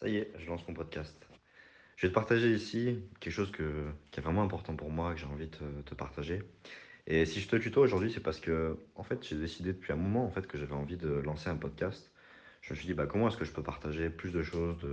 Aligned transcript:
Ça 0.00 0.08
y 0.08 0.16
est, 0.16 0.32
je 0.38 0.46
lance 0.46 0.66
mon 0.66 0.72
podcast. 0.72 1.14
Je 1.96 2.06
vais 2.06 2.08
te 2.08 2.14
partager 2.14 2.54
ici 2.54 3.00
quelque 3.20 3.32
chose 3.34 3.52
qui 3.52 3.62
est 3.62 4.22
vraiment 4.22 4.42
important 4.42 4.74
pour 4.74 4.90
moi, 4.90 5.12
que 5.12 5.20
j'ai 5.20 5.26
envie 5.26 5.46
de 5.46 5.82
te, 5.82 5.94
partager. 5.94 6.42
Et 7.06 7.26
si 7.26 7.38
je 7.40 7.48
te 7.48 7.56
tutoie 7.56 7.82
aujourd'hui, 7.82 8.10
c'est 8.10 8.22
parce 8.22 8.40
que, 8.40 8.78
en 8.94 9.02
fait, 9.02 9.22
j'ai 9.22 9.36
décidé 9.36 9.74
depuis 9.74 9.92
un 9.92 9.96
moment, 9.96 10.24
en 10.24 10.30
fait, 10.30 10.46
que 10.46 10.56
j'avais 10.56 10.72
envie 10.72 10.96
de 10.96 11.10
lancer 11.10 11.50
un 11.50 11.56
podcast. 11.56 12.10
Je 12.62 12.72
me 12.72 12.78
suis 12.78 12.86
dit, 12.86 12.94
bah, 12.94 13.06
comment 13.06 13.28
est-ce 13.28 13.36
que 13.36 13.44
je 13.44 13.52
peux 13.52 13.62
partager 13.62 14.08
plus 14.08 14.30
de 14.32 14.42
choses 14.42 14.86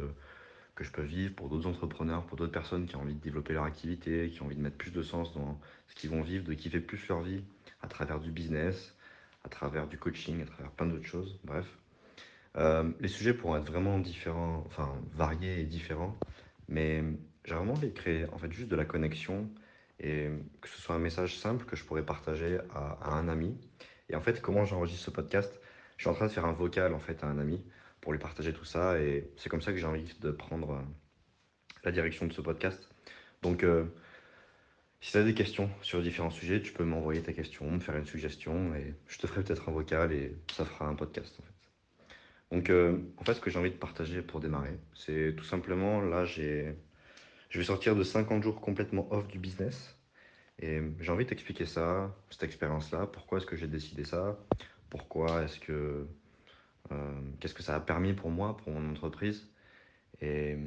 que 0.76 0.84
je 0.84 0.92
peux 0.92 1.04
vivre 1.04 1.34
pour 1.34 1.48
d'autres 1.48 1.68
entrepreneurs, 1.70 2.26
pour 2.26 2.36
d'autres 2.36 2.52
personnes 2.52 2.86
qui 2.86 2.98
ont 2.98 3.02
envie 3.02 3.16
de 3.16 3.22
développer 3.22 3.54
leur 3.54 3.64
activité, 3.64 4.30
qui 4.30 4.42
ont 4.42 4.46
envie 4.48 4.58
de 4.58 4.62
mettre 4.62 4.78
plus 4.78 4.92
de 4.92 5.04
sens 5.04 5.34
dans 5.34 5.58
ce 5.88 5.96
qu'ils 5.96 6.10
vont 6.10 6.22
vivre, 6.22 6.44
de 6.44 6.54
kiffer 6.54 6.82
plus 6.82 7.08
leur 7.08 7.22
vie 7.22 7.46
à 7.82 7.88
travers 7.88 8.20
du 8.20 8.30
business, 8.30 8.94
à 9.46 9.48
travers 9.48 9.88
du 9.88 9.98
coaching, 9.98 10.42
à 10.42 10.46
travers 10.46 10.72
plein 10.72 10.88
d'autres 10.88 11.08
choses. 11.08 11.40
Bref. 11.46 11.66
Euh, 12.58 12.90
les 13.00 13.08
sujets 13.08 13.34
pourront 13.34 13.58
être 13.58 13.72
vraiment 13.72 14.00
différents, 14.00 14.64
enfin 14.66 14.92
variés 15.14 15.62
et 15.62 15.64
différents, 15.64 16.18
mais 16.68 17.04
j'ai 17.46 17.54
vraiment 17.54 17.74
envie 17.74 17.90
de 17.90 17.94
créer 17.94 18.26
en 18.32 18.38
fait 18.38 18.52
juste 18.52 18.68
de 18.68 18.76
la 18.76 18.86
connexion 18.86 19.50
et 20.00 20.30
que 20.62 20.70
ce 20.70 20.82
soit 20.82 20.96
un 20.96 21.00
message 21.00 21.38
simple 21.38 21.66
que 21.66 21.76
je 21.76 21.84
pourrais 21.84 22.06
partager 22.06 22.60
à, 22.74 23.14
un 23.14 23.28
ami. 23.28 23.58
Et 24.10 24.16
en 24.16 24.22
fait, 24.22 24.42
comment 24.42 24.66
j'enregistre 24.66 25.06
ce 25.06 25.12
podcast? 25.12 25.54
Je 25.98 26.04
suis 26.04 26.10
en 26.10 26.14
train 26.14 26.28
de 26.28 26.32
faire 26.32 26.46
un 26.46 26.54
vocal 26.54 26.94
en 26.94 27.00
fait 27.00 27.24
à 27.24 27.28
un 27.28 27.40
ami 27.40 27.64
pour 28.02 28.12
lui 28.12 28.20
partager 28.20 28.54
tout 28.54 28.66
ça 28.66 29.00
et 29.00 29.30
c'est 29.38 29.50
comme 29.50 29.62
ça 29.62 29.72
que 29.72 29.78
j'ai 29.78 29.86
envie 29.86 30.16
de 30.20 30.32
prendre 30.32 30.72
euh, 30.72 30.82
la 31.84 31.92
direction 31.92 32.28
de 32.28 32.34
ce 32.34 32.42
podcast. 32.42 32.90
Donc, 33.42 33.64
euh, 33.64 33.86
si 35.02 35.12
tu 35.12 35.18
as 35.18 35.24
des 35.24 35.34
questions 35.34 35.70
sur 35.82 36.02
différents 36.02 36.32
sujets, 36.32 36.62
tu 36.62 36.74
peux 36.74 36.84
m'envoyer 36.84 37.22
ta 37.22 37.34
question, 37.34 37.70
me 37.70 37.80
faire 37.80 37.98
une 37.98 38.06
suggestion 38.06 38.74
et 38.76 38.96
je 39.08 39.18
te 39.20 39.28
ferai 39.28 39.44
peut-être 39.44 39.70
un 39.70 39.72
vocal 39.72 40.12
et 40.12 40.36
ça 40.52 40.66
fera 40.66 40.88
un 40.88 40.96
podcast 40.96 41.36
en 41.40 41.44
fait. 41.44 41.57
Donc, 42.52 42.70
euh, 42.70 43.00
en 43.18 43.24
fait, 43.24 43.34
ce 43.34 43.42
que 43.42 43.50
j'ai 43.50 43.60
envie 43.60 43.72
de 43.72 43.76
partager 43.76 44.22
pour 44.22 44.40
démarrer, 44.40 44.80
c'est 44.94 45.36
tout 45.36 45.44
simplement, 45.44 46.02
là, 46.02 46.26
j'ai, 46.26 46.76
je 47.50 47.60
vais 47.60 47.66
sortir 47.66 47.96
de 47.96 48.04
50 48.04 48.44
jours 48.44 48.62
complètement 48.62 49.12
off 49.12 49.28
du 49.28 49.40
business. 49.40 49.98
Et 50.60 50.82
j'ai 51.00 51.12
envie 51.12 51.26
de 51.26 51.30
t'expliquer 51.30 51.66
ça, 51.66 52.16
cette 52.32 52.44
expérience-là, 52.44 53.08
pourquoi 53.08 53.38
est-ce 53.38 53.46
que 53.46 53.56
j'ai 53.56 53.68
décidé 53.68 54.04
ça, 54.06 54.40
pourquoi 54.90 55.44
est-ce 55.44 55.60
que, 55.60 56.08
euh, 56.92 57.22
qu'est-ce 57.40 57.54
que 57.54 57.64
ça 57.64 57.76
a 57.76 57.80
permis 57.80 58.14
pour 58.14 58.32
moi, 58.32 58.58
pour 58.58 58.72
mon 58.74 58.92
entreprise, 58.92 59.48
et 60.22 60.58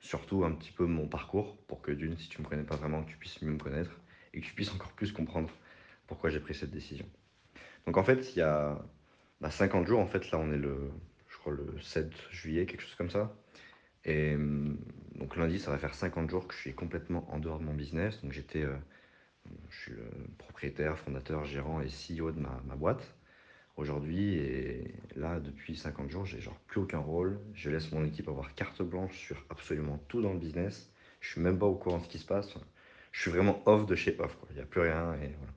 surtout 0.00 0.44
un 0.44 0.52
petit 0.52 0.72
peu 0.72 0.86
mon 0.86 1.06
parcours, 1.06 1.56
pour 1.68 1.80
que 1.80 1.92
d'une, 1.92 2.18
si 2.18 2.28
tu 2.28 2.42
me 2.42 2.46
connais 2.48 2.64
pas 2.64 2.76
vraiment, 2.76 3.04
tu 3.04 3.16
puisses 3.18 3.40
mieux 3.42 3.52
me 3.52 3.58
connaître, 3.58 3.92
et 4.34 4.40
que 4.40 4.46
tu 4.46 4.54
puisses 4.54 4.72
encore 4.74 4.92
plus 4.92 5.12
comprendre 5.12 5.50
pourquoi 6.08 6.30
j'ai 6.30 6.40
pris 6.40 6.54
cette 6.54 6.72
décision. 6.72 7.06
Donc 7.86 7.96
en 7.98 8.04
fait, 8.04 8.34
il 8.34 8.40
y 8.40 8.42
a 8.42 8.78
bah, 9.40 9.50
50 9.50 9.86
jours, 9.86 10.00
en 10.00 10.06
fait, 10.06 10.30
là 10.32 10.38
on 10.38 10.52
est 10.52 10.58
le, 10.58 10.90
le 11.50 11.80
7 11.80 12.12
juillet, 12.30 12.66
quelque 12.66 12.82
chose 12.82 12.94
comme 12.96 13.10
ça. 13.10 13.34
Et 14.04 14.34
hum, 14.34 14.78
donc 15.16 15.36
lundi, 15.36 15.58
ça 15.58 15.70
va 15.70 15.78
faire 15.78 15.94
50 15.94 16.30
jours 16.30 16.46
que 16.46 16.54
je 16.54 16.60
suis 16.60 16.74
complètement 16.74 17.28
en 17.32 17.38
dehors 17.38 17.58
de 17.58 17.64
mon 17.64 17.74
business. 17.74 18.22
Donc 18.22 18.32
j'étais, 18.32 18.62
euh, 18.62 18.76
je 19.70 19.76
suis 19.76 19.92
propriétaire, 20.38 20.98
fondateur, 20.98 21.44
gérant 21.44 21.80
et 21.80 21.88
CEO 21.88 22.32
de 22.32 22.40
ma, 22.40 22.60
ma 22.66 22.76
boîte 22.76 23.14
aujourd'hui. 23.76 24.34
Et 24.34 24.94
là, 25.14 25.40
depuis 25.40 25.76
50 25.76 26.10
jours, 26.10 26.26
j'ai 26.26 26.40
genre 26.40 26.58
plus 26.66 26.80
aucun 26.80 26.98
rôle. 26.98 27.40
Je 27.54 27.70
laisse 27.70 27.92
mon 27.92 28.04
équipe 28.04 28.28
avoir 28.28 28.54
carte 28.54 28.82
blanche 28.82 29.16
sur 29.18 29.44
absolument 29.50 29.98
tout 30.08 30.22
dans 30.22 30.32
le 30.32 30.38
business. 30.38 30.90
Je 31.20 31.30
suis 31.30 31.40
même 31.40 31.58
pas 31.58 31.66
au 31.66 31.74
courant 31.74 31.98
de 31.98 32.04
ce 32.04 32.08
qui 32.08 32.18
se 32.18 32.26
passe. 32.26 32.54
Je 33.12 33.20
suis 33.20 33.30
vraiment 33.30 33.62
off 33.66 33.86
de 33.86 33.94
chez 33.94 34.16
off. 34.18 34.36
Il 34.50 34.56
n'y 34.56 34.62
a 34.62 34.66
plus 34.66 34.82
rien 34.82 35.14
et 35.14 35.34
voilà. 35.38 35.52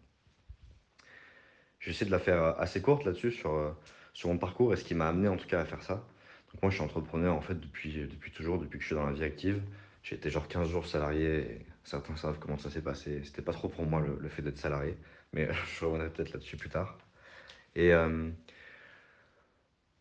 J'essaie 1.80 2.06
de 2.06 2.12
la 2.12 2.20
faire 2.20 2.60
assez 2.60 2.82
courte 2.82 3.06
là-dessus 3.06 3.32
sur 3.32 3.54
euh, 3.54 3.72
sur 4.20 4.28
mon 4.28 4.38
parcours 4.38 4.74
et 4.74 4.76
ce 4.76 4.84
qui 4.84 4.96
m'a 4.96 5.08
amené 5.08 5.30
en 5.30 5.38
tout 5.38 5.48
cas 5.48 5.62
à 5.62 5.66
faire 5.66 5.82
ça. 5.82 6.06
Donc 6.52 6.62
moi 6.62 6.70
je 6.70 6.76
suis 6.76 6.84
entrepreneur 6.84 7.34
en 7.34 7.40
fait 7.40 7.58
depuis, 7.58 8.06
depuis 8.06 8.32
toujours, 8.32 8.60
depuis 8.60 8.78
que 8.78 8.82
je 8.84 8.88
suis 8.88 8.96
dans 8.96 9.06
la 9.06 9.14
vie 9.14 9.24
active. 9.24 9.62
J'ai 10.04 10.16
été 10.16 10.30
genre 10.30 10.50
15 10.50 10.68
jours 10.70 10.86
salarié 10.86 11.66
certains 11.86 12.18
savent 12.18 12.38
comment 12.38 12.58
ça 12.58 12.70
s'est 12.70 12.82
passé. 12.82 13.22
C'était 13.24 13.42
pas 13.42 13.54
trop 13.54 13.70
pour 13.70 13.86
moi 13.86 14.02
le, 14.02 14.18
le 14.20 14.28
fait 14.28 14.42
d'être 14.42 14.58
salarié, 14.58 14.98
mais 15.32 15.48
je 15.80 15.86
reviendrai 15.86 16.10
peut-être 16.10 16.34
là-dessus 16.34 16.58
plus 16.58 16.68
tard. 16.68 16.98
Et 17.76 17.94
euh, 17.94 18.30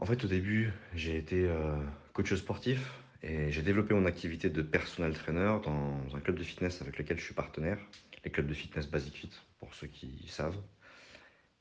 en 0.01 0.05
fait 0.05 0.25
au 0.25 0.27
début 0.28 0.73
j'ai 0.95 1.17
été 1.17 1.47
euh, 1.47 1.77
coach 2.12 2.34
sportif 2.34 2.91
et 3.23 3.53
j'ai 3.53 3.62
développé 3.62 3.95
mon 3.95 4.05
activité 4.05 4.51
de 4.51 4.62
personal 4.62 5.12
trainer 5.12 5.59
dans 5.62 6.17
un 6.17 6.21
club 6.21 6.37
de 6.37 6.43
fitness 6.43 6.83
avec 6.83 6.99
lequel 6.99 7.21
je 7.21 7.25
suis 7.25 7.34
partenaire, 7.34 7.78
les 8.25 8.33
clubs 8.33 8.49
de 8.49 8.55
fitness 8.55 8.91
Basic 8.91 9.15
Fit 9.15 9.31
pour 9.61 9.73
ceux 9.75 9.87
qui 9.87 10.27
savent. 10.27 10.59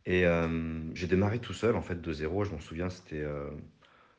Et 0.08 0.26
euh, 0.26 0.48
j'ai 0.96 1.06
démarré 1.06 1.40
tout 1.40 1.54
seul, 1.54 1.76
en 1.76 1.82
fait, 1.82 2.02
de 2.02 2.14
zéro. 2.14 2.46
Je 2.46 2.52
m'en 2.52 2.62
souviens, 2.62 2.90
c'était 2.90 3.22
euh, 3.22 3.50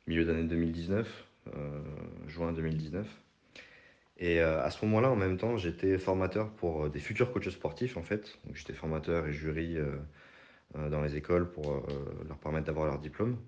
milieu 0.07 0.27
d'année 0.27 0.45
2019, 0.45 1.27
euh, 1.57 1.81
juin 2.29 2.53
2019. 2.53 3.07
Et 4.19 4.43
euh, 4.43 4.63
à 4.63 4.71
ce 4.71 4.85
moment-là, 4.85 5.11
en 5.11 5.17
même 5.17 5.39
temps, 5.39 5.57
j'étais 5.57 5.97
formateur 5.97 6.51
pour 6.51 6.91
des 6.91 7.01
futurs 7.01 7.33
coachs 7.33 7.49
sportifs, 7.49 7.97
en 7.97 8.03
fait. 8.03 8.39
J'étais 8.53 8.75
formateur 8.75 9.27
et 9.27 9.33
jury 9.33 9.79
dans 10.75 11.01
les 11.01 11.17
écoles 11.17 11.51
pour 11.51 11.83
leur 12.29 12.37
permettre 12.37 12.67
d'avoir 12.67 12.85
leur 12.85 12.99
diplôme. 12.99 13.39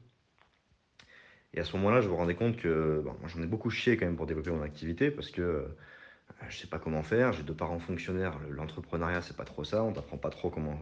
Et 1.53 1.61
à 1.61 1.65
ce 1.65 1.77
moment-là, 1.77 2.00
je 2.00 2.09
me 2.09 2.15
rendais 2.15 2.37
compte 2.37 2.56
que 2.56 3.05
j'en 3.27 3.43
ai 3.43 3.47
beaucoup 3.47 3.69
chié 3.69 3.99
quand 3.99 4.06
même 4.06 4.17
pour 4.17 4.27
développer 4.27 4.50
mon 4.50 4.62
activité 4.62 5.11
parce 5.11 5.31
que 5.31 5.67
je 6.49 6.56
sais 6.56 6.69
pas 6.69 6.79
comment 6.79 7.03
faire. 7.03 7.34
J'ai 7.34 7.43
deux 7.43 7.55
parents 7.55 7.81
fonctionnaires. 7.81 8.39
L'entrepreneuriat, 8.49 9.21
c'est 9.21 9.37
pas 9.37 9.45
trop 9.45 9.65
ça. 9.65 9.83
On 9.83 9.93
t'apprend 9.93 10.17
pas 10.17 10.31
trop 10.31 10.49
comment 10.49 10.79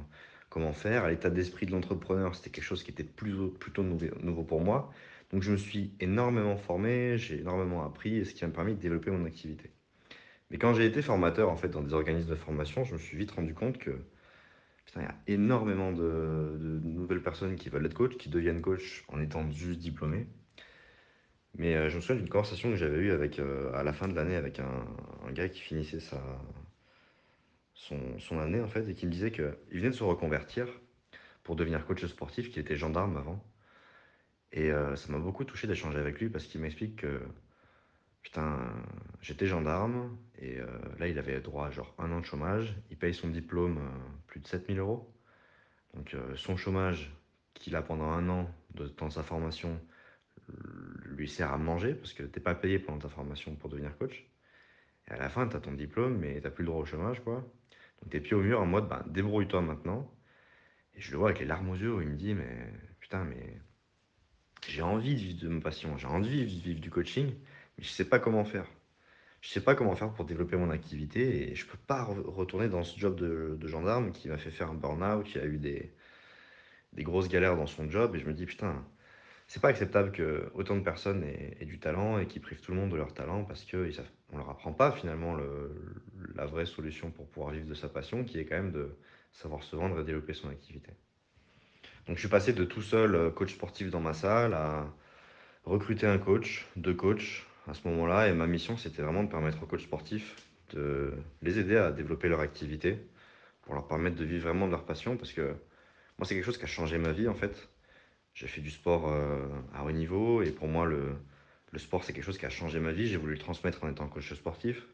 comment 0.49 0.73
faire. 0.73 1.09
L'état 1.09 1.31
d'esprit 1.31 1.67
de 1.67 1.73
l'entrepreneur, 1.73 2.35
c'était 2.35 2.51
quelque 2.51 2.65
chose 2.65 2.83
qui 2.83 2.91
était 2.91 3.05
plutôt, 3.05 3.49
plutôt 3.49 3.83
nouveau 3.83 4.43
pour 4.43 4.61
moi. 4.61 4.93
Donc 5.31 5.43
je 5.43 5.53
me 5.53 5.57
suis 5.57 5.93
énormément 6.01 6.57
formé, 6.57 7.19
j'ai 7.19 7.41
énormément 7.41 7.85
appris, 7.85 8.17
et 8.17 8.25
ce 8.25 8.35
qui 8.35 8.45
m'a 8.45 8.51
permis 8.51 8.75
de 8.75 8.81
développer 8.81 9.11
mon 9.11 9.25
activité. 9.27 9.71
Mais 10.51 10.59
quand 10.59 10.75
j'ai 10.75 10.87
été 10.87 11.03
formateur 11.03 11.51
en 11.51 11.57
fait 11.57 11.69
dans 11.69 11.83
des 11.83 11.93
organismes 11.93 12.31
de 12.31 12.35
formation, 12.35 12.85
je 12.85 12.95
me 12.95 12.99
suis 12.99 13.17
vite 13.17 13.33
rendu 13.33 13.55
compte 13.55 13.79
que 13.79 14.01
putain, 14.87 15.03
il 15.03 15.05
y 15.05 15.07
a 15.07 15.17
énormément 15.27 15.93
de, 15.93 16.81
nouvelles 16.83 17.23
personnes 17.23 17.57
qui 17.57 17.69
veulent 17.69 17.85
être 17.87 17.95
coach, 17.95 18.17
qui 18.17 18.31
deviennent 18.31 18.63
coach 18.63 19.05
en 19.09 19.21
étant 19.21 19.51
juste 19.51 19.81
diplômés. 19.81 20.27
Mais 21.57 21.77
euh, 21.77 21.89
je 21.91 21.97
me 21.97 22.01
souviens 22.01 22.17
d'une 22.17 22.29
conversation 22.29 22.71
que 22.71 22.77
j'avais 22.77 22.99
eue 22.99 23.11
avec, 23.11 23.39
euh, 23.39 23.73
à 23.75 23.83
la 23.83 23.93
fin 23.93 24.09
de 24.09 24.15
l'année 24.15 24.37
avec 24.37 24.61
un, 24.61 24.87
gars 25.33 25.49
qui 25.49 25.61
finissait 25.61 26.01
sa, 26.01 26.23
son, 27.79 28.39
année 28.41 28.61
en 28.61 28.69
fait 28.69 28.89
et 28.89 28.95
qui 28.95 29.07
me 29.07 29.13
disait 29.13 29.31
qu'il 29.31 29.55
venait 29.71 29.91
de 29.91 29.95
se 29.95 30.05
reconvertir 30.05 30.67
pour 31.45 31.57
devenir 31.57 31.87
coach 31.87 32.05
sportif, 32.07 32.51
qu'il 32.51 32.61
était 32.61 32.77
gendarme 32.77 33.17
avant. 33.17 33.43
Et 34.53 34.71
euh, 34.71 34.97
ça 34.97 35.13
m'a 35.13 35.19
beaucoup 35.19 35.45
touché 35.45 35.67
d'échanger 35.67 35.99
avec 35.99 36.21
lui 36.21 36.29
parce 36.29 36.47
qu'il 36.47 36.61
m'explique 36.61 36.97
que 36.97 37.23
putain, 38.23 38.59
j'étais 39.21 39.47
gendarme 39.47 40.17
et 40.39 40.59
euh, 40.59 40.67
là 40.99 41.09
il 41.09 41.19
avait 41.19 41.41
droit 41.41 41.67
à 41.67 41.71
genre 41.71 41.95
un 41.99 42.11
an 42.13 42.21
de 42.21 42.25
chômage. 42.25 42.75
Il 42.91 42.97
paye 42.97 43.15
son 43.15 43.29
diplôme 43.29 43.79
euh, 43.79 43.91
plus 44.27 44.41
de 44.41 44.47
7000 44.47 44.79
euros. 44.79 45.15
Donc 45.95 46.15
son 46.37 46.57
chômage 46.57 47.11
qu'il 47.55 47.75
a 47.75 47.83
pendant 47.83 48.11
un 48.11 48.29
an 48.29 48.51
de, 48.75 48.89
dans 48.89 49.11
sa 49.11 49.23
formation 49.23 49.81
lui 51.07 51.29
sert 51.29 51.51
à 51.51 51.59
manger 51.59 51.95
parce 51.95 52.13
que 52.13 52.23
t'es 52.23 52.41
pas 52.41 52.55
payé 52.55 52.79
pendant 52.79 52.99
ta 52.99 53.09
formation 53.09 53.55
pour 53.57 53.71
devenir 53.71 53.97
coach. 53.97 54.27
Et 55.09 55.13
à 55.13 55.17
la 55.17 55.29
fin, 55.31 55.49
tu 55.49 55.57
as 55.57 55.61
ton 55.61 55.73
diplôme, 55.73 56.19
mais 56.19 56.41
t'as 56.41 56.51
plus 56.51 56.63
le 56.63 56.67
droit 56.69 56.83
au 56.83 56.85
chômage, 56.85 57.21
quoi. 57.25 57.43
Donc 58.03 58.11
t'es 58.11 58.21
pieds 58.21 58.35
au 58.35 58.43
mur 58.43 58.61
en 58.61 58.67
mode, 58.67 58.89
bah, 58.89 59.05
débrouille-toi 59.09 59.63
maintenant. 59.63 60.11
Et 60.95 61.01
je 61.01 61.13
le 61.13 61.19
vois 61.19 61.29
avec 61.29 61.41
les 61.41 61.47
larmes 61.47 61.71
aux 61.71 61.77
yeux 61.77 61.95
où 61.95 62.01
il 62.01 62.09
me 62.09 62.17
dit, 62.17 62.35
mais 62.35 62.73
putain, 63.01 63.25
mais 63.25 63.61
j'ai 64.69 64.83
envie 64.83 65.15
de 65.15 65.21
vivre 65.21 65.41
de 65.41 65.49
ma 65.49 65.61
passion, 65.61 65.97
j'ai 65.97 66.07
envie 66.07 66.45
de 66.45 66.63
vivre 66.63 66.81
du 66.81 66.91
coaching, 66.91 67.35
mais 67.77 67.85
je 67.85 67.89
sais 67.89 68.09
pas 68.09 68.19
comment 68.19 68.45
faire. 68.45 68.67
Je 69.41 69.51
sais 69.51 69.61
pas 69.61 69.75
comment 69.75 69.95
faire 69.95 70.13
pour 70.13 70.25
développer 70.25 70.57
mon 70.57 70.71
activité 70.71 71.51
et 71.51 71.55
je 71.55 71.65
peux 71.67 71.79
pas 71.79 72.03
re 72.03 72.17
retourner 72.27 72.69
dans 72.69 72.83
ce 72.83 72.99
job 72.99 73.17
de, 73.17 73.67
gendarme 73.69 74.11
qui 74.13 74.29
m'a 74.29 74.39
fait 74.39 74.51
faire 74.51 74.71
un 74.71 74.75
burn-out, 74.75 75.25
qui 75.25 75.39
a 75.39 75.47
eu 75.47 75.59
des, 75.59 75.95
des 76.93 77.05
grosses 77.05 77.29
galères 77.29 77.57
dans 77.57 77.67
son 77.67 77.89
job 77.89 78.17
et 78.17 78.19
je 78.19 78.27
me 78.27 78.35
dis, 78.35 78.47
putain, 78.47 78.85
c'est 79.49 79.63
pas 79.63 79.69
acceptable 79.69 80.13
que 80.13 80.51
autant 80.55 80.77
de 80.77 80.83
personnes 80.83 81.25
aient, 81.25 81.65
du 81.65 81.79
talent 81.79 82.19
et 82.19 82.27
qui 82.27 82.39
privent 82.39 82.61
tout 82.61 82.71
le 82.71 82.77
monde 82.77 82.91
de 82.91 82.97
leur 82.97 83.15
talent 83.15 83.45
parce 83.45 83.65
qu'on 83.65 83.79
ne 83.79 84.39
leur 84.39 84.51
apprend 84.51 84.73
pas 84.73 84.93
finalement 84.93 85.35
le, 85.35 85.73
la 86.35 86.45
vraie 86.45 86.67
solution 86.67 87.11
pour 87.11 87.27
pouvoir 87.27 87.53
vivre 87.53 87.67
de 87.67 87.75
sa 87.75 87.89
passion 87.89 88.25
qui 88.25 88.39
est 88.39 88.45
quand 88.45 88.57
même 88.57 88.73
de 88.73 88.95
savoir 89.33 89.63
se 89.63 89.75
vendre 89.75 89.99
et 90.01 90.05
développer 90.05 90.35
son 90.35 90.51
activité. 90.51 90.93
Donc 92.07 92.17
je 92.17 92.21
suis 92.21 92.29
passé 92.29 92.53
de 92.53 92.65
tout 92.65 92.83
seul 92.83 93.15
euh, 93.15 93.31
coach 93.31 93.55
sportif 93.55 93.91
dans 93.91 94.01
ma 94.01 94.13
salle 94.13 94.53
à 94.53 94.87
recruter 95.65 96.07
un 96.07 96.19
coach, 96.19 96.67
deux 96.77 96.95
coachs 96.95 97.47
à 97.67 97.75
ce 97.75 97.89
moment-là 97.89 98.29
et 98.29 98.35
ma 98.35 98.47
mission 98.47 98.77
c'était 98.77 99.03
vraiment 99.03 99.25
de 99.25 99.31
permettre 99.31 99.63
aux 99.63 99.67
coachs 99.67 99.81
sportifs 99.81 100.37
de 100.75 101.15
les 101.41 101.59
aider 101.59 101.77
à 101.77 101.91
développer 101.91 102.29
leur 102.29 102.41
activité 102.41 102.99
pour 103.63 103.75
leur 103.75 103.89
permettre 103.89 104.17
de 104.17 104.25
vivre 104.25 104.45
vraiment 104.45 104.67
de 104.67 104.73
leur 104.73 104.85
passion 104.85 105.17
parce 105.17 105.33
que 105.33 105.55
moi 106.19 106.27
c'est 106.27 106.35
quelque 106.35 106.45
chose 106.45 106.59
qui 106.59 106.65
a 106.65 106.69
changé 106.69 106.99
ma 106.99 107.13
vie 107.13 107.29
en 107.29 107.35
fait 107.35 107.69
j'ai 108.39 108.47
fait 108.47 108.61
du 108.61 108.71
sport 108.71 109.11
euh, 109.11 109.49
à 109.75 109.85
haut 109.85 109.91
niveau 109.91 110.43
et 110.43 110.53
pour 110.53 110.69
moi, 110.69 110.87
le, 110.87 111.17
sport, 111.77 112.05
c'est 112.05 112.13
quelque 112.13 112.25
chose 112.25 112.39
qui 112.39 112.47
a 112.47 112.51
changé 112.51 112.79
ma 112.79 112.93
vie. 112.93 113.09
J'ai 113.09 113.17
voulu 113.17 113.33
le 113.33 113.39
transmettre 113.39 113.83
en 113.83 113.91
étant 113.91 114.07
coach 114.07 114.33
sportif. 114.33 114.87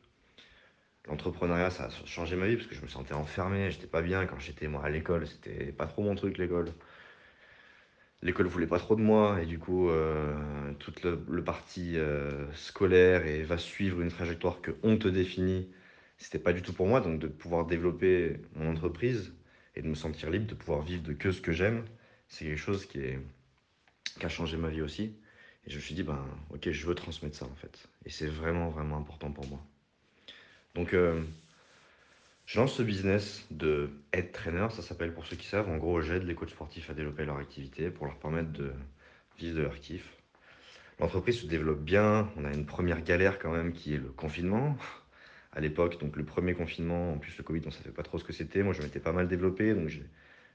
L'entrepreneuriat, 1.06 1.68
ça 1.68 1.84
a 1.84 2.06
changé 2.06 2.36
ma 2.36 2.46
vie 2.46 2.56
parce 2.56 2.66
que 2.66 2.74
je 2.74 2.80
me 2.80 2.88
sentais 2.88 3.12
enfermé, 3.12 3.70
j'étais 3.70 3.86
pas 3.86 4.00
bien 4.00 4.24
quand 4.24 4.38
j'étais 4.38 4.66
moi 4.66 4.82
à 4.82 4.88
l'école, 4.88 5.26
c'était 5.26 5.72
pas 5.72 5.86
trop 5.86 6.02
mon 6.02 6.14
truc 6.14 6.38
l'école. 6.38 6.72
l'école 8.22 8.46
voulait 8.46 8.66
pas 8.66 8.78
trop 8.78 8.96
de 8.96 9.02
moi 9.02 9.42
et 9.42 9.44
du 9.44 9.58
coup 9.58 9.90
euh, 9.90 10.34
toute 10.78 11.02
le, 11.02 11.22
le 11.28 11.44
parti 11.44 11.98
euh, 11.98 12.50
scolaire 12.54 13.26
et 13.26 13.42
va 13.42 13.58
suivre 13.58 14.00
une 14.00 14.08
trajectoire 14.08 14.62
que 14.62 14.70
on 14.82 14.96
te 14.96 15.08
définit 15.08 15.68
c'était 16.16 16.38
pas 16.38 16.54
du 16.54 16.62
tout 16.62 16.72
pour 16.72 16.86
moi 16.86 17.02
donc 17.02 17.18
de 17.18 17.26
pouvoir 17.26 17.66
développer 17.66 18.40
mon 18.56 18.70
entreprise 18.70 19.34
et 19.76 19.82
de 19.82 19.88
me 19.88 19.94
sentir 19.94 20.30
libre 20.30 20.46
de 20.46 20.54
pouvoir 20.54 20.80
vivre 20.80 21.02
de 21.02 21.12
que 21.12 21.32
ce 21.32 21.42
que 21.42 21.52
j'aime 21.52 21.84
c'est 22.28 22.44
quelque 22.44 22.58
chose 22.58 22.86
qui 22.86 23.00
a 24.20 24.28
changé 24.28 24.56
ma 24.56 24.68
vie 24.68 24.82
aussi 24.82 25.14
et 25.66 25.70
je 25.70 25.76
me 25.76 25.80
suis 25.80 25.94
dit 25.94 26.02
ben 26.02 26.24
ok 26.50 26.70
je 26.70 26.86
veux 26.86 26.94
transmettre 26.94 27.36
ça 27.36 27.46
en 27.46 27.54
fait 27.56 27.88
et 28.04 28.10
c'est 28.10 28.26
vraiment 28.26 28.70
vraiment 28.70 28.96
important 28.96 29.30
pour 29.30 29.46
moi 29.48 29.60
donc 30.74 30.92
euh, 30.92 31.22
je 32.46 32.60
lance 32.60 32.74
ce 32.74 32.82
business 32.82 33.46
de 33.50 33.90
head 34.12 34.30
trainer, 34.32 34.66
ça 34.70 34.82
s'appelle 34.82 35.14
pour 35.14 35.24
ceux 35.26 35.36
qui 35.36 35.46
savent. 35.46 35.70
En 35.70 35.78
gros, 35.78 36.02
j'aide 36.02 36.24
les 36.24 36.34
coachs 36.34 36.50
sportifs 36.50 36.90
à 36.90 36.94
développer 36.94 37.24
leur 37.24 37.38
activité 37.38 37.90
pour 37.90 38.06
leur 38.06 38.16
permettre 38.16 38.52
de 38.52 38.72
vivre 39.38 39.56
de 39.56 39.62
leur 39.62 39.80
kiff. 39.80 40.06
L'entreprise 41.00 41.40
se 41.40 41.46
développe 41.46 41.80
bien. 41.80 42.30
On 42.36 42.44
a 42.44 42.52
une 42.52 42.66
première 42.66 43.02
galère 43.02 43.38
quand 43.38 43.50
même 43.50 43.72
qui 43.72 43.94
est 43.94 43.98
le 43.98 44.10
confinement. 44.10 44.76
À 45.52 45.60
l'époque, 45.60 45.98
donc 46.00 46.16
le 46.16 46.24
premier 46.24 46.54
confinement, 46.54 47.12
en 47.12 47.18
plus 47.18 47.36
le 47.38 47.44
Covid, 47.44 47.62
on 47.64 47.68
ne 47.68 47.72
savait 47.72 47.92
pas 47.92 48.02
trop 48.02 48.18
ce 48.18 48.24
que 48.24 48.32
c'était. 48.32 48.62
Moi, 48.62 48.74
je 48.74 48.82
m'étais 48.82 49.00
pas 49.00 49.12
mal 49.12 49.26
développé, 49.26 49.72
donc 49.72 49.88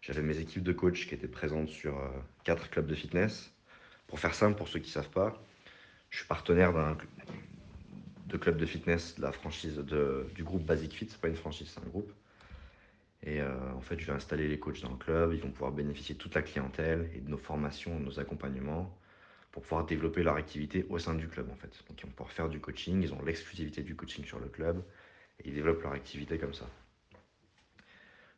j'avais 0.02 0.22
mes 0.22 0.38
équipes 0.40 0.64
de 0.64 0.74
coachs 0.74 1.06
qui 1.08 1.14
étaient 1.14 1.28
présentes 1.28 1.70
sur 1.70 1.98
euh, 1.98 2.08
quatre 2.44 2.70
clubs 2.70 2.88
de 2.88 2.96
fitness. 2.96 3.52
Pour 4.08 4.20
faire 4.20 4.34
simple, 4.34 4.58
pour 4.58 4.68
ceux 4.68 4.80
qui 4.80 4.90
ne 4.90 4.94
savent 4.94 5.10
pas, 5.10 5.42
je 6.10 6.18
suis 6.18 6.28
partenaire 6.28 6.74
d'un 6.74 6.98
de 8.28 8.38
club 8.38 8.58
de 8.58 8.66
fitness, 8.66 9.18
la 9.18 9.32
franchise 9.32 9.78
de, 9.78 10.28
du 10.36 10.44
groupe 10.44 10.64
Basic 10.64 10.94
Fit. 10.94 11.08
C'est 11.10 11.20
pas 11.20 11.28
une 11.28 11.36
franchise, 11.36 11.72
c'est 11.74 11.82
un 11.82 11.90
groupe. 11.90 12.12
Et 13.24 13.42
euh, 13.42 13.50
en 13.76 13.82
fait, 13.82 14.00
je 14.00 14.06
vais 14.06 14.14
installer 14.14 14.48
les 14.48 14.60
coachs 14.60 14.82
dans 14.82 14.92
le 14.92 14.98
club. 14.98 15.34
Ils 15.34 15.42
vont 15.42 15.52
pouvoir 15.52 15.72
bénéficier 15.72 16.16
de 16.16 16.20
toute 16.20 16.36
la 16.36 16.42
clientèle 16.42 17.10
et 17.16 17.20
de 17.20 17.30
nos 17.30 17.38
formations, 17.38 18.00
de 18.00 18.06
nos 18.06 18.20
accompagnements 18.20 18.96
pour 19.52 19.64
pouvoir 19.64 19.86
développer 19.86 20.24
leur 20.24 20.36
activité 20.36 20.86
au 20.90 21.00
sein 21.00 21.16
du 21.16 21.28
club 21.28 21.50
en 21.50 21.56
fait. 21.56 21.84
Donc 21.88 22.00
ils 22.00 22.06
vont 22.06 22.12
pouvoir 22.12 22.32
faire 22.32 22.50
du 22.50 22.60
coaching, 22.60 23.02
ils 23.02 23.14
ont 23.14 23.22
l'exclusivité 23.24 23.82
du 23.82 23.96
coaching 23.96 24.24
sur 24.26 24.40
le 24.40 24.48
club 24.48 24.84
et 25.40 25.50
ils 25.50 25.54
développent 25.54 25.82
leur 25.82 25.94
activité 25.94 26.38
comme 26.38 26.54
ça. 26.54 26.66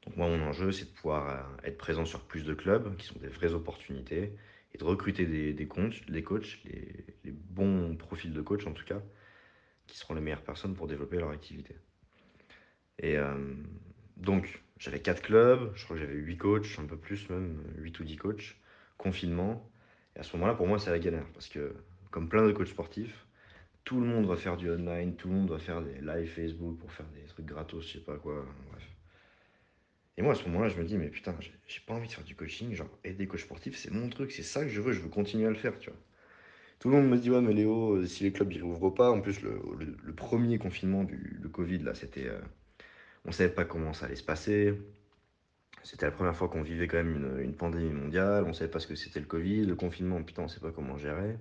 Donc 0.05 0.17
moi 0.17 0.27
mon 0.27 0.41
enjeu 0.43 0.71
c'est 0.71 0.85
de 0.85 0.89
pouvoir 0.89 1.29
euh, 1.29 1.67
être 1.67 1.77
présent 1.77 2.05
sur 2.05 2.21
plus 2.21 2.43
de 2.43 2.53
clubs 2.53 2.95
qui 2.97 3.05
sont 3.05 3.19
des 3.19 3.27
vraies 3.27 3.53
opportunités 3.53 4.33
et 4.73 4.77
de 4.77 4.83
recruter 4.83 5.25
des, 5.25 5.53
des 5.53 5.67
coachs, 5.67 6.01
les 6.07 6.23
coachs, 6.23 6.59
les, 6.65 7.05
les 7.23 7.31
bons 7.31 7.95
profils 7.95 8.33
de 8.33 8.41
coach 8.41 8.65
en 8.65 8.73
tout 8.73 8.85
cas, 8.85 9.01
qui 9.87 9.97
seront 9.97 10.13
les 10.13 10.21
meilleures 10.21 10.43
personnes 10.43 10.75
pour 10.75 10.87
développer 10.87 11.17
leur 11.17 11.29
activité. 11.29 11.75
Et 12.99 13.17
euh, 13.17 13.35
donc, 14.17 14.63
j'avais 14.77 15.01
4 15.01 15.21
clubs, 15.21 15.71
je 15.75 15.83
crois 15.83 15.97
que 15.97 16.01
j'avais 16.01 16.15
8 16.15 16.37
coachs, 16.37 16.79
un 16.79 16.85
peu 16.85 16.97
plus 16.97 17.29
même, 17.29 17.61
8 17.77 17.99
ou 17.99 18.03
10 18.03 18.15
coachs, 18.17 18.57
confinement. 18.97 19.69
Et 20.15 20.19
à 20.19 20.23
ce 20.23 20.35
moment-là, 20.37 20.53
pour 20.53 20.67
moi, 20.67 20.79
c'est 20.79 20.91
la 20.91 20.99
galère, 20.99 21.25
parce 21.33 21.47
que 21.47 21.75
comme 22.11 22.29
plein 22.29 22.45
de 22.45 22.51
coachs 22.51 22.67
sportifs, 22.67 23.25
tout 23.83 23.99
le 23.99 24.05
monde 24.05 24.27
va 24.27 24.35
faire 24.35 24.57
du 24.57 24.69
online, 24.69 25.15
tout 25.15 25.27
le 25.27 25.33
monde 25.33 25.49
va 25.49 25.57
faire 25.57 25.81
des 25.81 25.99
live 25.99 26.29
Facebook 26.29 26.77
pour 26.77 26.91
faire 26.91 27.07
des 27.07 27.23
trucs 27.23 27.47
gratos, 27.47 27.85
je 27.87 27.93
sais 27.93 28.03
pas 28.03 28.17
quoi. 28.17 28.45
Et 30.21 30.23
moi, 30.23 30.33
à 30.33 30.35
ce 30.35 30.43
moment-là, 30.49 30.69
je 30.69 30.77
me 30.77 30.83
dis, 30.83 30.99
mais 30.99 31.07
putain, 31.07 31.35
j'ai 31.39 31.79
pas 31.87 31.95
envie 31.95 32.07
de 32.07 32.13
faire 32.13 32.23
du 32.23 32.35
coaching, 32.35 32.75
genre 32.75 32.95
aider 33.03 33.25
coach 33.25 33.41
sportif, 33.41 33.75
c'est 33.75 33.89
mon 33.89 34.07
truc, 34.07 34.31
c'est 34.31 34.43
ça 34.43 34.61
que 34.61 34.69
je 34.69 34.79
veux, 34.79 34.93
je 34.93 34.99
veux 34.99 35.09
continuer 35.09 35.47
à 35.47 35.49
le 35.49 35.55
faire, 35.55 35.79
tu 35.79 35.89
vois. 35.89 35.97
Tout 36.77 36.91
le 36.91 36.97
monde 36.97 37.09
me 37.09 37.17
dit, 37.17 37.31
ouais, 37.31 37.41
mais 37.41 37.53
Léo, 37.53 37.95
euh, 37.95 38.05
si 38.05 38.23
les 38.23 38.31
clubs 38.31 38.53
ils 38.53 38.61
rouvrent 38.61 38.91
pas, 38.91 39.09
en 39.09 39.19
plus, 39.19 39.41
le, 39.41 39.59
premier 40.15 40.59
confinement 40.59 41.03
du 41.05 41.49
Covid, 41.51 41.79
là, 41.79 41.95
c'était. 41.95 42.27
Euh, 42.27 42.39
on 43.25 43.31
savait 43.31 43.49
pas 43.51 43.65
comment 43.65 43.93
ça 43.93 44.05
allait 44.05 44.15
se 44.15 44.23
passer. 44.23 44.79
C'était 45.81 46.05
la 46.05 46.11
première 46.11 46.35
fois 46.35 46.49
qu'on 46.49 46.61
vivait 46.61 46.87
quand 46.87 46.97
même 46.97 47.15
une, 47.15 47.39
une, 47.39 47.55
pandémie 47.55 47.89
mondiale. 47.89 48.43
On 48.45 48.53
savait 48.53 48.69
pas 48.69 48.79
ce 48.79 48.85
que 48.85 48.93
c'était 48.95 49.19
le 49.19 49.25
Covid. 49.25 49.65
Le 49.65 49.75
confinement, 49.75 50.21
putain, 50.21 50.43
on 50.43 50.47
sait 50.47 50.59
pas 50.59 50.71
comment 50.71 50.97
gérer. 50.99 51.31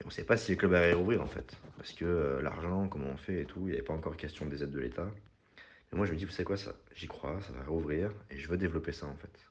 Et 0.00 0.06
on 0.06 0.10
sait 0.10 0.24
pas 0.24 0.36
si 0.36 0.52
les 0.52 0.56
clubs 0.56 0.72
allaient 0.72 0.92
rouvrir, 0.92 1.20
en 1.20 1.26
fait. 1.26 1.56
Parce 1.78 1.92
que 1.92 2.04
euh, 2.04 2.42
l'argent, 2.42 2.88
comment 2.88 3.08
on 3.12 3.16
fait 3.16 3.42
et 3.42 3.44
tout, 3.44 3.60
il 3.62 3.66
n'y 3.66 3.72
avait 3.72 3.82
pas 3.82 3.94
encore 3.94 4.16
question 4.16 4.46
des 4.46 4.62
aides 4.62 4.70
de 4.70 4.78
l'État. 4.78 5.10
Et 5.92 5.96
moi, 5.96 6.06
je 6.06 6.12
me 6.12 6.16
dis, 6.16 6.24
vous 6.24 6.30
savez 6.30 6.44
quoi, 6.44 6.56
ça, 6.56 6.74
j'y 6.94 7.06
crois, 7.06 7.40
ça 7.42 7.52
va 7.52 7.64
rouvrir. 7.64 8.10
Et 8.30 8.38
je 8.38 8.48
veux 8.48 8.56
développer 8.56 8.92
ça, 8.92 9.06
en 9.06 9.16
fait. 9.16 9.46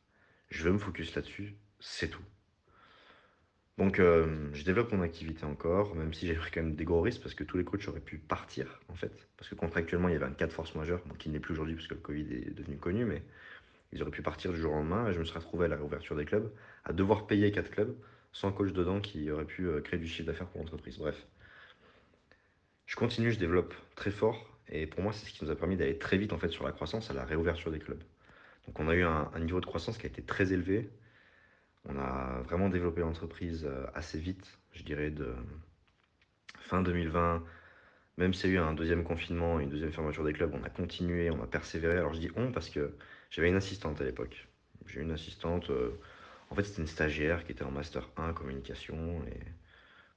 Je 0.49 0.63
veux 0.63 0.71
me 0.71 0.79
focus 0.79 1.13
là-dessus. 1.15 1.55
C'est 1.79 2.09
tout. 2.09 2.23
Donc, 3.77 3.99
euh, 3.99 4.49
je 4.53 4.63
développe 4.63 4.91
mon 4.91 5.01
activité 5.01 5.45
encore, 5.45 5.95
même 5.95 6.13
si 6.13 6.27
j'ai 6.27 6.35
pris 6.35 6.51
quand 6.51 6.61
même 6.61 6.75
des 6.75 6.83
gros 6.83 7.01
risques 7.01 7.21
parce 7.21 7.33
que 7.33 7.43
tous 7.43 7.57
les 7.57 7.63
coachs 7.63 7.87
auraient 7.87 7.99
pu 7.99 8.17
partir, 8.17 8.79
en 8.89 8.95
fait. 8.95 9.27
Parce 9.37 9.49
que 9.49 9.55
contractuellement, 9.55 10.09
il 10.09 10.13
y 10.13 10.15
avait 10.15 10.25
un 10.25 10.33
cas 10.33 10.47
de 10.47 10.51
force 10.51 10.75
majeure, 10.75 11.01
bon, 11.05 11.15
qui 11.15 11.29
n'est 11.29 11.39
plus 11.39 11.53
aujourd'hui 11.53 11.75
parce 11.75 11.87
que 11.87 11.95
le 11.95 11.99
Covid 12.01 12.33
est 12.33 12.53
devenu 12.53 12.77
connu, 12.77 13.05
mais 13.05 13.23
ils 13.91 14.01
auraient 14.01 14.11
pu 14.11 14.21
partir 14.21 14.51
du 14.51 14.59
jour 14.59 14.73
au 14.73 14.75
lendemain 14.75 15.09
et 15.09 15.13
je 15.13 15.19
me 15.19 15.25
serais 15.25 15.39
retrouvé 15.39 15.65
à 15.65 15.67
la 15.67 15.77
réouverture 15.77 16.15
des 16.15 16.25
clubs, 16.25 16.51
à 16.85 16.93
devoir 16.93 17.27
payer 17.27 17.51
quatre 17.51 17.71
clubs 17.71 17.95
sans 18.33 18.51
coach 18.51 18.71
dedans 18.71 19.01
qui 19.01 19.29
aurait 19.31 19.45
pu 19.45 19.67
euh, 19.67 19.81
créer 19.81 19.99
du 19.99 20.07
chiffre 20.07 20.27
d'affaires 20.27 20.47
pour 20.47 20.61
l'entreprise. 20.61 20.97
Bref. 20.97 21.25
Je 22.85 22.95
continue, 22.95 23.31
je 23.31 23.39
développe 23.39 23.73
très 23.95 24.11
fort 24.11 24.50
et 24.71 24.87
pour 24.87 25.01
moi, 25.01 25.13
c'est 25.13 25.25
ce 25.25 25.31
qui 25.31 25.43
nous 25.43 25.51
a 25.51 25.55
permis 25.55 25.77
d'aller 25.77 25.97
très 25.97 26.17
vite 26.17 26.33
en 26.33 26.37
fait 26.37 26.49
sur 26.49 26.63
la 26.63 26.71
croissance 26.71 27.11
à 27.11 27.13
la 27.13 27.25
réouverture 27.25 27.71
des 27.71 27.79
clubs. 27.79 28.03
Donc, 28.67 28.79
on 28.79 28.87
a 28.87 28.95
eu 28.95 29.03
un, 29.03 29.29
niveau 29.39 29.59
de 29.59 29.65
croissance 29.65 29.97
qui 29.97 30.05
a 30.05 30.09
été 30.09 30.21
très 30.21 30.53
élevé 30.53 30.89
on 31.85 31.97
a 31.97 32.41
vraiment 32.43 32.69
développé 32.69 33.01
l'entreprise 33.01 33.65
euh, 33.65 33.85
assez 33.93 34.19
vite, 34.19 34.59
je 34.73 34.83
dirais 34.83 35.09
de 35.09 35.33
fin 36.59 36.81
2020, 36.81 37.43
même 38.17 38.33
s'il 38.33 38.51
y 38.51 38.53
a 38.53 38.55
eu 38.57 38.59
un 38.59 38.73
deuxième 38.73 39.03
confinement 39.03 39.59
et 39.59 39.63
une 39.63 39.69
deuxième 39.69 39.91
fermeture 39.91 40.23
des 40.23 40.33
clubs, 40.33 40.53
on 40.53 40.63
a 40.63 40.69
continué, 40.69 41.31
on 41.31 41.41
a 41.41 41.47
persévéré. 41.47 41.97
Alors 41.97 42.13
je 42.13 42.19
dis 42.19 42.29
on 42.35 42.51
parce 42.51 42.69
que 42.69 42.95
j'avais 43.29 43.49
une 43.49 43.55
assistante 43.55 43.99
à 44.01 44.03
l'époque. 44.03 44.47
J'ai 44.87 45.01
une 45.01 45.11
assistante, 45.11 45.69
euh, 45.69 45.99
en 46.49 46.55
fait 46.55 46.63
c'était 46.63 46.81
une 46.81 46.87
stagiaire 46.87 47.45
qui 47.45 47.51
était 47.51 47.63
en 47.63 47.71
master 47.71 48.09
1 48.17 48.33
communication 48.33 49.23
et 49.27 49.39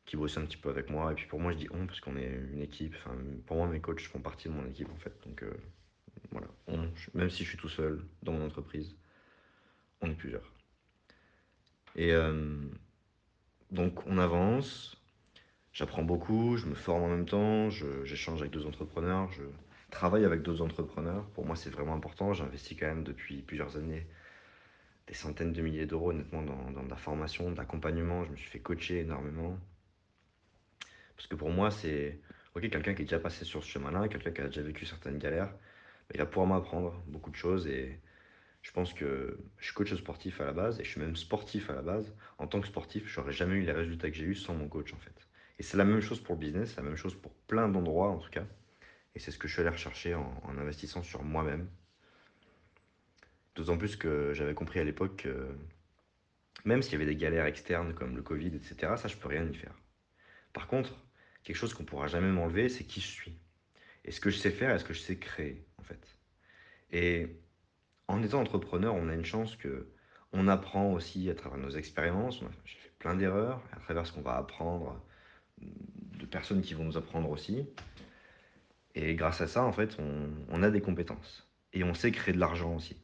qui 0.04 0.16
bossait 0.16 0.38
un 0.38 0.44
petit 0.44 0.56
peu 0.56 0.68
avec 0.70 0.90
moi. 0.90 1.12
Et 1.12 1.14
puis 1.14 1.26
pour 1.26 1.40
moi 1.40 1.52
je 1.52 1.58
dis 1.58 1.68
on 1.72 1.86
parce 1.86 2.00
qu'on 2.00 2.16
est 2.16 2.40
une 2.52 2.62
équipe, 2.62 2.94
enfin 2.96 3.16
pour 3.46 3.56
moi 3.56 3.68
mes 3.68 3.80
coachs 3.80 4.00
font 4.00 4.20
partie 4.20 4.48
de 4.48 4.54
mon 4.54 4.66
équipe 4.66 4.90
en 4.90 4.96
fait. 4.96 5.14
Donc 5.26 5.42
euh, 5.42 5.52
voilà, 6.30 6.48
on, 6.66 6.88
même 7.14 7.30
si 7.30 7.44
je 7.44 7.50
suis 7.50 7.58
tout 7.58 7.68
seul 7.68 8.02
dans 8.22 8.32
mon 8.32 8.46
entreprise, 8.46 8.96
on 10.00 10.10
est 10.10 10.14
plusieurs. 10.14 10.50
Et 11.96 12.12
euh, 12.12 12.56
donc 13.70 14.06
on 14.06 14.18
avance, 14.18 14.96
j'apprends 15.72 16.02
beaucoup, 16.02 16.56
je 16.56 16.66
me 16.66 16.74
forme 16.74 17.02
en 17.04 17.08
même 17.08 17.26
temps, 17.26 17.70
j'échange 17.70 18.40
avec 18.40 18.52
d'autres 18.52 18.68
entrepreneurs, 18.68 19.30
je 19.32 19.42
travaille 19.90 20.24
avec 20.24 20.42
d'autres 20.42 20.62
entrepreneurs. 20.62 21.24
Pour 21.30 21.46
moi 21.46 21.56
c'est 21.56 21.70
vraiment 21.70 21.94
important, 21.94 22.32
j'investis 22.34 22.78
quand 22.78 22.86
même 22.86 23.04
depuis 23.04 23.42
plusieurs 23.42 23.76
années 23.76 24.06
des 25.06 25.14
centaines 25.14 25.52
de 25.52 25.62
milliers 25.62 25.86
d'euros 25.86 26.10
honnêtement 26.10 26.42
dans, 26.42 26.70
dans, 26.70 26.82
la 26.88 26.96
formation, 26.96 27.50
de 27.50 27.56
l'accompagnement, 27.56 28.24
je 28.24 28.30
me 28.30 28.36
suis 28.36 28.48
fait 28.48 28.58
coacher 28.58 29.00
énormément. 29.00 29.58
Parce 31.16 31.26
que 31.26 31.36
pour 31.36 31.50
moi 31.50 31.70
c'est, 31.70 32.20
quelqu'un 32.60 32.94
qui 32.94 33.02
est 33.02 33.06
déjà 33.06 33.18
passé 33.18 33.44
sur 33.44 33.62
ce 33.62 33.68
chemin-là, 33.70 34.08
quelqu'un 34.08 34.32
qui 34.32 34.40
a 34.40 34.46
déjà 34.46 34.62
vécu 34.62 34.86
certaines 34.86 35.18
galères, 35.18 35.52
il 36.12 36.18
va 36.18 36.26
pouvoir 36.26 36.46
m'apprendre 36.46 37.02
beaucoup 37.06 37.30
de 37.30 37.36
choses 37.36 37.66
et 37.66 38.00
je 38.62 38.72
pense 38.72 38.92
que 38.94 39.38
je 39.58 39.64
suis 39.64 39.74
coach 39.74 39.94
sportif 39.94 40.40
à 40.40 40.44
la 40.44 40.52
base 40.52 40.80
et 40.80 40.84
je 40.84 40.90
suis 40.90 41.00
même 41.00 41.16
sportif 41.16 41.70
à 41.70 41.74
la 41.74 41.82
base. 41.82 42.14
En 42.38 42.46
tant 42.46 42.60
que 42.60 42.66
sportif, 42.66 43.06
je 43.06 43.20
n'aurais 43.20 43.32
jamais 43.32 43.56
eu 43.56 43.62
les 43.62 43.72
résultats 43.72 44.10
que 44.10 44.16
j'ai 44.16 44.24
eu 44.24 44.34
sans 44.34 44.54
mon 44.54 44.68
coach 44.68 44.92
en 44.94 44.98
fait. 44.98 45.28
Et 45.58 45.62
c'est 45.62 45.76
la 45.76 45.84
même 45.84 46.00
chose 46.00 46.20
pour 46.20 46.34
le 46.34 46.40
business, 46.40 46.76
la 46.76 46.82
même 46.82 46.96
chose 46.96 47.14
pour 47.14 47.32
plein 47.32 47.68
d'endroits 47.68 48.10
en 48.10 48.18
tout 48.18 48.30
cas. 48.30 48.44
Et 49.14 49.18
c'est 49.18 49.30
ce 49.30 49.38
que 49.38 49.46
je 49.46 49.52
suis 49.52 49.60
allé 49.60 49.70
rechercher 49.70 50.14
en, 50.14 50.42
en 50.44 50.58
investissant 50.58 51.02
sur 51.02 51.22
moi-même. 51.22 51.68
D'autant 53.54 53.78
plus 53.78 53.96
que 53.96 54.32
j'avais 54.32 54.54
compris 54.54 54.80
à 54.80 54.84
l'époque 54.84 55.16
que 55.22 55.56
même 56.64 56.82
s'il 56.82 56.92
y 56.92 56.96
avait 56.96 57.06
des 57.06 57.16
galères 57.16 57.46
externes 57.46 57.94
comme 57.94 58.16
le 58.16 58.22
Covid, 58.22 58.54
etc., 58.54 58.96
ça 58.96 59.08
je 59.08 59.16
peux 59.16 59.28
rien 59.28 59.44
y 59.44 59.54
faire. 59.54 59.74
Par 60.54 60.66
contre, 60.66 60.96
quelque 61.42 61.56
chose 61.56 61.74
qu'on 61.74 61.84
pourra 61.84 62.06
jamais 62.06 62.30
m'enlever, 62.30 62.70
c'est 62.70 62.84
qui 62.84 63.02
je 63.02 63.08
suis. 63.08 63.36
Et 64.06 64.12
ce 64.12 64.20
que 64.20 64.30
je 64.30 64.38
sais 64.38 64.50
faire 64.50 64.74
et 64.74 64.78
ce 64.78 64.84
que 64.84 64.94
je 64.94 65.00
sais 65.00 65.18
créer 65.18 65.66
en 65.78 65.82
fait. 65.82 66.00
Et 66.90 67.36
en 68.08 68.22
étant 68.22 68.40
entrepreneur, 68.40 68.94
on 68.94 69.10
a 69.10 69.14
une 69.14 69.24
chance 69.24 69.56
que 69.56 69.90
on 70.32 70.48
apprend 70.48 70.92
aussi 70.92 71.28
à 71.30 71.34
travers 71.34 71.58
nos 71.58 71.70
expériences. 71.70 72.40
J'ai 72.64 72.78
fait 72.78 72.92
plein 72.98 73.14
d'erreurs, 73.14 73.62
à 73.72 73.76
travers 73.80 74.06
ce 74.06 74.12
qu'on 74.12 74.22
va 74.22 74.36
apprendre 74.36 75.00
de 75.60 76.26
personnes 76.26 76.62
qui 76.62 76.74
vont 76.74 76.84
nous 76.84 76.96
apprendre 76.96 77.30
aussi. 77.30 77.66
Et 78.94 79.14
grâce 79.14 79.40
à 79.40 79.46
ça, 79.46 79.62
en 79.62 79.72
fait, 79.72 79.96
on, 79.98 80.30
on 80.48 80.62
a 80.62 80.70
des 80.70 80.80
compétences. 80.80 81.48
Et 81.72 81.84
on 81.84 81.94
sait 81.94 82.10
créer 82.10 82.34
de 82.34 82.40
l'argent 82.40 82.74
aussi. 82.74 82.96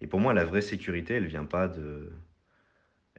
Et 0.00 0.06
pour 0.06 0.20
moi, 0.20 0.34
la 0.34 0.44
vraie 0.44 0.62
sécurité, 0.62 1.14
elle 1.14 1.26
vient 1.26 1.44
pas 1.44 1.68
de 1.68 2.12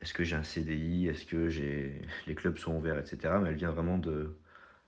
est-ce 0.01 0.13
que 0.13 0.23
j'ai 0.23 0.35
un 0.35 0.43
CDI, 0.43 1.07
est-ce 1.07 1.25
que 1.25 1.49
j'ai 1.49 2.01
les 2.27 2.35
clubs 2.35 2.57
sont 2.57 2.75
ouverts, 2.75 2.99
etc. 2.99 3.35
Mais 3.41 3.49
elle 3.49 3.55
vient 3.55 3.71
vraiment 3.71 3.97
de 3.97 4.35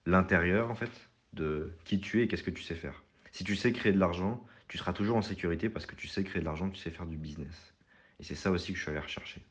l'intérieur, 0.05 0.69
en 0.69 0.75
fait, 0.75 0.91
de 1.33 1.71
qui 1.85 1.99
tu 1.99 2.19
es 2.19 2.23
et 2.23 2.27
qu'est-ce 2.27 2.43
que 2.43 2.51
tu 2.51 2.63
sais 2.63 2.75
faire. 2.75 3.03
Si 3.31 3.43
tu 3.43 3.55
sais 3.55 3.71
créer 3.71 3.93
de 3.93 3.99
l'argent, 3.99 4.43
tu 4.67 4.77
seras 4.77 4.93
toujours 4.93 5.17
en 5.17 5.21
sécurité 5.21 5.69
parce 5.69 5.85
que 5.85 5.95
tu 5.95 6.07
sais 6.07 6.23
créer 6.23 6.41
de 6.41 6.45
l'argent, 6.45 6.69
tu 6.69 6.79
sais 6.79 6.91
faire 6.91 7.05
du 7.05 7.17
business. 7.17 7.73
Et 8.19 8.23
c'est 8.23 8.35
ça 8.35 8.51
aussi 8.51 8.71
que 8.71 8.77
je 8.77 8.83
suis 8.83 8.91
allé 8.91 8.99
rechercher. 8.99 9.41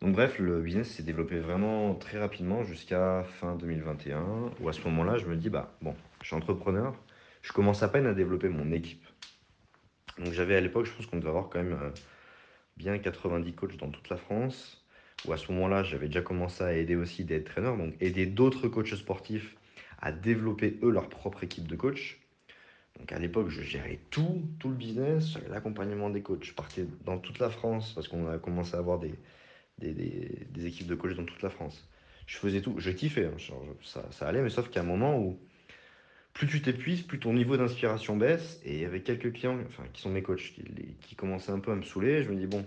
Donc 0.00 0.14
bref, 0.14 0.38
le 0.38 0.62
business 0.62 0.90
s'est 0.90 1.02
développé 1.02 1.38
vraiment 1.38 1.94
très 1.94 2.18
rapidement 2.18 2.64
jusqu'à 2.64 3.24
fin 3.24 3.54
2021, 3.56 4.52
où 4.60 4.68
à 4.68 4.72
ce 4.72 4.80
moment-là, 4.84 5.18
je 5.18 5.26
me 5.26 5.36
dis, 5.36 5.50
bah 5.50 5.76
bon, 5.82 5.94
je 6.22 6.28
suis 6.28 6.36
entrepreneur, 6.36 6.98
je 7.42 7.52
commence 7.52 7.82
à 7.82 7.88
peine 7.88 8.06
à 8.06 8.14
développer 8.14 8.48
mon 8.48 8.72
équipe. 8.72 9.04
Donc 10.18 10.32
j'avais 10.32 10.56
à 10.56 10.60
l'époque, 10.60 10.86
je 10.86 10.92
pense 10.92 11.06
qu'on 11.06 11.18
devait 11.18 11.28
avoir 11.28 11.50
quand 11.50 11.62
même 11.62 11.92
bien 12.80 12.98
90 12.98 13.52
coachs 13.52 13.76
dans 13.76 13.90
toute 13.90 14.08
la 14.08 14.16
France. 14.16 14.82
Où 15.26 15.32
à 15.34 15.36
ce 15.36 15.52
moment-là, 15.52 15.82
j'avais 15.82 16.06
déjà 16.06 16.22
commencé 16.22 16.64
à 16.64 16.72
aider 16.72 16.96
aussi 16.96 17.24
des 17.24 17.44
traîneurs, 17.44 17.76
donc 17.76 17.94
aider 18.00 18.24
d'autres 18.24 18.68
coachs 18.68 18.94
sportifs 18.94 19.54
à 20.00 20.12
développer 20.12 20.78
eux 20.82 20.90
leur 20.90 21.10
propre 21.10 21.44
équipe 21.44 21.68
de 21.68 21.76
coachs. 21.76 22.18
Donc 22.98 23.12
à 23.12 23.18
l'époque, 23.18 23.50
je 23.50 23.60
gérais 23.60 24.00
tout, 24.10 24.42
tout 24.58 24.70
le 24.70 24.74
business, 24.74 25.34
l'accompagnement 25.50 26.08
des 26.08 26.22
coachs. 26.22 26.44
Je 26.44 26.54
partais 26.54 26.86
dans 27.04 27.18
toute 27.18 27.38
la 27.38 27.50
France 27.50 27.92
parce 27.94 28.08
qu'on 28.08 28.28
a 28.28 28.38
commencé 28.38 28.74
à 28.74 28.78
avoir 28.78 28.98
des, 28.98 29.14
des, 29.78 29.92
des, 29.92 30.66
équipes 30.66 30.86
de 30.86 30.94
coachs 30.94 31.14
dans 31.14 31.24
toute 31.24 31.42
la 31.42 31.50
France. 31.50 31.86
Je 32.26 32.38
faisais 32.38 32.62
tout, 32.62 32.74
je 32.78 32.90
kiffais, 32.90 33.26
hein, 33.26 33.36
ça, 33.82 34.06
ça, 34.10 34.26
allait, 34.26 34.40
mais 34.40 34.50
sauf 34.50 34.74
a 34.74 34.80
un 34.80 34.84
moment 34.84 35.18
où 35.18 35.38
plus 36.32 36.46
tu 36.46 36.62
t'épuises, 36.62 37.02
plus 37.02 37.18
ton 37.18 37.32
niveau 37.32 37.56
d'inspiration 37.56 38.16
baisse. 38.16 38.60
Et 38.64 38.84
avait 38.84 39.02
quelques 39.02 39.32
clients, 39.32 39.58
enfin 39.68 39.84
qui 39.92 40.02
sont 40.02 40.10
mes 40.10 40.22
coachs, 40.22 40.52
qui, 40.54 40.64
qui 41.00 41.16
commençaient 41.16 41.52
un 41.52 41.60
peu 41.60 41.72
à 41.72 41.76
me 41.76 41.82
saouler. 41.82 42.22
Je 42.22 42.30
me 42.30 42.36
dis, 42.36 42.46
bon, 42.46 42.64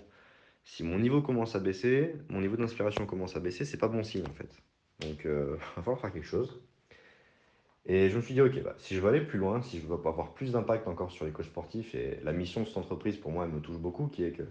si 0.63 0.84
mon 0.84 1.00
niveau 1.00 1.22
commence 1.22 1.55
à 1.55 1.60
baisser, 1.60 2.15
mon 2.29 2.41
niveau 2.41 2.55
d'inspiration 2.55 3.05
commence 3.05 3.36
à 3.36 3.39
baisser, 3.39 3.65
c'est 3.65 3.77
pas 3.77 3.88
bon 3.88 4.03
signe 4.03 4.25
en 4.25 4.34
fait. 4.34 4.50
Donc 5.01 5.22
il 5.24 5.29
euh, 5.29 5.55
va 5.75 5.82
falloir 5.84 6.00
faire 6.00 6.13
quelque 6.13 6.27
chose. 6.27 6.62
Et 7.86 8.10
je 8.10 8.15
me 8.15 8.22
suis 8.22 8.34
dit, 8.34 8.41
ok, 8.41 8.63
bah, 8.63 8.75
si 8.77 8.96
je 8.96 9.01
veux 9.01 9.10
aller 9.10 9.22
plus 9.22 9.39
loin, 9.39 9.62
si 9.62 9.79
je 9.79 9.86
veux 9.86 9.93
avoir 9.93 10.34
plus 10.34 10.53
d'impact 10.53 10.88
encore 10.88 11.12
sur 11.12 11.25
les 11.25 11.32
coachs 11.32 11.48
sportifs, 11.48 11.93
et 11.96 12.20
la 12.24 12.32
mission 12.32 12.62
de 12.62 12.67
cette 12.67 12.77
entreprise, 12.77 13.17
pour 13.17 13.32
moi, 13.32 13.43
elle 13.46 13.51
me 13.51 13.60
touche 13.60 13.77
beaucoup, 13.77 14.08
qui 14.08 14.24
est 14.24 14.32
que 14.32 14.43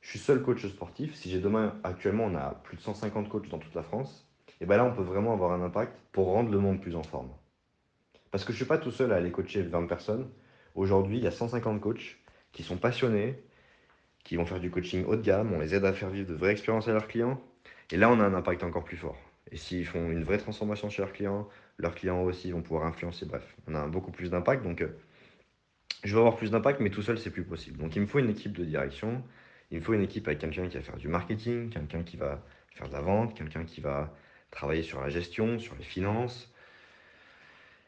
je 0.00 0.10
suis 0.10 0.20
seul 0.20 0.42
coach 0.42 0.64
sportif. 0.64 1.16
Si 1.16 1.28
j'ai 1.28 1.40
demain, 1.40 1.74
actuellement, 1.82 2.24
on 2.24 2.36
a 2.36 2.54
plus 2.62 2.76
de 2.76 2.82
150 2.82 3.28
coachs 3.28 3.48
dans 3.48 3.58
toute 3.58 3.74
la 3.74 3.82
France, 3.82 4.28
et 4.60 4.66
bien 4.66 4.76
là, 4.76 4.84
on 4.84 4.94
peut 4.94 5.02
vraiment 5.02 5.32
avoir 5.32 5.50
un 5.52 5.62
impact 5.62 5.92
pour 6.12 6.26
rendre 6.26 6.52
le 6.52 6.58
monde 6.58 6.80
plus 6.80 6.94
en 6.94 7.02
forme. 7.02 7.30
Parce 8.36 8.44
que 8.44 8.52
je 8.52 8.56
ne 8.56 8.64
suis 8.64 8.68
pas 8.68 8.76
tout 8.76 8.90
seul 8.90 9.12
à 9.12 9.16
aller 9.16 9.30
coacher 9.30 9.62
20 9.62 9.86
personnes. 9.86 10.28
Aujourd'hui, 10.74 11.16
il 11.16 11.24
y 11.24 11.26
a 11.26 11.30
150 11.30 11.80
coachs 11.80 12.18
qui 12.52 12.62
sont 12.62 12.76
passionnés, 12.76 13.42
qui 14.24 14.36
vont 14.36 14.44
faire 14.44 14.60
du 14.60 14.70
coaching 14.70 15.06
haut 15.06 15.16
de 15.16 15.22
gamme, 15.22 15.54
on 15.54 15.58
les 15.58 15.74
aide 15.74 15.86
à 15.86 15.94
faire 15.94 16.10
vivre 16.10 16.28
de 16.28 16.34
vraies 16.34 16.52
expériences 16.52 16.86
à 16.86 16.92
leurs 16.92 17.08
clients. 17.08 17.40
Et 17.90 17.96
là, 17.96 18.10
on 18.10 18.20
a 18.20 18.24
un 18.24 18.34
impact 18.34 18.62
encore 18.62 18.84
plus 18.84 18.98
fort. 18.98 19.16
Et 19.52 19.56
s'ils 19.56 19.86
font 19.86 20.10
une 20.10 20.22
vraie 20.22 20.36
transformation 20.36 20.90
chez 20.90 21.00
leurs 21.00 21.14
clients, 21.14 21.48
leurs 21.78 21.94
clients 21.94 22.24
aussi 22.24 22.50
vont 22.52 22.60
pouvoir 22.60 22.84
influencer. 22.84 23.24
Bref, 23.24 23.56
on 23.68 23.74
a 23.74 23.86
beaucoup 23.86 24.10
plus 24.10 24.28
d'impact. 24.28 24.62
Donc, 24.62 24.82
euh, 24.82 24.88
je 26.04 26.12
veux 26.12 26.18
avoir 26.18 26.36
plus 26.36 26.50
d'impact, 26.50 26.80
mais 26.80 26.90
tout 26.90 27.00
seul, 27.00 27.16
c'est 27.16 27.30
plus 27.30 27.44
possible. 27.44 27.78
Donc, 27.78 27.96
il 27.96 28.02
me 28.02 28.06
faut 28.06 28.18
une 28.18 28.28
équipe 28.28 28.52
de 28.52 28.66
direction. 28.66 29.22
Il 29.70 29.78
me 29.78 29.82
faut 29.82 29.94
une 29.94 30.02
équipe 30.02 30.28
avec 30.28 30.40
quelqu'un 30.40 30.68
qui 30.68 30.76
va 30.76 30.82
faire 30.82 30.98
du 30.98 31.08
marketing, 31.08 31.70
quelqu'un 31.70 32.02
qui 32.02 32.18
va 32.18 32.44
faire 32.74 32.86
de 32.86 32.92
la 32.92 33.00
vente, 33.00 33.34
quelqu'un 33.34 33.64
qui 33.64 33.80
va 33.80 34.14
travailler 34.50 34.82
sur 34.82 35.00
la 35.00 35.08
gestion, 35.08 35.58
sur 35.58 35.74
les 35.76 35.84
finances, 35.84 36.52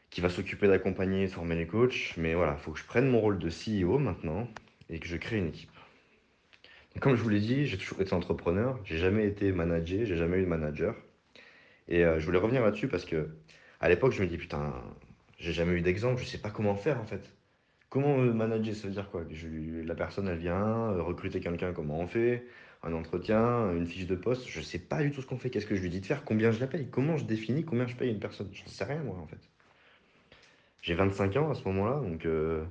qui 0.09 0.21
va 0.21 0.29
s'occuper 0.29 0.67
d'accompagner 0.67 1.23
et 1.23 1.27
de 1.27 1.31
former 1.31 1.55
les 1.55 1.67
coachs. 1.67 2.13
Mais 2.17 2.33
voilà, 2.33 2.55
il 2.57 2.61
faut 2.61 2.71
que 2.71 2.79
je 2.79 2.85
prenne 2.85 3.09
mon 3.09 3.19
rôle 3.19 3.39
de 3.39 3.49
CEO 3.49 3.99
maintenant 3.99 4.47
et 4.89 4.99
que 4.99 5.07
je 5.07 5.17
crée 5.17 5.37
une 5.37 5.47
équipe. 5.47 5.69
comme 6.99 7.15
je 7.15 7.21
vous 7.21 7.29
l'ai 7.29 7.39
dit, 7.39 7.65
j'ai 7.65 7.77
toujours 7.77 8.01
été 8.01 8.13
entrepreneur, 8.13 8.79
j'ai 8.83 8.97
jamais 8.97 9.25
été 9.25 9.51
manager, 9.51 10.05
j'ai 10.05 10.17
jamais 10.17 10.37
eu 10.39 10.41
de 10.41 10.47
manager. 10.47 10.95
Et 11.87 12.05
euh, 12.05 12.19
je 12.19 12.25
voulais 12.25 12.39
revenir 12.39 12.61
là-dessus 12.63 12.87
parce 12.87 13.05
que 13.05 13.29
à 13.79 13.89
l'époque, 13.89 14.11
je 14.13 14.21
me 14.21 14.27
dis, 14.27 14.37
putain, 14.37 14.73
j'ai 15.37 15.53
jamais 15.53 15.73
eu 15.73 15.81
d'exemple, 15.81 16.21
je 16.21 16.27
sais 16.27 16.37
pas 16.39 16.51
comment 16.51 16.75
faire 16.75 16.99
en 16.99 17.05
fait. 17.05 17.33
Comment 17.89 18.17
manager, 18.17 18.75
ça 18.75 18.87
veut 18.87 18.93
dire 18.93 19.09
quoi? 19.09 19.23
La 19.85 19.95
personne, 19.95 20.27
elle 20.27 20.37
vient, 20.37 20.91
euh, 20.91 21.01
recruter 21.01 21.39
quelqu'un, 21.39 21.73
comment 21.73 21.99
on 21.99 22.07
fait? 22.07 22.45
Un 22.83 22.93
entretien, 22.93 23.73
une 23.75 23.87
fiche 23.87 24.05
de 24.07 24.15
poste, 24.15 24.47
je 24.47 24.61
sais 24.61 24.79
pas 24.79 25.01
du 25.03 25.11
tout 25.11 25.21
ce 25.21 25.27
qu'on 25.27 25.37
fait. 25.37 25.49
Qu'est-ce 25.49 25.65
que 25.65 25.75
je 25.75 25.81
lui 25.81 25.89
dis 25.89 26.01
de 26.01 26.05
faire? 26.05 26.23
Combien 26.23 26.51
je 26.51 26.59
la 26.59 26.67
paye? 26.67 26.87
Comment 26.89 27.17
je 27.17 27.25
définis 27.25 27.65
combien 27.65 27.87
je 27.87 27.95
paye 27.95 28.11
une 28.11 28.19
personne? 28.19 28.49
Je 28.53 28.63
sais 28.69 28.83
rien, 28.83 29.03
moi, 29.03 29.17
en 29.17 29.27
fait. 29.27 29.39
J'ai 30.81 30.93
25 30.95 31.35
ans 31.37 31.51
à 31.51 31.55
ce 31.55 31.63
moment-là, 31.65 31.99
donc 31.99 32.25
euh, 32.25 32.63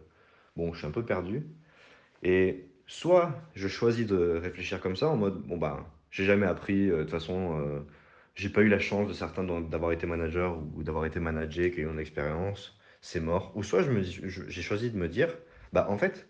bon, 0.57 0.73
je 0.73 0.79
suis 0.79 0.87
un 0.87 0.91
peu 0.91 1.05
perdu. 1.05 1.47
Et 2.23 2.67
soit 2.87 3.35
je 3.55 3.69
choisis 3.69 4.07
de 4.07 4.39
réfléchir 4.43 4.81
comme 4.81 4.97
ça, 4.97 5.09
en 5.09 5.17
mode, 5.17 5.43
bon, 5.43 5.57
bah, 5.59 5.87
j'ai 6.11 6.25
jamais 6.25 6.47
appris, 6.47 6.91
euh, 6.91 6.99
de 6.99 7.03
toute 7.03 7.11
façon 7.11 7.85
j'ai 8.39 8.49
pas 8.51 8.63
eu 8.63 8.69
la 8.69 8.79
chance 8.79 9.09
de 9.09 9.13
certains 9.13 9.43
d'avoir 9.43 9.91
été 9.91 10.07
manager 10.07 10.59
ou 10.77 10.85
d'avoir 10.85 11.05
été 11.07 11.19
managé, 11.19 11.73
qui 11.73 11.85
ont 11.85 11.93
une 11.93 11.99
expérience, 11.99 12.79
c'est 13.01 13.21
mort. 13.21 13.53
Ou 13.57 13.65
soit 13.65 13.83
j'ai 13.83 14.63
choisi 14.63 14.91
de 14.93 14.97
me 14.97 15.09
dire, 15.09 15.37
bah 15.73 15.89
en 15.91 15.99
fait, 15.99 16.29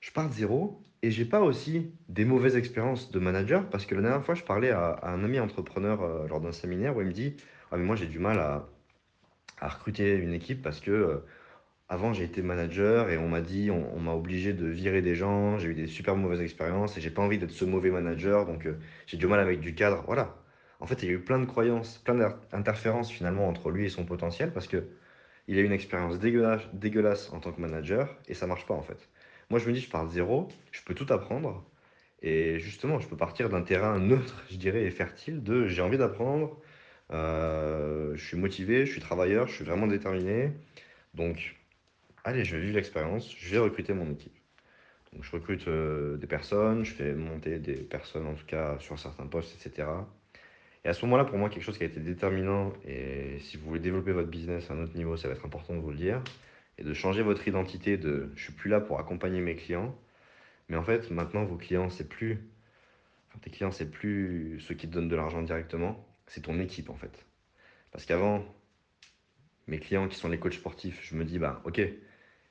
je 0.00 0.12
pars 0.12 0.28
de 0.28 0.32
zéro 0.32 0.80
et 1.02 1.10
j'ai 1.10 1.24
pas 1.24 1.40
aussi 1.40 1.90
des 2.08 2.24
mauvaises 2.24 2.56
expériences 2.56 3.10
de 3.10 3.18
manager 3.18 3.68
parce 3.68 3.84
que 3.84 3.96
la 3.96 4.02
dernière 4.02 4.24
fois, 4.24 4.36
je 4.36 4.44
parlais 4.44 4.70
à, 4.70 5.00
un 5.02 5.24
ami 5.24 5.40
entrepreneur 5.40 6.02
euh, 6.02 6.28
lors 6.28 6.40
d'un 6.40 6.52
séminaire 6.52 6.96
où 6.96 7.00
il 7.00 7.08
me 7.08 7.12
dit, 7.12 7.36
ah 7.72 7.76
mais 7.76 7.84
moi 7.84 7.96
j'ai 7.96 8.06
du 8.06 8.20
mal 8.20 8.38
à, 8.38 8.68
à, 9.60 9.68
recruter 9.68 10.14
une 10.14 10.32
équipe 10.32 10.62
parce 10.62 10.80
que 10.80 10.90
euh, 10.90 11.24
avant 11.88 12.12
j'ai 12.12 12.24
été 12.24 12.42
manager 12.42 13.10
et 13.10 13.18
on 13.18 13.28
m'a 13.28 13.40
dit, 13.40 13.70
on, 13.70 14.00
m'a 14.00 14.12
obligé 14.12 14.52
de 14.52 14.66
virer 14.66 15.02
des 15.02 15.14
gens, 15.14 15.58
j'ai 15.58 15.68
eu 15.68 15.74
des 15.74 15.86
super 15.86 16.16
mauvaises 16.16 16.40
expériences 16.42 16.96
et 16.98 17.00
j'ai 17.00 17.10
pas 17.10 17.22
envie 17.22 17.38
d'être 17.38 17.52
ce 17.52 17.64
mauvais 17.64 17.90
manager, 17.90 18.46
donc 18.46 18.66
euh, 18.66 18.78
j'ai 19.06 19.16
du 19.16 19.26
mal 19.26 19.40
avec 19.40 19.60
du 19.60 19.74
cadre. 19.74 20.04
Voilà 20.06 20.36
en 20.80 20.86
fait, 20.86 21.02
il 21.02 21.06
y 21.06 21.08
a 21.08 21.14
eu 21.14 21.20
plein 21.20 21.38
de 21.38 21.46
croyances, 21.46 21.98
plein 21.98 22.14
d'interférences 22.52 23.10
finalement 23.10 23.48
entre 23.48 23.70
lui 23.70 23.86
et 23.86 23.88
son 23.88 24.04
potentiel 24.04 24.52
parce 24.52 24.68
que 24.68 24.84
il 25.48 25.58
a 25.58 25.62
une 25.62 25.72
expérience 25.72 26.18
dégueulasse, 26.18 26.62
dégueulasse 26.72 27.32
en 27.32 27.40
tant 27.40 27.52
que 27.52 27.60
manager 27.60 28.16
et 28.28 28.34
ça 28.34 28.46
marche 28.46 28.66
pas 28.66 28.74
en 28.74 28.82
fait. 28.82 29.08
Moi, 29.48 29.60
je 29.60 29.68
me 29.68 29.72
dis, 29.72 29.80
je 29.80 29.88
pars 29.88 30.04
de 30.06 30.10
zéro, 30.10 30.48
je 30.72 30.82
peux 30.82 30.94
tout 30.94 31.06
apprendre 31.12 31.64
et 32.22 32.58
justement, 32.58 32.98
je 32.98 33.08
peux 33.08 33.16
partir 33.16 33.48
d'un 33.48 33.62
terrain 33.62 33.98
neutre, 33.98 34.44
je 34.50 34.56
dirais, 34.56 34.84
et 34.84 34.90
fertile 34.90 35.42
de 35.42 35.66
j'ai 35.66 35.82
envie 35.82 35.98
d'apprendre, 35.98 36.58
euh, 37.12 38.14
je 38.16 38.24
suis 38.24 38.36
motivé, 38.36 38.86
je 38.86 38.92
suis 38.92 39.00
travailleur, 39.00 39.48
je 39.48 39.54
suis 39.54 39.64
vraiment 39.64 39.86
déterminé. 39.86 40.52
Donc, 41.14 41.56
allez, 42.24 42.44
je 42.44 42.56
vais 42.56 42.62
vivre 42.62 42.76
l'expérience, 42.76 43.34
je 43.38 43.50
vais 43.50 43.58
recruter 43.58 43.92
mon 43.94 44.10
équipe. 44.10 44.34
Donc, 45.12 45.24
je 45.24 45.30
recrute 45.32 45.68
euh, 45.68 46.16
des 46.16 46.26
personnes, 46.26 46.84
je 46.84 46.92
fais 46.92 47.14
monter 47.14 47.58
des 47.58 47.76
personnes 47.76 48.26
en 48.26 48.34
tout 48.34 48.46
cas 48.46 48.78
sur 48.80 48.98
certains 48.98 49.26
postes, 49.26 49.54
etc. 49.54 49.88
Et 50.84 50.88
à 50.88 50.92
ce 50.94 51.04
moment-là, 51.06 51.24
pour 51.24 51.38
moi, 51.38 51.48
quelque 51.48 51.62
chose 51.64 51.78
qui 51.78 51.84
a 51.84 51.86
été 51.86 52.00
déterminant, 52.00 52.72
et 52.86 53.38
si 53.40 53.56
vous 53.56 53.66
voulez 53.66 53.80
développer 53.80 54.12
votre 54.12 54.28
business 54.28 54.70
à 54.70 54.74
un 54.74 54.82
autre 54.82 54.96
niveau, 54.96 55.16
ça 55.16 55.28
va 55.28 55.34
être 55.34 55.44
important 55.44 55.74
de 55.74 55.80
vous 55.80 55.90
le 55.90 55.96
dire, 55.96 56.22
et 56.78 56.84
de 56.84 56.94
changer 56.94 57.22
votre 57.22 57.46
identité 57.48 57.96
de 57.96 58.30
je 58.36 58.44
suis 58.44 58.52
plus 58.52 58.70
là 58.70 58.80
pour 58.80 59.00
accompagner 59.00 59.40
mes 59.40 59.56
clients, 59.56 59.96
mais 60.68 60.76
en 60.76 60.84
fait, 60.84 61.10
maintenant, 61.10 61.44
vos 61.44 61.56
clients, 61.56 61.90
c'est 61.90 62.08
plus. 62.08 62.38
Tes 63.42 63.50
clients, 63.50 63.70
c'est 63.72 63.90
plus 63.90 64.60
ceux 64.60 64.74
qui 64.74 64.88
te 64.88 64.94
donnent 64.94 65.08
de 65.08 65.16
l'argent 65.16 65.42
directement, 65.42 66.05
c'est 66.26 66.42
ton 66.42 66.58
équipe 66.60 66.90
en 66.90 66.96
fait. 66.96 67.24
Parce 67.90 68.04
qu'avant, 68.04 68.44
mes 69.66 69.78
clients 69.78 70.08
qui 70.08 70.16
sont 70.16 70.28
les 70.28 70.38
coachs 70.38 70.54
sportifs, 70.54 71.00
je 71.02 71.16
me 71.16 71.24
dis, 71.24 71.38
bah 71.38 71.62
ok, 71.64 71.80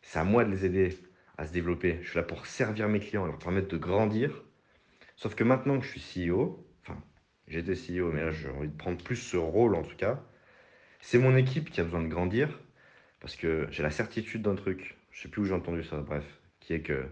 c'est 0.02 0.20
à 0.20 0.24
moi 0.24 0.44
de 0.46 0.52
les 0.52 0.66
aider 0.66 0.98
à 1.38 1.48
se 1.48 1.54
développer. 1.54 2.00
Je 2.02 2.10
suis 2.10 2.18
là 2.18 2.24
pour 2.24 2.46
servir 2.46 2.88
mes 2.88 3.00
clients, 3.00 3.26
leur 3.26 3.38
permettre 3.38 3.68
de 3.68 3.78
grandir. 3.78 4.44
Sauf 5.16 5.36
que 5.36 5.44
maintenant 5.44 5.80
que 5.80 5.86
je 5.86 5.98
suis 5.98 6.30
CEO, 6.30 6.66
J'étais 7.48 7.74
CEO, 7.74 8.12
mais 8.12 8.24
là 8.24 8.32
j'ai 8.32 8.50
envie 8.50 8.68
de 8.68 8.76
prendre 8.76 9.02
plus 9.04 9.18
ce 9.18 9.38
rôle 9.38 9.76
en 9.76 9.84
tout 9.84 9.96
cas. 9.96 10.24
C'est 11.02 11.20
mon 11.20 11.36
équipe 11.36 11.70
qui 11.70 11.80
a 11.82 11.84
besoin 11.84 12.02
de 12.02 12.08
grandir 12.08 12.50
parce 13.20 13.36
que 13.36 13.68
j'ai 13.72 13.84
la 13.84 13.92
certitude 13.92 14.42
d'un 14.42 14.56
truc, 14.56 14.98
je 15.12 15.22
sais 15.22 15.30
plus 15.30 15.44
où 15.44 15.46
j'ai 15.46 15.54
entendu 15.54 15.84
ça, 15.84 15.98
bref, 15.98 16.26
qui 16.60 16.74
est 16.74 16.82
que 16.82 17.06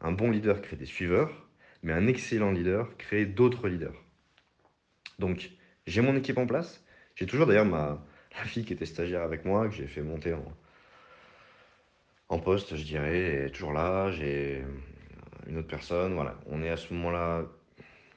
un 0.00 0.12
bon 0.12 0.30
leader 0.30 0.60
crée 0.60 0.76
des 0.76 0.86
suiveurs, 0.86 1.48
mais 1.82 1.92
un 1.92 2.06
excellent 2.06 2.52
leader 2.52 2.96
crée 2.98 3.26
d'autres 3.26 3.68
leaders. 3.68 4.04
Donc 5.18 5.50
j'ai 5.88 6.00
mon 6.00 6.16
équipe 6.16 6.38
en 6.38 6.46
place. 6.46 6.84
J'ai 7.16 7.26
toujours 7.26 7.46
d'ailleurs 7.46 7.64
ma 7.64 7.98
fille 8.44 8.64
qui 8.64 8.72
était 8.72 8.86
stagiaire 8.86 9.22
avec 9.22 9.44
moi, 9.44 9.68
que 9.68 9.74
j'ai 9.74 9.86
fait 9.86 10.02
monter 10.02 10.34
en, 12.28 12.38
poste, 12.38 12.76
je 12.76 12.84
dirais, 12.84 13.46
est 13.46 13.50
toujours 13.50 13.72
là. 13.72 14.10
J'ai 14.12 14.64
une 15.48 15.58
autre 15.58 15.68
personne, 15.68 16.14
voilà. 16.14 16.36
On 16.46 16.62
est 16.62 16.70
à 16.70 16.76
ce 16.76 16.92
moment-là 16.94 17.44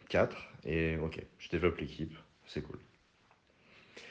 4 0.10 0.36
et 0.66 0.98
ok, 0.98 1.20
je 1.40 1.50
développe 1.50 1.78
l'équipe, 1.78 2.14
c'est 2.46 2.62
cool. 2.62 2.78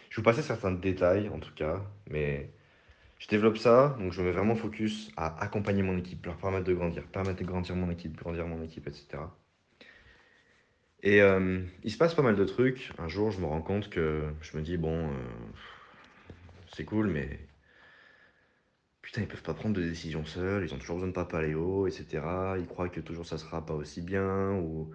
Je 0.09 0.17
vous 0.17 0.23
passer 0.23 0.43
certains 0.43 0.73
détails 0.73 1.29
en 1.29 1.39
tout 1.39 1.55
cas, 1.55 1.81
mais 2.11 2.51
je 3.19 3.29
développe 3.29 3.59
ça, 3.59 3.97
donc 4.01 4.13
je 4.13 4.23
mets 4.23 4.33
vraiment 4.33 4.57
focus 4.57 5.13
à 5.17 5.41
accompagner 5.43 5.83
mon 5.83 5.97
équipe, 5.99 6.25
leur 6.27 6.37
permettre 6.37 6.65
de 6.65 6.75
grandir, 6.75 7.05
permettre 7.07 7.39
de 7.39 7.45
grandir 7.45 7.77
mon 7.77 7.91
équipe, 7.91 8.17
grandir 8.17 8.47
mon 8.47 8.63
équipe, 8.63 8.89
etc. 8.89 9.19
Et 11.03 11.23
euh, 11.23 11.63
il 11.83 11.91
se 11.91 11.97
passe 11.97 12.15
pas 12.15 12.23
mal 12.23 12.37
de 12.37 12.45
trucs. 12.45 12.93
Un 12.99 13.09
jour, 13.09 13.31
je 13.31 13.41
me 13.41 13.47
rends 13.47 13.63
compte 13.63 13.89
que 13.91 14.33
je 14.43 14.57
me 14.57 14.63
dis, 14.63 14.77
bon, 14.77 15.09
euh, 15.09 15.13
c'est 16.75 16.85
cool, 16.85 17.09
mais 17.09 17.39
putain, 19.03 19.23
ils 19.23 19.29
peuvent 19.29 19.43
pas 19.43 19.55
prendre 19.55 19.75
de 19.75 19.83
décisions 19.83 20.25
seuls, 20.25 20.65
ils 20.65 20.75
ont 20.75 20.79
toujours 20.79 20.97
besoin 20.97 21.09
de 21.09 21.15
papa 21.15 21.43
Léo, 21.43 21.87
etc. 21.87 22.57
Ils 22.59 22.67
croient 22.67 22.89
que 22.89 23.01
toujours 23.01 23.27
ça 23.27 23.39
sera 23.39 23.65
pas 23.65 23.75
aussi 23.75 24.03
bien, 24.03 24.53
ou 24.53 24.91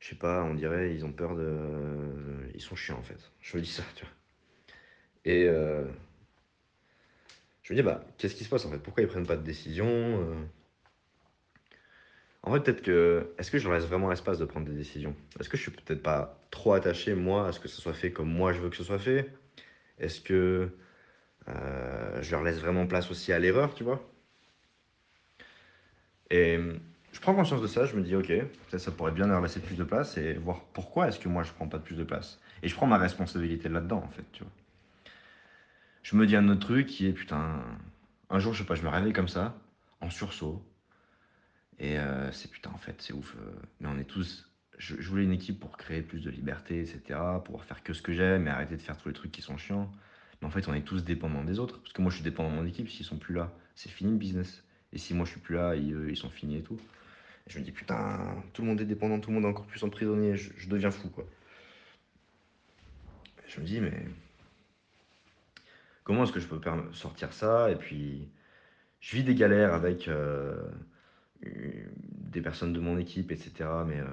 je 0.00 0.08
sais 0.10 0.16
pas, 0.16 0.42
on 0.44 0.54
dirait, 0.54 0.94
ils 0.94 1.04
ont 1.04 1.12
peur 1.12 1.36
de. 1.36 2.50
Ils 2.54 2.60
sont 2.62 2.76
chiants 2.76 2.98
en 2.98 3.02
fait. 3.02 3.30
Je 3.40 3.56
me 3.56 3.62
dis 3.62 3.70
ça, 3.70 3.82
tu 3.96 4.04
vois. 4.04 4.14
Et 5.24 5.44
euh, 5.48 5.84
je 7.62 7.72
me 7.72 7.78
dis, 7.78 7.82
bah, 7.82 8.04
qu'est-ce 8.18 8.34
qui 8.36 8.44
se 8.44 8.48
passe 8.48 8.64
en 8.64 8.70
fait? 8.70 8.78
Pourquoi 8.78 9.02
ils 9.02 9.08
prennent 9.08 9.26
pas 9.26 9.36
de 9.36 9.42
décision? 9.42 9.86
Euh? 9.88 10.34
En 12.46 12.52
fait, 12.52 12.60
peut-être 12.60 12.82
que. 12.82 13.28
Est-ce 13.38 13.50
que 13.50 13.58
je 13.58 13.64
leur 13.64 13.74
laisse 13.76 13.86
vraiment 13.86 14.08
l'espace 14.08 14.38
de 14.38 14.44
prendre 14.44 14.66
des 14.66 14.72
décisions? 14.72 15.14
Est-ce 15.38 15.48
que 15.48 15.56
je 15.56 15.62
suis 15.62 15.72
peut-être 15.72 16.02
pas 16.02 16.38
trop 16.50 16.72
attaché, 16.74 17.14
moi, 17.14 17.48
à 17.48 17.52
ce 17.52 17.60
que 17.60 17.68
ce 17.68 17.82
soit 17.82 17.92
fait 17.92 18.12
comme 18.12 18.30
moi 18.30 18.52
je 18.52 18.60
veux 18.60 18.70
que 18.70 18.76
ce 18.76 18.84
soit 18.84 19.00
fait? 19.00 19.30
Est-ce 19.98 20.20
que 20.20 20.70
euh, 21.48 22.22
je 22.22 22.30
leur 22.30 22.42
laisse 22.44 22.60
vraiment 22.60 22.86
place 22.86 23.10
aussi 23.10 23.32
à 23.32 23.38
l'erreur, 23.40 23.74
tu 23.74 23.84
vois? 23.84 24.00
Et 26.30 26.58
je 27.12 27.20
prends 27.20 27.34
conscience 27.34 27.62
de 27.62 27.66
ça, 27.66 27.84
je 27.84 27.96
me 27.96 28.02
dis, 28.02 28.14
ok, 28.14 28.32
ça, 28.68 28.78
ça 28.78 28.90
pourrait 28.92 29.12
bien 29.12 29.26
leur 29.26 29.40
laisser 29.40 29.60
plus 29.60 29.76
de 29.76 29.84
place 29.84 30.16
et 30.16 30.34
voir 30.34 30.60
pourquoi 30.72 31.08
est-ce 31.08 31.18
que 31.18 31.28
moi 31.28 31.42
je 31.42 31.52
prends 31.52 31.68
pas 31.68 31.78
de 31.78 31.82
plus 31.82 31.96
de 31.96 32.04
place. 32.04 32.40
Et 32.62 32.68
je 32.68 32.74
prends 32.76 32.86
ma 32.86 32.98
responsabilité 32.98 33.68
là-dedans, 33.68 34.02
en 34.04 34.08
fait, 34.10 34.24
tu 34.32 34.44
vois. 34.44 34.52
Je 36.02 36.14
me 36.16 36.26
dis 36.26 36.36
un 36.36 36.48
autre 36.48 36.60
truc 36.60 36.86
qui 36.86 37.08
est, 37.08 37.12
putain, 37.12 37.64
un 38.30 38.38
jour, 38.38 38.52
je 38.54 38.60
sais 38.62 38.66
pas, 38.66 38.76
je 38.76 38.82
me 38.82 38.88
réveille 38.88 39.12
comme 39.12 39.28
ça, 39.28 39.56
en 40.00 40.10
sursaut. 40.10 40.62
Et 41.78 41.98
euh, 41.98 42.30
c'est 42.32 42.50
putain, 42.50 42.70
en 42.70 42.78
fait, 42.78 43.00
c'est 43.02 43.12
ouf. 43.12 43.34
euh, 43.36 43.52
mais 43.80 43.88
on 43.88 43.98
est 43.98 44.04
tous. 44.04 44.48
Je, 44.78 44.94
voulais 45.08 45.24
une 45.24 45.32
équipe 45.32 45.58
pour 45.58 45.76
créer 45.76 46.02
plus 46.02 46.20
de 46.20 46.30
liberté, 46.30 46.80
etc. 46.80 47.18
Pour 47.44 47.64
faire 47.64 47.82
que 47.82 47.92
ce 47.94 48.02
que 48.02 48.12
j'aime 48.12 48.46
et 48.46 48.50
arrêter 48.50 48.76
de 48.76 48.82
faire 48.82 48.96
tous 48.98 49.08
les 49.08 49.14
trucs 49.14 49.32
qui 49.32 49.42
sont 49.42 49.56
chiants. 49.56 49.90
Mais 50.40 50.48
en 50.48 50.50
fait, 50.50 50.68
on 50.68 50.74
est 50.74 50.82
tous 50.82 51.04
dépendants 51.04 51.44
des 51.44 51.58
autres. 51.58 51.80
Parce 51.80 51.92
que 51.92 52.02
moi, 52.02 52.10
je 52.10 52.16
suis 52.16 52.24
dépendant 52.24 52.50
de 52.50 52.56
mon 52.56 52.66
équipe. 52.66 52.88
S'ils 52.90 53.06
sont 53.06 53.18
plus 53.18 53.34
là, 53.34 53.52
c'est 53.74 53.90
fini 53.90 54.12
le 54.12 54.18
business. 54.18 54.64
Et 54.92 54.98
si 54.98 55.14
moi, 55.14 55.24
je 55.24 55.32
suis 55.32 55.40
plus 55.40 55.54
là, 55.56 55.74
ils, 55.76 55.92
eux, 55.94 56.10
ils 56.10 56.16
sont 56.16 56.30
finis 56.30 56.58
et 56.58 56.62
tout. 56.62 56.78
Je 57.46 57.58
me 57.58 57.64
dis, 57.64 57.72
putain, 57.72 58.42
tout 58.52 58.62
le 58.62 58.68
monde 58.68 58.80
est 58.80 58.86
dépendant, 58.86 59.20
tout 59.20 59.30
le 59.30 59.36
monde 59.36 59.44
est 59.44 59.48
encore 59.48 59.66
plus 59.66 59.82
emprisonné. 59.84 60.36
Je, 60.36 60.50
je 60.56 60.68
deviens 60.68 60.90
fou, 60.90 61.08
quoi. 61.10 61.26
Je 63.48 63.60
me 63.60 63.66
dis, 63.66 63.80
mais 63.80 64.06
comment 66.04 66.24
est-ce 66.24 66.32
que 66.32 66.40
je 66.40 66.46
peux 66.46 66.60
sortir 66.92 67.32
ça? 67.32 67.70
Et 67.70 67.76
puis, 67.76 68.28
je 69.00 69.16
vis 69.16 69.24
des 69.24 69.34
galères 69.34 69.74
avec 69.74 70.08
euh, 70.08 70.12
euh, 70.14 70.70
des 71.42 72.40
personnes 72.42 72.72
de 72.72 72.80
mon 72.80 72.98
équipe, 72.98 73.32
etc. 73.32 73.52
Mais 73.86 73.98
euh, 73.98 74.04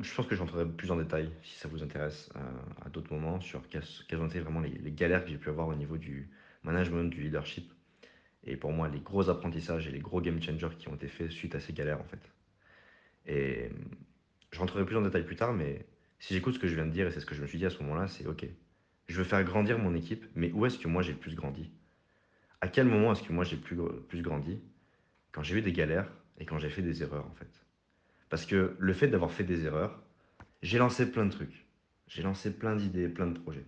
je 0.00 0.14
pense 0.14 0.26
que 0.26 0.34
j'entrerai 0.34 0.66
plus 0.66 0.90
en 0.90 0.96
détail, 0.96 1.30
si 1.42 1.58
ça 1.58 1.68
vous 1.68 1.82
intéresse, 1.82 2.28
euh, 2.36 2.40
à 2.84 2.88
d'autres 2.88 3.12
moments, 3.12 3.40
sur 3.40 3.62
quelles, 3.68 4.20
ont 4.20 4.26
été 4.26 4.40
vraiment 4.40 4.60
les, 4.60 4.90
galères 4.90 5.24
que 5.24 5.30
j'ai 5.30 5.38
pu 5.38 5.48
avoir 5.48 5.68
au 5.68 5.74
niveau 5.74 5.96
du 5.96 6.28
management, 6.64 7.04
du 7.04 7.22
leadership. 7.22 7.72
Et 8.44 8.56
pour 8.56 8.72
moi, 8.72 8.88
les 8.88 9.00
gros 9.00 9.28
apprentissages 9.28 9.86
et 9.86 9.90
les 9.90 10.00
gros 10.00 10.20
game 10.20 10.40
changers 10.42 10.76
qui 10.78 10.88
ont 10.88 10.94
été 10.94 11.08
faits 11.08 11.30
suite 11.30 11.54
à 11.54 11.60
ces 11.60 11.72
galères, 11.72 12.00
en 12.00 12.04
fait. 12.04 12.30
Et 13.26 13.70
je 14.52 14.58
rentrerai 14.58 14.84
plus 14.84 14.96
en 14.96 15.02
détail 15.02 15.24
plus 15.24 15.36
tard, 15.36 15.52
mais 15.52 15.86
si 16.18 16.34
j'écoute 16.34 16.54
ce 16.54 16.58
que 16.58 16.68
je 16.68 16.74
viens 16.74 16.86
de 16.86 16.92
dire, 16.92 17.06
et 17.06 17.10
c'est 17.10 17.20
ce 17.20 17.26
que 17.26 17.34
je 17.34 17.42
me 17.42 17.46
suis 17.46 17.58
dit 17.58 17.66
à 17.66 17.70
ce 17.70 17.82
moment-là, 17.82 18.08
c'est 18.08 18.26
OK. 18.26 18.46
Je 19.08 19.16
veux 19.16 19.24
faire 19.24 19.42
grandir 19.44 19.78
mon 19.78 19.94
équipe, 19.94 20.24
mais 20.34 20.50
où 20.52 20.66
est-ce 20.66 20.78
que 20.78 20.88
moi 20.88 21.02
j'ai 21.02 21.12
le 21.12 21.18
plus 21.18 21.34
grandi? 21.36 21.70
À 22.60 22.68
quel 22.68 22.86
moment 22.86 23.12
est-ce 23.12 23.22
que 23.22 23.32
moi 23.32 23.44
j'ai 23.44 23.56
le 23.56 23.62
plus 24.08 24.22
grandi? 24.22 24.58
Quand 25.30 25.42
j'ai 25.42 25.58
eu 25.58 25.62
des 25.62 25.72
galères 25.72 26.10
et 26.38 26.44
quand 26.44 26.58
j'ai 26.58 26.70
fait 26.70 26.82
des 26.82 27.02
erreurs, 27.02 27.26
en 27.26 27.34
fait. 27.34 27.64
Parce 28.28 28.44
que 28.44 28.76
le 28.78 28.92
fait 28.92 29.08
d'avoir 29.08 29.30
fait 29.30 29.44
des 29.44 29.64
erreurs, 29.64 30.02
j'ai 30.62 30.78
lancé 30.78 31.10
plein 31.10 31.26
de 31.26 31.30
trucs. 31.30 31.66
J'ai 32.08 32.22
lancé 32.22 32.52
plein 32.52 32.76
d'idées, 32.76 33.08
plein 33.08 33.26
de 33.26 33.38
projets. 33.38 33.64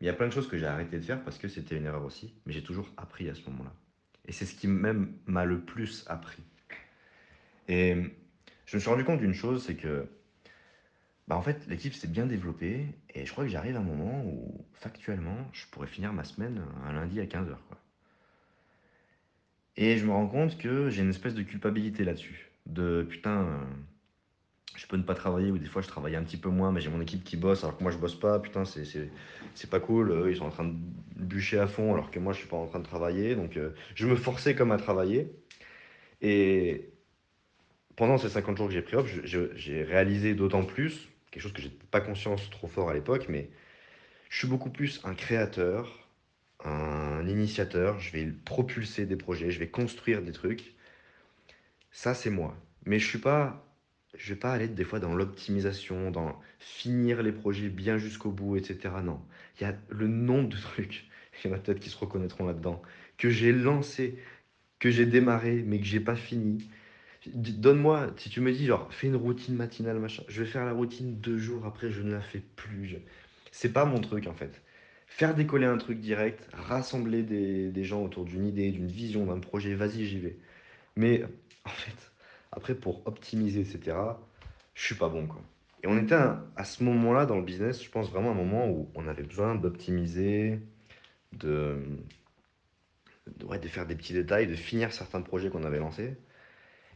Mais 0.00 0.04
il 0.04 0.06
y 0.06 0.10
a 0.10 0.14
plein 0.14 0.26
de 0.26 0.32
choses 0.32 0.48
que 0.48 0.58
j'ai 0.58 0.66
arrêté 0.66 0.98
de 0.98 1.04
faire 1.04 1.22
parce 1.24 1.38
que 1.38 1.48
c'était 1.48 1.76
une 1.76 1.86
erreur 1.86 2.04
aussi, 2.04 2.34
mais 2.44 2.52
j'ai 2.52 2.62
toujours 2.62 2.88
appris 2.96 3.28
à 3.28 3.34
ce 3.34 3.42
moment-là. 3.50 3.72
Et 4.26 4.32
c'est 4.32 4.44
ce 4.44 4.54
qui 4.54 4.66
même 4.68 5.12
m'a 5.26 5.44
le 5.44 5.60
plus 5.60 6.04
appris. 6.08 6.42
Et 7.68 7.96
je 8.66 8.76
me 8.76 8.80
suis 8.80 8.90
rendu 8.90 9.04
compte 9.04 9.20
d'une 9.20 9.34
chose, 9.34 9.64
c'est 9.64 9.76
que 9.76 10.08
bah 11.28 11.36
en 11.36 11.42
fait, 11.42 11.66
l'équipe 11.66 11.94
s'est 11.94 12.06
bien 12.06 12.26
développée 12.26 12.86
et 13.14 13.26
je 13.26 13.32
crois 13.32 13.44
que 13.44 13.50
j'arrive 13.50 13.76
à 13.76 13.80
un 13.80 13.82
moment 13.82 14.24
où, 14.24 14.64
factuellement, 14.74 15.36
je 15.52 15.66
pourrais 15.66 15.88
finir 15.88 16.12
ma 16.12 16.22
semaine 16.22 16.64
un 16.84 16.92
lundi 16.92 17.18
à 17.20 17.24
15h, 17.24 17.56
quoi. 17.68 17.78
Et 19.76 19.98
je 19.98 20.06
me 20.06 20.12
rends 20.12 20.26
compte 20.26 20.58
que 20.58 20.90
j'ai 20.90 21.02
une 21.02 21.10
espèce 21.10 21.34
de 21.34 21.42
culpabilité 21.42 22.04
là-dessus. 22.04 22.48
De 22.66 23.06
putain, 23.08 23.42
euh, 23.42 23.64
je 24.74 24.86
peux 24.86 24.96
ne 24.96 25.02
pas 25.02 25.14
travailler 25.14 25.50
ou 25.50 25.58
des 25.58 25.66
fois 25.66 25.82
je 25.82 25.88
travaille 25.88 26.16
un 26.16 26.22
petit 26.22 26.36
peu 26.36 26.48
moins, 26.48 26.72
mais 26.72 26.80
j'ai 26.80 26.88
mon 26.90 27.00
équipe 27.00 27.24
qui 27.24 27.36
bosse 27.36 27.62
alors 27.64 27.76
que 27.76 27.82
moi 27.82 27.92
je 27.92 27.98
bosse 27.98 28.18
pas. 28.18 28.38
Putain, 28.38 28.64
c'est 28.64 29.70
pas 29.70 29.80
cool. 29.80 30.26
Ils 30.30 30.36
sont 30.36 30.46
en 30.46 30.50
train 30.50 30.64
de 30.64 30.74
bûcher 31.16 31.58
à 31.58 31.66
fond 31.66 31.92
alors 31.94 32.10
que 32.10 32.18
moi 32.18 32.32
je 32.32 32.38
suis 32.38 32.48
pas 32.48 32.56
en 32.56 32.66
train 32.66 32.78
de 32.80 32.84
travailler. 32.84 33.34
Donc 33.34 33.56
euh, 33.56 33.70
je 33.94 34.06
me 34.06 34.16
forçais 34.16 34.54
comme 34.54 34.72
à 34.72 34.78
travailler. 34.78 35.30
Et 36.22 36.90
pendant 37.96 38.18
ces 38.18 38.28
50 38.28 38.56
jours 38.56 38.68
que 38.68 38.72
j'ai 38.74 38.82
pris 38.82 38.96
off, 38.96 39.06
je- 39.08 39.24
je- 39.26 39.54
j'ai 39.56 39.82
réalisé 39.82 40.34
d'autant 40.34 40.64
plus, 40.64 41.08
quelque 41.30 41.42
chose 41.42 41.52
que 41.52 41.62
j'ai 41.62 41.70
pas 41.90 42.00
conscience 42.00 42.48
trop 42.50 42.66
fort 42.68 42.90
à 42.90 42.94
l'époque, 42.94 43.26
mais 43.28 43.50
je 44.28 44.38
suis 44.38 44.48
beaucoup 44.48 44.70
plus 44.70 45.00
un 45.04 45.14
créateur, 45.14 46.08
un 46.64 47.05
initiateur. 47.28 48.00
Je 48.00 48.12
vais 48.12 48.26
propulser 48.26 49.06
des 49.06 49.16
projets, 49.16 49.50
je 49.50 49.58
vais 49.58 49.68
construire 49.68 50.22
des 50.22 50.32
trucs. 50.32 50.74
Ça, 51.92 52.14
c'est 52.14 52.30
moi. 52.30 52.56
Mais 52.84 52.98
je 52.98 53.06
suis 53.06 53.18
pas, 53.18 53.66
je 54.16 54.34
vais 54.34 54.38
pas 54.40 54.52
aller 54.52 54.68
des 54.68 54.84
fois 54.84 55.00
dans 55.00 55.14
l'optimisation, 55.14 56.10
dans 56.10 56.40
finir 56.58 57.22
les 57.22 57.32
projets 57.32 57.68
bien 57.68 57.98
jusqu'au 57.98 58.30
bout, 58.30 58.56
etc. 58.56 59.02
Non. 59.02 59.20
Il 59.60 59.64
y 59.64 59.66
a 59.66 59.74
le 59.90 60.06
nombre 60.08 60.48
de 60.48 60.56
trucs, 60.56 61.08
il 61.44 61.50
y 61.50 61.52
en 61.52 61.56
a 61.56 61.58
peut-être 61.60 61.80
qui 61.80 61.90
se 61.90 61.98
reconnaîtront 61.98 62.46
là-dedans, 62.46 62.82
que 63.18 63.30
j'ai 63.30 63.52
lancé, 63.52 64.18
que 64.80 64.90
j'ai 64.90 65.06
démarré, 65.06 65.64
mais 65.66 65.80
que 65.80 65.86
j'ai 65.86 66.00
pas 66.00 66.16
fini. 66.16 66.70
Donne-moi, 67.34 68.14
si 68.18 68.30
tu 68.30 68.40
me 68.40 68.52
dis, 68.52 68.66
genre, 68.66 68.92
fais 68.94 69.08
une 69.08 69.16
routine 69.16 69.56
matinale, 69.56 69.98
machin, 70.00 70.24
je 70.28 70.42
vais 70.42 70.48
faire 70.50 70.64
la 70.66 70.72
routine 70.72 71.20
deux 71.20 71.38
jours 71.38 71.66
après, 71.66 71.90
je 71.90 72.02
ne 72.02 72.12
la 72.12 72.20
fais 72.22 72.40
plus. 72.56 72.86
Je- 72.88 72.96
C'est 73.52 73.72
pas 73.72 73.84
mon 73.86 74.00
truc, 74.00 74.26
en 74.28 74.34
fait. 74.34 74.62
Faire 75.06 75.34
décoller 75.34 75.66
un 75.66 75.78
truc 75.78 76.00
direct, 76.00 76.48
rassembler 76.52 77.22
des, 77.22 77.84
gens 77.84 78.02
autour 78.02 78.24
d'une 78.24 78.46
idée, 78.46 78.70
d'une 78.70 78.88
vision, 78.88 79.26
d'un 79.26 79.38
projet, 79.38 79.74
vas-y, 79.74 80.04
j'y 80.04 80.18
vais. 80.18 80.36
Mais, 80.96 81.24
en 81.64 81.70
fait, 81.70 82.12
après, 82.52 82.74
pour 82.74 83.06
optimiser, 83.06 83.60
etc., 83.60 83.96
je 84.74 84.84
suis 84.84 84.94
pas 84.94 85.08
bon, 85.08 85.26
quoi. 85.26 85.40
Et 85.82 85.86
on 85.86 85.96
était 85.98 86.14
à, 86.14 86.44
à 86.56 86.64
ce 86.64 86.82
moment-là 86.84 87.26
dans 87.26 87.36
le 87.36 87.42
business, 87.42 87.82
je 87.82 87.88
pense 87.90 88.10
vraiment 88.10 88.32
un 88.32 88.34
moment 88.34 88.68
où 88.68 88.90
on 88.94 89.06
avait 89.06 89.22
besoin 89.22 89.54
d'optimiser, 89.54 90.60
de, 91.32 91.76
ouais, 93.44 93.58
de 93.58 93.68
faire 93.68 93.86
des 93.86 93.94
petits 93.94 94.12
détails, 94.12 94.46
de 94.46 94.54
finir 94.54 94.92
certains 94.92 95.20
projets 95.22 95.50
qu'on 95.50 95.64
avait 95.64 95.78
lancés. 95.78 96.16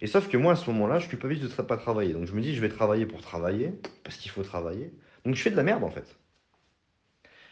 Et 0.00 0.06
sauf 0.06 0.28
que 0.28 0.36
moi, 0.36 0.54
à 0.54 0.56
ce 0.56 0.70
moment-là, 0.70 0.98
je 0.98 1.08
culpabilise 1.08 1.42
de 1.42 1.48
tra- 1.48 1.66
pas 1.66 1.76
travailler. 1.76 2.12
Donc 2.12 2.26
je 2.26 2.32
me 2.32 2.40
dis, 2.40 2.54
je 2.54 2.60
vais 2.60 2.68
travailler 2.68 3.06
pour 3.06 3.20
travailler, 3.20 3.72
parce 4.02 4.16
qu'il 4.16 4.30
faut 4.30 4.42
travailler. 4.42 4.92
Donc 5.24 5.34
je 5.34 5.42
fais 5.42 5.50
de 5.50 5.56
la 5.56 5.62
merde, 5.62 5.84
en 5.84 5.90
fait. 5.90 6.16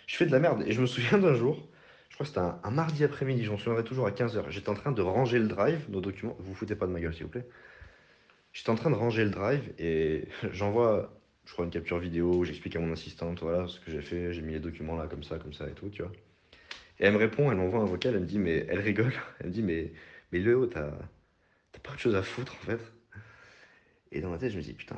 Je 0.08 0.16
fais 0.16 0.26
de 0.26 0.32
la 0.32 0.40
merde. 0.40 0.64
Et 0.66 0.72
je 0.72 0.80
me 0.80 0.86
souviens 0.86 1.18
d'un 1.18 1.34
jour, 1.34 1.68
je 2.08 2.14
crois 2.14 2.24
que 2.24 2.28
c'était 2.28 2.40
un, 2.40 2.70
mardi 2.70 3.04
après-midi, 3.04 3.44
j'en 3.44 3.58
souviendrai 3.58 3.84
toujours 3.84 4.06
à 4.06 4.10
15h. 4.10 4.46
J'étais 4.48 4.70
en 4.70 4.74
train 4.74 4.90
de 4.90 5.02
ranger 5.02 5.38
le 5.38 5.46
drive, 5.46 5.84
nos 5.90 6.00
documents. 6.00 6.34
Vous 6.40 6.46
vous 6.46 6.54
foutez 6.54 6.74
pas 6.74 6.86
de 6.86 6.92
ma 6.92 6.98
gueule, 6.98 7.14
s'il 7.14 7.24
vous 7.24 7.30
plaît. 7.30 7.46
J'étais 8.54 8.70
en 8.70 8.74
train 8.74 8.90
de 8.90 8.96
ranger 8.96 9.22
le 9.22 9.30
drive 9.30 9.70
et 9.78 10.24
j'envoie, 10.52 11.14
je 11.44 11.52
crois, 11.52 11.66
une 11.66 11.70
capture 11.70 11.98
vidéo 11.98 12.34
où 12.34 12.44
j'explique 12.44 12.74
à 12.74 12.80
mon 12.80 12.90
assistante, 12.90 13.40
voilà 13.42 13.68
ce 13.68 13.78
que 13.78 13.90
j'ai 13.90 14.00
fait, 14.00 14.32
j'ai 14.32 14.40
mis 14.40 14.54
les 14.54 14.60
documents 14.60 14.96
là, 14.96 15.06
comme 15.06 15.22
ça, 15.22 15.38
comme 15.38 15.52
ça 15.52 15.68
et 15.68 15.72
tout, 15.72 15.90
tu 15.90 16.02
vois. 16.02 16.12
Et 16.98 17.04
elle 17.04 17.12
me 17.12 17.18
répond, 17.18 17.52
elle 17.52 17.58
m'envoie 17.58 17.80
un 17.80 17.84
vocal, 17.84 18.14
elle 18.14 18.22
me 18.22 18.26
dit, 18.26 18.38
mais 18.38 18.66
elle 18.68 18.80
rigole. 18.80 19.12
Elle 19.40 19.48
me 19.48 19.52
dit, 19.52 19.62
mais, 19.62 19.92
mais 20.32 20.40
Léo, 20.40 20.66
t'as 20.66 20.90
pas 21.82 21.92
autre 21.92 22.00
chose 22.00 22.16
à 22.16 22.22
foutre, 22.22 22.56
en 22.62 22.66
fait. 22.66 22.80
Et 24.10 24.20
dans 24.20 24.30
ma 24.30 24.38
tête, 24.38 24.50
je 24.50 24.56
me 24.56 24.62
dis, 24.62 24.72
putain, 24.72 24.96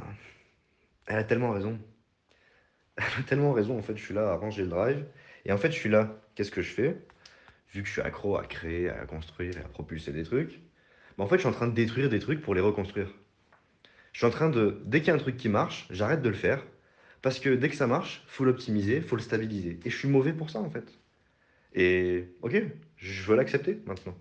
elle 1.07 1.19
a 1.19 1.25
tellement 1.25 1.51
raison. 1.51 1.79
Elle 3.01 3.21
a 3.21 3.27
tellement 3.27 3.53
raison, 3.53 3.79
en 3.79 3.83
fait, 3.83 3.97
je 3.97 4.05
suis 4.05 4.15
là 4.15 4.31
à 4.31 4.35
ranger 4.37 4.63
le 4.63 4.69
drive. 4.69 5.07
Et 5.47 5.53
en 5.53 5.57
fait, 5.57 5.71
je 5.71 5.77
suis 5.77 5.89
là, 5.89 6.21
qu'est-ce 6.35 6.51
que 6.51 6.63
je 6.63 6.71
fais? 6.71 6.99
Vu 7.73 7.83
que 7.83 7.89
je 7.89 7.93
suis 7.93 8.03
accro 8.03 8.37
à 8.37 8.45
créer, 8.45 8.91
à 8.91 9.07
construire 9.07 9.57
et 9.57 9.61
à 9.61 9.69
propulser 9.69 10.13
des 10.13 10.25
trucs, 10.25 10.61
bah, 11.17 11.25
en 11.25 11.27
fait, 11.27 11.37
je 11.37 11.41
suis 11.41 11.49
en 11.49 11.53
train 11.53 11.69
de 11.69 11.75
détruire 11.75 12.11
des 12.11 12.19
trucs 12.19 12.43
pour 12.43 12.55
les 12.55 12.61
reconstruire. 12.61 13.09
Je 14.13 14.19
suis 14.19 14.27
en 14.27 14.31
train 14.31 14.51
de, 14.51 14.83
dès 14.85 15.01
qu'il 15.01 15.09
y 15.09 15.11
a 15.13 15.15
un 15.15 15.19
truc 15.19 15.37
qui 15.37 15.49
marche, 15.49 15.87
j'arrête 15.91 16.21
de 16.21 16.29
le 16.29 16.35
faire. 16.35 16.65
Parce 17.23 17.39
que 17.39 17.51
dès 17.51 17.69
que 17.69 17.77
ça 17.77 17.87
marche, 17.87 18.25
faut 18.27 18.45
l'optimiser, 18.45 19.01
faut 19.01 19.17
le 19.17 19.23
stabiliser. 19.23 19.79
Et 19.85 19.91
je 19.91 19.97
suis 19.97 20.09
mauvais 20.09 20.33
pour 20.33 20.51
ça, 20.51 20.61
en 20.61 20.71
fait. 20.71 20.99
Et 21.75 22.29
ok, 22.43 22.63
je 22.97 23.23
veux 23.25 23.37
l'accepter 23.37 23.81
maintenant. 23.87 24.17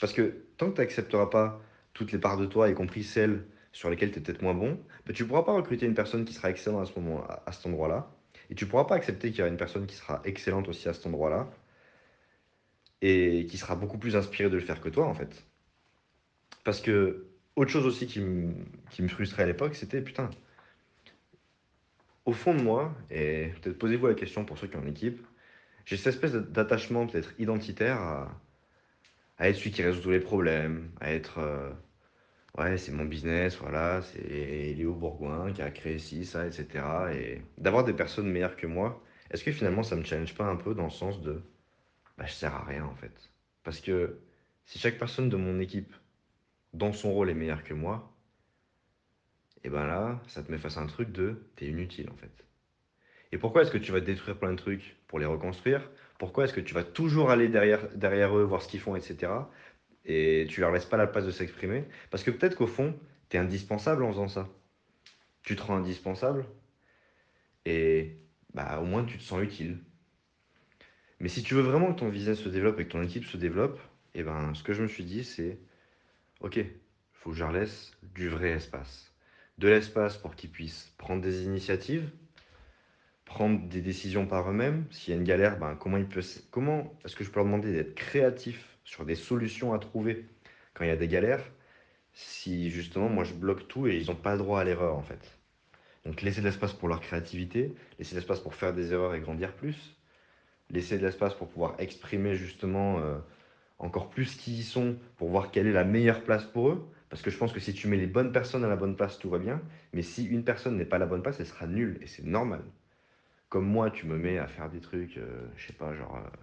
Parce 0.00 0.12
que 0.12 0.44
tant 0.56 0.70
que 0.70 0.76
tu 0.76 0.80
n'accepteras 0.80 1.26
pas 1.26 1.62
toutes 1.94 2.12
les 2.12 2.18
parts 2.18 2.36
de 2.36 2.46
toi, 2.46 2.68
y 2.68 2.74
compris 2.74 3.02
celles 3.02 3.44
sur 3.72 3.90
lesquelles 3.90 4.12
tu 4.12 4.18
es 4.18 4.22
peut-être 4.22 4.42
moins 4.42 4.54
bon, 4.54 4.78
bah, 5.06 5.12
tu 5.12 5.22
ne 5.22 5.28
pourras 5.28 5.42
pas 5.42 5.52
recruter 5.52 5.86
une 5.86 5.94
personne 5.94 6.24
qui 6.24 6.34
sera 6.34 6.50
excellente 6.50 6.82
à 6.82 6.92
ce 6.92 6.98
moment, 6.98 7.24
à, 7.24 7.42
à 7.46 7.52
cet 7.52 7.66
endroit-là. 7.66 8.10
Et 8.50 8.54
tu 8.54 8.64
ne 8.64 8.70
pourras 8.70 8.84
pas 8.84 8.94
accepter 8.94 9.30
qu'il 9.30 9.38
y 9.38 9.42
aura 9.42 9.50
une 9.50 9.56
personne 9.56 9.86
qui 9.86 9.96
sera 9.96 10.20
excellente 10.24 10.68
aussi 10.68 10.88
à 10.88 10.92
cet 10.92 11.06
endroit-là 11.06 11.50
et 13.00 13.46
qui 13.46 13.58
sera 13.58 13.74
beaucoup 13.74 13.98
plus 13.98 14.14
inspirée 14.14 14.50
de 14.50 14.54
le 14.54 14.60
faire 14.62 14.80
que 14.80 14.88
toi, 14.88 15.06
en 15.06 15.14
fait. 15.14 15.44
Parce 16.64 16.80
que, 16.80 17.26
autre 17.56 17.70
chose 17.70 17.86
aussi 17.86 18.06
qui 18.06 18.20
me, 18.20 18.54
qui 18.90 19.02
me 19.02 19.08
frustrait 19.08 19.42
à 19.42 19.46
l'époque, 19.46 19.74
c'était 19.74 20.00
putain, 20.00 20.30
au 22.24 22.32
fond 22.32 22.54
de 22.54 22.62
moi, 22.62 22.94
et 23.10 23.52
peut-être 23.60 23.78
posez-vous 23.78 24.06
la 24.06 24.14
question 24.14 24.44
pour 24.44 24.58
ceux 24.58 24.68
qui 24.68 24.76
ont 24.76 24.82
une 24.82 24.88
équipe, 24.88 25.26
j'ai 25.84 25.96
cette 25.96 26.14
espèce 26.14 26.32
d'attachement 26.32 27.06
peut-être 27.06 27.34
identitaire 27.38 28.00
à, 28.00 28.40
à 29.38 29.48
être 29.48 29.56
celui 29.56 29.72
qui 29.72 29.82
résout 29.82 30.00
tous 30.00 30.10
les 30.10 30.20
problèmes, 30.20 30.90
à 31.00 31.12
être 31.12 31.38
euh, 31.38 31.70
ouais, 32.58 32.78
c'est 32.78 32.92
mon 32.92 33.04
business, 33.04 33.56
voilà, 33.58 34.02
c'est 34.02 34.74
Léo 34.74 34.94
Bourgoin 34.94 35.52
qui 35.52 35.62
a 35.62 35.70
créé 35.70 35.98
ci, 35.98 36.24
ça, 36.24 36.46
etc. 36.46 36.66
Et 37.14 37.42
d'avoir 37.58 37.84
des 37.84 37.92
personnes 37.94 38.30
meilleures 38.30 38.56
que 38.56 38.66
moi, 38.66 39.02
est-ce 39.30 39.44
que 39.44 39.52
finalement 39.52 39.82
ça 39.82 39.96
me 39.96 40.04
challenge 40.04 40.34
pas 40.34 40.44
un 40.44 40.56
peu 40.56 40.74
dans 40.74 40.84
le 40.84 40.90
sens 40.90 41.20
de 41.22 41.42
bah, 42.18 42.26
je 42.26 42.32
sers 42.32 42.54
à 42.54 42.64
rien 42.64 42.84
en 42.84 42.94
fait? 42.94 43.30
Parce 43.64 43.80
que 43.80 44.20
si 44.64 44.78
chaque 44.78 44.98
personne 44.98 45.28
de 45.28 45.36
mon 45.36 45.60
équipe, 45.60 45.94
dans 46.74 46.92
son 46.92 47.12
rôle, 47.12 47.30
est 47.30 47.34
meilleure 47.34 47.64
que 47.64 47.74
moi, 47.74 48.12
et 49.64 49.70
ben 49.70 49.86
là, 49.86 50.20
ça 50.26 50.42
te 50.42 50.50
met 50.50 50.58
face 50.58 50.76
à 50.76 50.80
un 50.80 50.86
truc 50.86 51.12
de 51.12 51.48
t'es 51.56 51.66
inutile 51.66 52.10
en 52.10 52.16
fait. 52.16 52.44
Et 53.32 53.38
pourquoi 53.38 53.62
est-ce 53.62 53.70
que 53.70 53.78
tu 53.78 53.92
vas 53.92 54.00
détruire 54.00 54.38
plein 54.38 54.52
de 54.52 54.56
trucs 54.56 54.96
pour 55.06 55.18
les 55.18 55.26
reconstruire? 55.26 55.88
Pourquoi 56.18 56.44
est-ce 56.44 56.52
que 56.52 56.60
tu 56.60 56.74
vas 56.74 56.84
toujours 56.84 57.30
aller 57.30 57.48
derrière, 57.48 57.88
derrière 57.94 58.36
eux, 58.36 58.42
voir 58.42 58.62
ce 58.62 58.68
qu'ils 58.68 58.80
font, 58.80 58.94
etc. 58.96 59.32
Et 60.04 60.46
tu 60.48 60.60
leur 60.60 60.72
laisses 60.72 60.86
pas 60.86 60.96
la 60.96 61.06
place 61.06 61.24
de 61.24 61.30
s'exprimer 61.30 61.84
Parce 62.10 62.24
que 62.24 62.30
peut-être 62.30 62.56
qu'au 62.56 62.66
fond, 62.66 62.98
tu 63.28 63.36
es 63.36 63.40
indispensable 63.40 64.02
en 64.02 64.10
faisant 64.10 64.28
ça. 64.28 64.48
Tu 65.42 65.56
te 65.56 65.62
rends 65.62 65.76
indispensable 65.76 66.46
et 67.64 68.16
bah, 68.54 68.80
au 68.80 68.84
moins 68.84 69.04
tu 69.04 69.18
te 69.18 69.22
sens 69.22 69.42
utile. 69.42 69.78
Mais 71.20 71.28
si 71.28 71.42
tu 71.42 71.54
veux 71.54 71.62
vraiment 71.62 71.92
que 71.92 72.00
ton 72.00 72.08
business 72.08 72.40
se 72.40 72.48
développe 72.48 72.80
et 72.80 72.84
que 72.84 72.92
ton 72.92 73.02
équipe 73.02 73.24
se 73.24 73.36
développe, 73.36 73.78
et 74.14 74.20
eh 74.20 74.22
ben, 74.24 74.52
ce 74.54 74.62
que 74.62 74.72
je 74.72 74.82
me 74.82 74.88
suis 74.88 75.04
dit, 75.04 75.24
c'est 75.24 75.58
ok, 76.40 76.56
il 76.56 76.66
faut 77.12 77.30
que 77.30 77.36
je 77.36 77.42
leur 77.42 77.52
laisse 77.52 77.92
du 78.14 78.28
vrai 78.28 78.50
espace. 78.50 79.14
De 79.58 79.68
l'espace 79.68 80.16
pour 80.18 80.34
qu'ils 80.34 80.50
puissent 80.50 80.92
prendre 80.98 81.22
des 81.22 81.44
initiatives, 81.44 82.10
prendre 83.24 83.68
des 83.68 83.80
décisions 83.80 84.26
par 84.26 84.50
eux-mêmes. 84.50 84.86
S'il 84.90 85.14
y 85.14 85.16
a 85.16 85.20
une 85.20 85.26
galère, 85.26 85.58
ben, 85.58 85.76
comment, 85.76 86.02
peut, 86.04 86.22
comment 86.50 86.92
est-ce 87.04 87.16
que 87.16 87.24
je 87.24 87.30
peux 87.30 87.36
leur 87.36 87.46
demander 87.46 87.72
d'être 87.72 87.94
créatifs 87.94 88.71
sur 88.84 89.04
des 89.04 89.14
solutions 89.14 89.72
à 89.72 89.78
trouver 89.78 90.26
quand 90.74 90.84
il 90.84 90.88
y 90.88 90.90
a 90.90 90.96
des 90.96 91.08
galères 91.08 91.44
si 92.14 92.70
justement 92.70 93.08
moi 93.08 93.24
je 93.24 93.34
bloque 93.34 93.68
tout 93.68 93.86
et 93.86 93.96
ils 93.96 94.08
n'ont 94.08 94.16
pas 94.16 94.32
le 94.32 94.38
droit 94.38 94.60
à 94.60 94.64
l'erreur 94.64 94.96
en 94.96 95.02
fait. 95.02 95.38
Donc 96.04 96.22
laisser 96.22 96.40
de 96.40 96.46
l'espace 96.46 96.72
pour 96.72 96.88
leur 96.88 97.00
créativité, 97.00 97.74
laisser 97.98 98.14
de 98.14 98.20
l'espace 98.20 98.40
pour 98.40 98.54
faire 98.54 98.74
des 98.74 98.92
erreurs 98.92 99.14
et 99.14 99.20
grandir 99.20 99.52
plus, 99.54 99.96
laisser 100.70 100.98
de 100.98 101.04
l'espace 101.04 101.34
pour 101.34 101.48
pouvoir 101.48 101.76
exprimer 101.78 102.34
justement 102.34 102.98
euh, 102.98 103.18
encore 103.78 104.10
plus 104.10 104.34
qui 104.34 104.56
ils 104.58 104.64
sont, 104.64 104.96
pour 105.16 105.28
voir 105.28 105.50
quelle 105.50 105.66
est 105.66 105.72
la 105.72 105.84
meilleure 105.84 106.22
place 106.24 106.44
pour 106.44 106.70
eux. 106.70 106.88
Parce 107.08 107.22
que 107.22 107.30
je 107.30 107.36
pense 107.36 107.52
que 107.52 107.60
si 107.60 107.74
tu 107.74 107.88
mets 107.88 107.98
les 107.98 108.06
bonnes 108.06 108.32
personnes 108.32 108.64
à 108.64 108.68
la 108.68 108.76
bonne 108.76 108.96
place, 108.96 109.18
tout 109.18 109.28
va 109.28 109.38
bien. 109.38 109.60
Mais 109.92 110.02
si 110.02 110.24
une 110.24 110.44
personne 110.44 110.78
n'est 110.78 110.86
pas 110.86 110.96
à 110.96 110.98
la 110.98 111.06
bonne 111.06 111.22
place, 111.22 111.38
elle 111.40 111.46
sera 111.46 111.66
nulle. 111.66 111.98
Et 112.00 112.06
c'est 112.06 112.24
normal. 112.24 112.62
Comme 113.50 113.66
moi, 113.66 113.90
tu 113.90 114.06
me 114.06 114.16
mets 114.16 114.38
à 114.38 114.46
faire 114.46 114.70
des 114.70 114.80
trucs, 114.80 115.18
euh, 115.18 115.46
je 115.56 115.66
sais 115.66 115.72
pas, 115.74 115.94
genre... 115.94 116.16
Euh, 116.16 116.36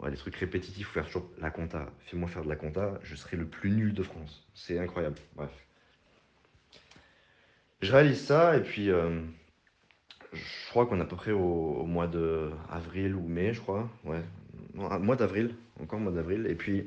ouais, 0.00 0.10
des 0.10 0.16
trucs 0.16 0.36
répétitifs, 0.36 0.88
faire 0.88 1.06
toujours 1.06 1.28
la 1.38 1.50
compta. 1.50 1.90
Fais-moi 2.06 2.28
faire 2.28 2.44
de 2.44 2.48
la 2.48 2.56
compta, 2.56 2.98
je 3.02 3.14
serai 3.16 3.36
le 3.36 3.46
plus 3.46 3.70
nul 3.70 3.94
de 3.94 4.02
France. 4.02 4.46
C'est 4.54 4.78
incroyable. 4.78 5.16
Bref. 5.34 5.50
Je 7.80 7.92
réalise 7.92 8.24
ça 8.24 8.56
et 8.56 8.62
puis... 8.62 8.90
Euh, 8.90 9.20
je 10.32 10.70
crois 10.70 10.86
qu'on 10.86 10.98
est 10.98 11.02
à 11.02 11.06
peu 11.06 11.16
près 11.16 11.32
au, 11.32 11.84
mois 11.86 12.06
d'avril 12.06 13.14
ou 13.14 13.26
mai, 13.26 13.54
je 13.54 13.60
crois. 13.60 13.88
Ouais, 14.04 14.20
mois 14.74 15.16
d'avril, 15.16 15.54
encore 15.80 15.98
mois 16.00 16.12
d'avril. 16.12 16.46
Et 16.48 16.54
puis, 16.54 16.86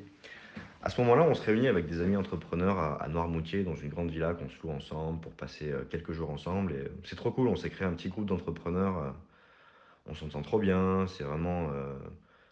à 0.84 0.90
ce 0.90 1.02
moment-là, 1.02 1.24
on 1.24 1.34
se 1.34 1.44
réunit 1.44 1.68
avec 1.68 1.88
des 1.88 2.02
amis 2.02 2.18
entrepreneurs 2.18 2.78
à, 3.02 3.08
Noirmoutier, 3.08 3.64
dans 3.64 3.76
une 3.76 3.90
grande 3.90 4.12
villa 4.12 4.34
qu'on 4.34 4.50
se 4.50 4.62
loue 4.62 4.72
ensemble 4.72 5.22
pour 5.22 5.32
passer 5.32 5.72
euh, 5.72 5.84
quelques 5.90 6.12
jours 6.12 6.30
ensemble. 6.30 6.74
Et 6.74 6.84
c'est 7.04 7.16
trop 7.16 7.32
cool, 7.32 7.48
on 7.48 7.56
s'est 7.56 7.70
créé 7.70 7.88
un 7.88 7.94
petit 7.94 8.10
groupe 8.10 8.28
d'entrepreneurs. 8.28 8.98
Euh, 9.00 9.10
on 10.08 10.14
s'entend 10.14 10.42
trop 10.42 10.60
bien, 10.60 11.06
c'est 11.08 11.24
vraiment 11.24 11.70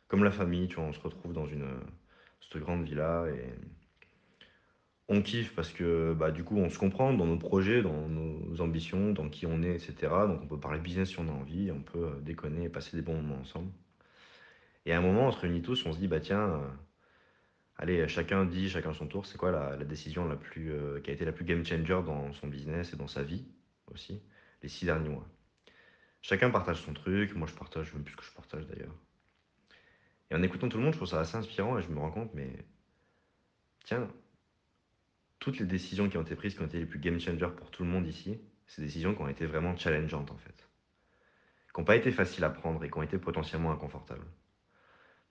comme 0.10 0.26
la 0.26 0.32
famille, 0.32 0.68
tu 0.68 0.76
vois, 0.76 0.86
on 0.86 0.94
se 0.94 1.00
retrouve 1.00 1.34
dans 1.34 1.46
une, 1.46 1.70
cette 2.42 2.62
grande 2.62 2.84
villa 2.84 3.26
et 3.30 3.54
on 5.08 5.22
kiffe 5.22 5.56
parce 5.56 5.72
que 5.72 6.14
bah, 6.14 6.32
du 6.32 6.44
coup, 6.44 6.58
on 6.58 6.70
se 6.70 6.78
comprend 6.78 7.14
dans 7.14 7.26
nos 7.26 7.38
projets, 7.38 7.82
dans 7.82 8.10
nos 8.10 8.62
ambitions, 8.62 9.14
dans 9.14 9.30
qui 9.30 9.46
on 9.46 9.64
est, 9.64 9.76
etc. 9.76 9.96
Donc, 10.28 10.42
on 10.44 10.48
peut 10.48 10.60
parler 10.60 10.80
business 10.80 11.10
si 11.10 11.20
on 11.20 11.28
a 11.28 11.32
envie, 11.32 11.72
on 11.72 11.82
peut 11.82 12.06
euh, 12.06 12.22
déconner 12.22 12.66
et 12.66 12.70
passer 12.70 12.98
des 12.98 13.04
bons 13.04 13.16
moments 13.16 13.40
ensemble. 13.40 13.72
Et 14.86 14.94
à 14.94 14.98
un 14.98 15.02
moment, 15.02 15.28
on 15.28 15.32
se 15.32 15.40
réunit 15.40 15.62
tous, 15.62 15.86
on 15.86 15.94
se 15.94 16.00
dit, 16.00 16.08
bah 16.08 16.20
tiens, 16.20 16.50
euh, 16.50 16.68
allez, 17.78 18.08
chacun 18.08 18.46
dit, 18.46 18.70
chacun 18.70 18.94
son 18.94 19.08
tour, 19.08 19.26
c'est 19.26 19.38
quoi 19.38 19.52
la, 19.52 19.78
décision 19.78 20.28
la 20.28 20.36
plus, 20.36 20.72
euh, 20.72 21.00
qui 21.02 21.12
a 21.12 21.14
été 21.14 21.26
la 21.26 21.32
plus 21.32 21.46
game 21.46 21.66
changer 21.66 22.02
dans 22.06 22.34
son 22.34 22.48
business 22.48 22.94
et 22.94 22.98
dans 22.98 23.08
sa 23.08 23.24
vie 23.24 23.46
aussi, 23.92 24.22
les 24.64 24.70
six 24.70 24.86
derniers 24.86 25.10
mois? 25.10 25.28
Chacun 26.22 26.50
partage 26.50 26.82
son 26.82 26.94
truc, 26.94 27.36
moi 27.36 27.48
je 27.48 27.54
partage 27.56 27.94
même 27.94 28.04
plus 28.04 28.16
que 28.16 28.24
je 28.24 28.32
partage 28.34 28.68
d'ailleurs. 28.68 28.96
Et 30.32 30.36
en 30.36 30.44
écoutant 30.44 30.70
tout 30.70 30.78
le 30.78 30.84
monde, 30.84 30.94
je 30.94 30.98
trouve 30.98 31.10
ça 31.10 31.20
assez 31.20 31.38
inspirant 31.38 31.78
et 31.78 31.82
je 31.82 31.90
me 31.90 32.00
rends 32.00 32.12
compte, 32.12 32.34
mais 32.34 32.52
tiens, 33.84 34.08
toutes 35.40 35.60
les 35.60 35.66
décisions 35.66 36.10
qui 36.10 36.18
ont 36.18 36.22
été 36.22 36.36
prises, 36.36 36.54
qui 36.54 36.62
ont 36.62 36.68
été 36.68 36.80
les 36.80 36.86
plus 36.86 37.00
game 37.00 37.20
changers 37.20 37.50
pour 37.56 37.72
tout 37.72 37.84
le 37.84 37.90
monde 37.90 38.06
ici, 38.08 38.38
des 38.78 38.84
décisions 38.84 39.16
qui 39.16 39.22
ont 39.22 39.28
été 39.28 39.46
vraiment 39.46 39.76
challengeantes 39.76 40.32
en 40.32 40.38
fait. 40.38 40.70
Qui 41.74 41.82
n'ont 41.82 41.86
pas 41.86 41.96
été 41.96 42.12
faciles 42.12 42.44
à 42.44 42.50
prendre 42.50 42.84
et 42.84 42.90
qui 42.90 42.98
ont 42.98 43.04
été 43.04 43.18
potentiellement 43.18 43.72
inconfortables. 43.72 44.26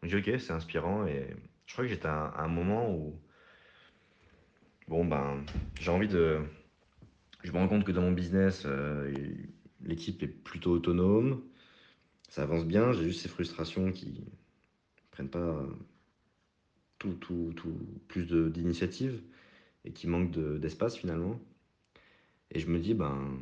Donc 0.02 0.10
j'ai 0.10 0.18
ok, 0.18 0.40
c'est 0.40 0.52
inspirant 0.52 1.06
et 1.06 1.36
je 1.66 1.72
crois 1.72 1.84
que 1.84 1.90
j'étais 1.90 2.08
à, 2.08 2.34
un 2.38 2.48
moment 2.48 2.90
où, 2.90 3.20
bon 4.88 5.04
ben, 5.04 5.44
j'ai 5.78 5.90
envie 5.90 6.08
de... 6.08 6.40
Je 7.44 7.52
me 7.52 7.58
rends 7.58 7.68
compte 7.68 7.84
que 7.84 7.92
dans 7.92 8.02
mon 8.02 8.12
business, 8.12 8.64
euh, 8.66 9.14
l'équipe 9.82 10.22
est 10.22 10.28
plutôt 10.28 10.72
autonome, 10.72 11.42
ça 12.28 12.42
avance 12.42 12.64
bien, 12.64 12.92
j'ai 12.92 13.04
juste 13.04 13.20
ces 13.20 13.28
frustrations 13.28 13.92
qui 13.92 14.24
prennent 15.18 15.30
pas 15.30 15.66
tout, 16.98 17.14
tout, 17.14 17.52
tout 17.56 17.76
plus 18.06 18.24
d'initiatives 18.52 19.20
et 19.84 19.92
qui 19.92 20.06
manque 20.06 20.30
d'espace 20.30 20.96
finalement. 20.96 21.40
Et 22.50 22.60
je 22.60 22.68
me 22.68 22.78
dis, 22.78 22.94
ben, 22.94 23.38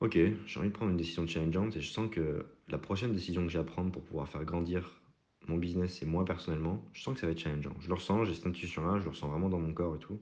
ok, 0.00 0.18
j'ai 0.46 0.60
envie 0.60 0.68
de 0.68 0.72
prendre 0.74 0.92
une 0.92 0.96
décision 0.96 1.26
challengeante 1.26 1.76
et 1.76 1.80
je 1.80 1.90
sens 1.90 2.08
que 2.10 2.46
la 2.68 2.78
prochaine 2.78 3.12
décision 3.12 3.42
que 3.44 3.50
j'ai 3.50 3.58
à 3.58 3.64
prendre 3.64 3.90
pour 3.90 4.02
pouvoir 4.02 4.28
faire 4.28 4.44
grandir 4.44 5.00
mon 5.48 5.56
business 5.56 6.00
et 6.02 6.06
moi 6.06 6.24
personnellement, 6.24 6.84
je 6.92 7.02
sens 7.02 7.14
que 7.14 7.20
ça 7.20 7.26
va 7.26 7.32
être 7.32 7.40
challengeant. 7.40 7.74
Je 7.80 7.88
le 7.88 7.94
ressens, 7.94 8.24
j'ai 8.24 8.34
cette 8.34 8.46
intuition-là, 8.46 8.98
je 9.00 9.04
le 9.04 9.10
ressens 9.10 9.28
vraiment 9.28 9.48
dans 9.48 9.58
mon 9.58 9.72
corps 9.72 9.96
et 9.96 9.98
tout. 9.98 10.20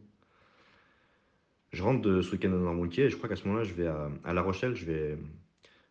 Je 1.73 1.83
rentre 1.83 2.01
de 2.01 2.23
ce 2.23 2.33
week-end 2.33 2.49
dans 2.49 2.75
Moutier 2.75 3.05
et 3.05 3.11
je 3.11 3.17
crois 3.17 3.29
qu'à 3.29 3.37
ce 3.37 3.45
moment-là, 3.47 3.65
je 3.65 3.75
vais 3.75 3.89
à, 3.89 4.33
La 4.33 4.41
Rochelle, 4.41 4.75
je 4.75 4.87
vais 4.87 5.19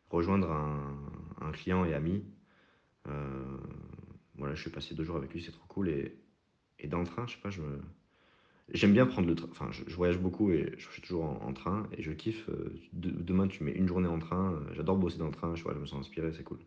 rejoindre 0.10 0.50
un, 0.52 1.52
client 1.52 1.86
et 1.86 1.93
ami. 1.93 2.23
Euh, 3.08 3.58
voilà, 4.36 4.56
je 4.56 4.62
suis 4.62 4.70
passé 4.70 4.96
deux 4.96 5.04
jours 5.04 5.17
avec 5.17 5.34
lui, 5.34 5.41
c'est 5.41 5.52
trop 5.52 5.65
cool. 5.67 5.89
Et, 5.89 6.15
et 6.80 6.88
dans 6.88 7.00
le 7.00 7.06
train, 7.06 7.26
je 7.28 7.34
sais 7.34 7.41
pas, 7.41 7.50
je 7.50 7.62
me... 7.62 7.80
J'aime 8.74 8.91
bien 8.91 9.06
prendre 9.06 9.30
le 9.30 9.36
train, 9.36 9.48
enfin 9.50 9.72
je, 9.72 9.96
voyage 9.96 10.20
beaucoup 10.20 10.52
et 10.52 10.74
je 10.78 10.89
suis 10.89 11.02
toujours 11.02 11.24
en, 11.24 11.54
train 11.54 11.88
et 11.93 12.04
je 12.04 12.12
kiffe. 12.12 12.50
Euh, 12.50 12.78
demain 12.91 13.48
tu 13.48 13.63
mets 13.63 13.72
une 13.72 13.88
journée 13.88 14.10
en 14.10 14.20
train, 14.20 14.52
euh, 14.52 14.74
j'adore 14.74 14.98
bosser 14.98 15.17
dans 15.17 15.28
le 15.28 15.32
train, 15.32 15.56
je, 15.56 15.63
vois, 15.63 15.74
je 15.74 15.80
me 15.80 15.86
sens 15.86 16.02
inspiré, 16.02 16.34
c'est 16.34 16.43
cool. 16.43 16.60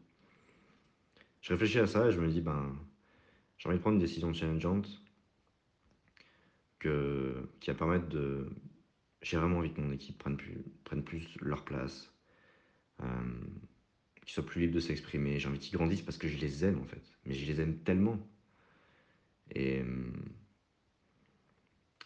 Je 1.42 1.52
réfléchis 1.52 1.78
à 1.78 1.86
ça 1.86 2.08
et 2.08 2.12
je 2.12 2.18
me 2.18 2.28
dis, 2.28 2.40
ben, 2.40 2.74
j'ai 3.58 3.68
envie 3.68 3.76
de 3.76 3.82
prendre 3.82 3.96
une 3.96 4.00
décision 4.00 4.32
challengeante 4.32 4.88
que, 6.78 7.50
qui 7.60 7.70
va 7.70 7.76
permettre 7.76 8.08
de... 8.08 8.48
J'ai 9.20 9.36
vraiment 9.36 9.58
envie 9.58 9.70
que 9.70 9.82
mon 9.82 9.92
équipe 9.92 10.16
prenne 10.16 10.38
plus, 10.38 10.64
prenne 10.84 11.04
plus 11.04 11.36
leur 11.42 11.66
place, 11.66 12.10
soient 14.32 14.46
plus 14.46 14.60
libres 14.60 14.74
de 14.74 14.80
s'exprimer. 14.80 15.38
J'ai 15.38 15.48
envie 15.48 15.58
qu'ils 15.58 15.76
grandissent 15.76 16.02
parce 16.02 16.18
que 16.18 16.28
je 16.28 16.38
les 16.38 16.64
aime 16.64 16.80
en 16.80 16.84
fait, 16.84 17.02
mais 17.26 17.34
je 17.34 17.46
les 17.46 17.60
aime 17.60 17.78
tellement. 17.78 18.18
Et 19.52 19.82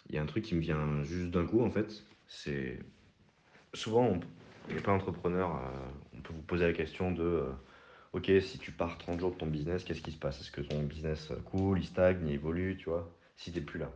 il 0.08 0.14
y 0.14 0.18
a 0.18 0.22
un 0.22 0.26
truc 0.26 0.44
qui 0.44 0.54
me 0.54 0.60
vient 0.60 1.02
juste 1.04 1.30
d'un 1.30 1.46
coup 1.46 1.62
en 1.62 1.70
fait, 1.70 2.04
c'est 2.26 2.78
souvent 3.74 4.18
on 4.68 4.72
n'est 4.72 4.80
pas 4.80 4.92
entrepreneur, 4.92 5.56
euh, 5.56 5.60
on 6.16 6.20
peut 6.20 6.32
vous 6.32 6.42
poser 6.42 6.66
la 6.66 6.72
question 6.72 7.12
de 7.12 7.22
euh, 7.22 7.52
ok 8.12 8.30
si 8.40 8.58
tu 8.58 8.72
pars 8.72 8.96
30 8.98 9.20
jours 9.20 9.32
de 9.32 9.36
ton 9.36 9.46
business, 9.46 9.84
qu'est-ce 9.84 10.02
qui 10.02 10.12
se 10.12 10.18
passe? 10.18 10.40
Est-ce 10.40 10.50
que 10.50 10.62
ton 10.62 10.82
business 10.82 11.32
cool, 11.46 11.78
il 11.78 11.84
stagne, 11.84 12.26
il 12.26 12.34
évolue, 12.34 12.76
tu 12.76 12.88
vois, 12.88 13.10
si 13.36 13.52
t'es 13.52 13.60
plus 13.60 13.78
là 13.78 13.90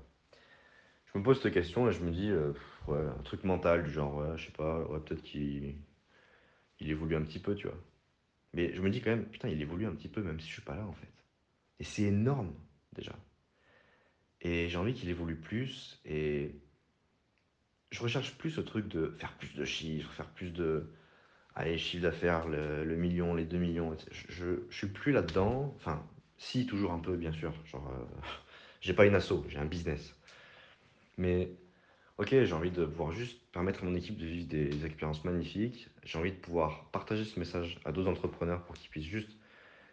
Je 1.12 1.18
me 1.18 1.24
pose 1.24 1.40
cette 1.40 1.54
question 1.54 1.88
et 1.88 1.92
je 1.92 2.00
me 2.00 2.10
dis 2.10 2.30
euh, 2.30 2.52
ouais, 2.88 2.98
un 2.98 3.22
truc 3.22 3.44
mental 3.44 3.84
du 3.84 3.90
genre 3.90 4.16
ouais, 4.16 4.36
je 4.36 4.46
sais 4.46 4.52
pas, 4.52 4.80
ouais, 4.88 5.00
peut-être 5.00 5.22
qu'il 5.22 5.76
il 6.80 6.90
évolue 6.90 7.16
un 7.16 7.22
petit 7.22 7.38
peu, 7.40 7.54
tu 7.54 7.66
vois. 7.66 7.76
Mais 8.54 8.72
je 8.74 8.80
me 8.80 8.90
dis 8.90 9.00
quand 9.00 9.10
même, 9.10 9.26
putain, 9.26 9.48
il 9.48 9.60
évolue 9.60 9.86
un 9.86 9.94
petit 9.94 10.08
peu 10.08 10.22
même 10.22 10.40
si 10.40 10.48
je 10.48 10.52
suis 10.54 10.62
pas 10.62 10.76
là 10.76 10.86
en 10.86 10.92
fait. 10.92 11.12
Et 11.80 11.84
c'est 11.84 12.02
énorme 12.02 12.54
déjà. 12.94 13.14
Et 14.40 14.68
j'ai 14.68 14.78
envie 14.78 14.94
qu'il 14.94 15.08
évolue 15.08 15.36
plus. 15.36 16.00
Et 16.04 16.54
je 17.90 18.00
recherche 18.00 18.36
plus 18.36 18.50
ce 18.50 18.60
truc 18.60 18.88
de 18.88 19.14
faire 19.18 19.36
plus 19.36 19.54
de 19.54 19.64
chiffres, 19.64 20.10
faire 20.12 20.28
plus 20.30 20.50
de. 20.52 20.90
Allez, 21.54 21.76
chiffre 21.76 22.04
d'affaires, 22.04 22.46
le, 22.46 22.84
million, 22.96 23.34
les 23.34 23.44
deux 23.44 23.58
millions. 23.58 23.96
Je, 24.10 24.60
je, 24.68 24.76
suis 24.76 24.86
plus 24.86 25.12
là-dedans. 25.12 25.74
Enfin, 25.76 26.06
si, 26.36 26.66
toujours 26.66 26.92
un 26.92 27.00
peu, 27.00 27.16
bien 27.16 27.32
sûr. 27.32 27.52
Genre, 27.64 27.88
euh, 27.88 28.26
j'ai 28.80 28.94
pas 28.94 29.06
une 29.06 29.14
asso, 29.14 29.44
j'ai 29.48 29.58
un 29.58 29.64
business. 29.64 30.14
Mais, 31.16 31.50
ok, 32.18 32.28
j'ai 32.30 32.52
envie 32.52 32.70
de 32.70 32.84
pouvoir 32.84 33.12
juste 33.12 33.40
permettre 33.52 33.82
à 33.82 33.86
mon 33.86 33.94
équipe 33.94 34.18
de 34.18 34.26
vivre 34.26 34.48
des 34.48 34.84
expériences 34.84 35.24
magnifiques. 35.24 35.88
J'ai 36.04 36.18
envie 36.18 36.32
de 36.32 36.36
pouvoir 36.36 36.90
partager 36.90 37.24
ce 37.24 37.38
message 37.38 37.78
à 37.84 37.92
d'autres 37.92 38.10
entrepreneurs 38.10 38.64
pour 38.64 38.74
qu'ils 38.74 38.90
puissent 38.90 39.06
juste 39.06 39.30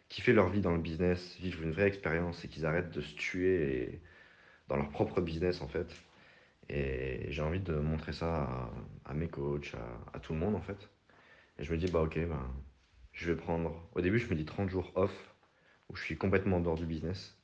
kiffer 0.10 0.34
leur 0.34 0.50
vie 0.50 0.62
dans 0.62 0.74
le 0.74 0.82
business, 0.82 1.38
vivre 1.40 1.64
une 1.64 1.72
vraie 1.72 1.88
expérience 1.88 2.44
et 2.46 2.48
qu'ils 2.48 2.66
arrêtent 2.66 2.92
de 2.92 3.02
se 3.02 3.16
tuer 3.16 4.02
dans 4.68 4.76
leur 4.76 4.90
propre 4.90 5.22
business 5.22 5.62
en 5.62 5.68
fait. 5.68 5.96
Et 6.70 7.28
j'ai 7.32 7.42
envie 7.44 7.60
de 7.60 7.76
montrer 7.76 8.14
ça 8.14 8.72
à, 9.06 9.14
mes 9.14 9.28
coachs, 9.28 9.74
à, 10.14 10.20
tout 10.20 10.34
le 10.34 10.40
monde 10.40 10.56
en 10.56 10.62
fait. 10.62 10.90
Et 11.60 11.64
je 11.64 11.72
me 11.72 11.78
dis, 11.78 11.92
bah 11.92 12.02
ok, 12.02 12.18
ben, 12.18 12.52
je 13.14 13.32
vais 13.32 13.38
prendre. 13.38 13.88
Au 13.94 14.02
début, 14.02 14.20
je 14.20 14.30
me 14.30 14.36
dis 14.36 14.46
30 14.46 14.70
jours 14.70 14.92
off 14.96 15.36
où 15.90 15.96
je 15.96 16.04
suis 16.04 16.18
complètement 16.18 16.60
dehors 16.60 16.76
du 16.76 16.86
business 16.86 17.38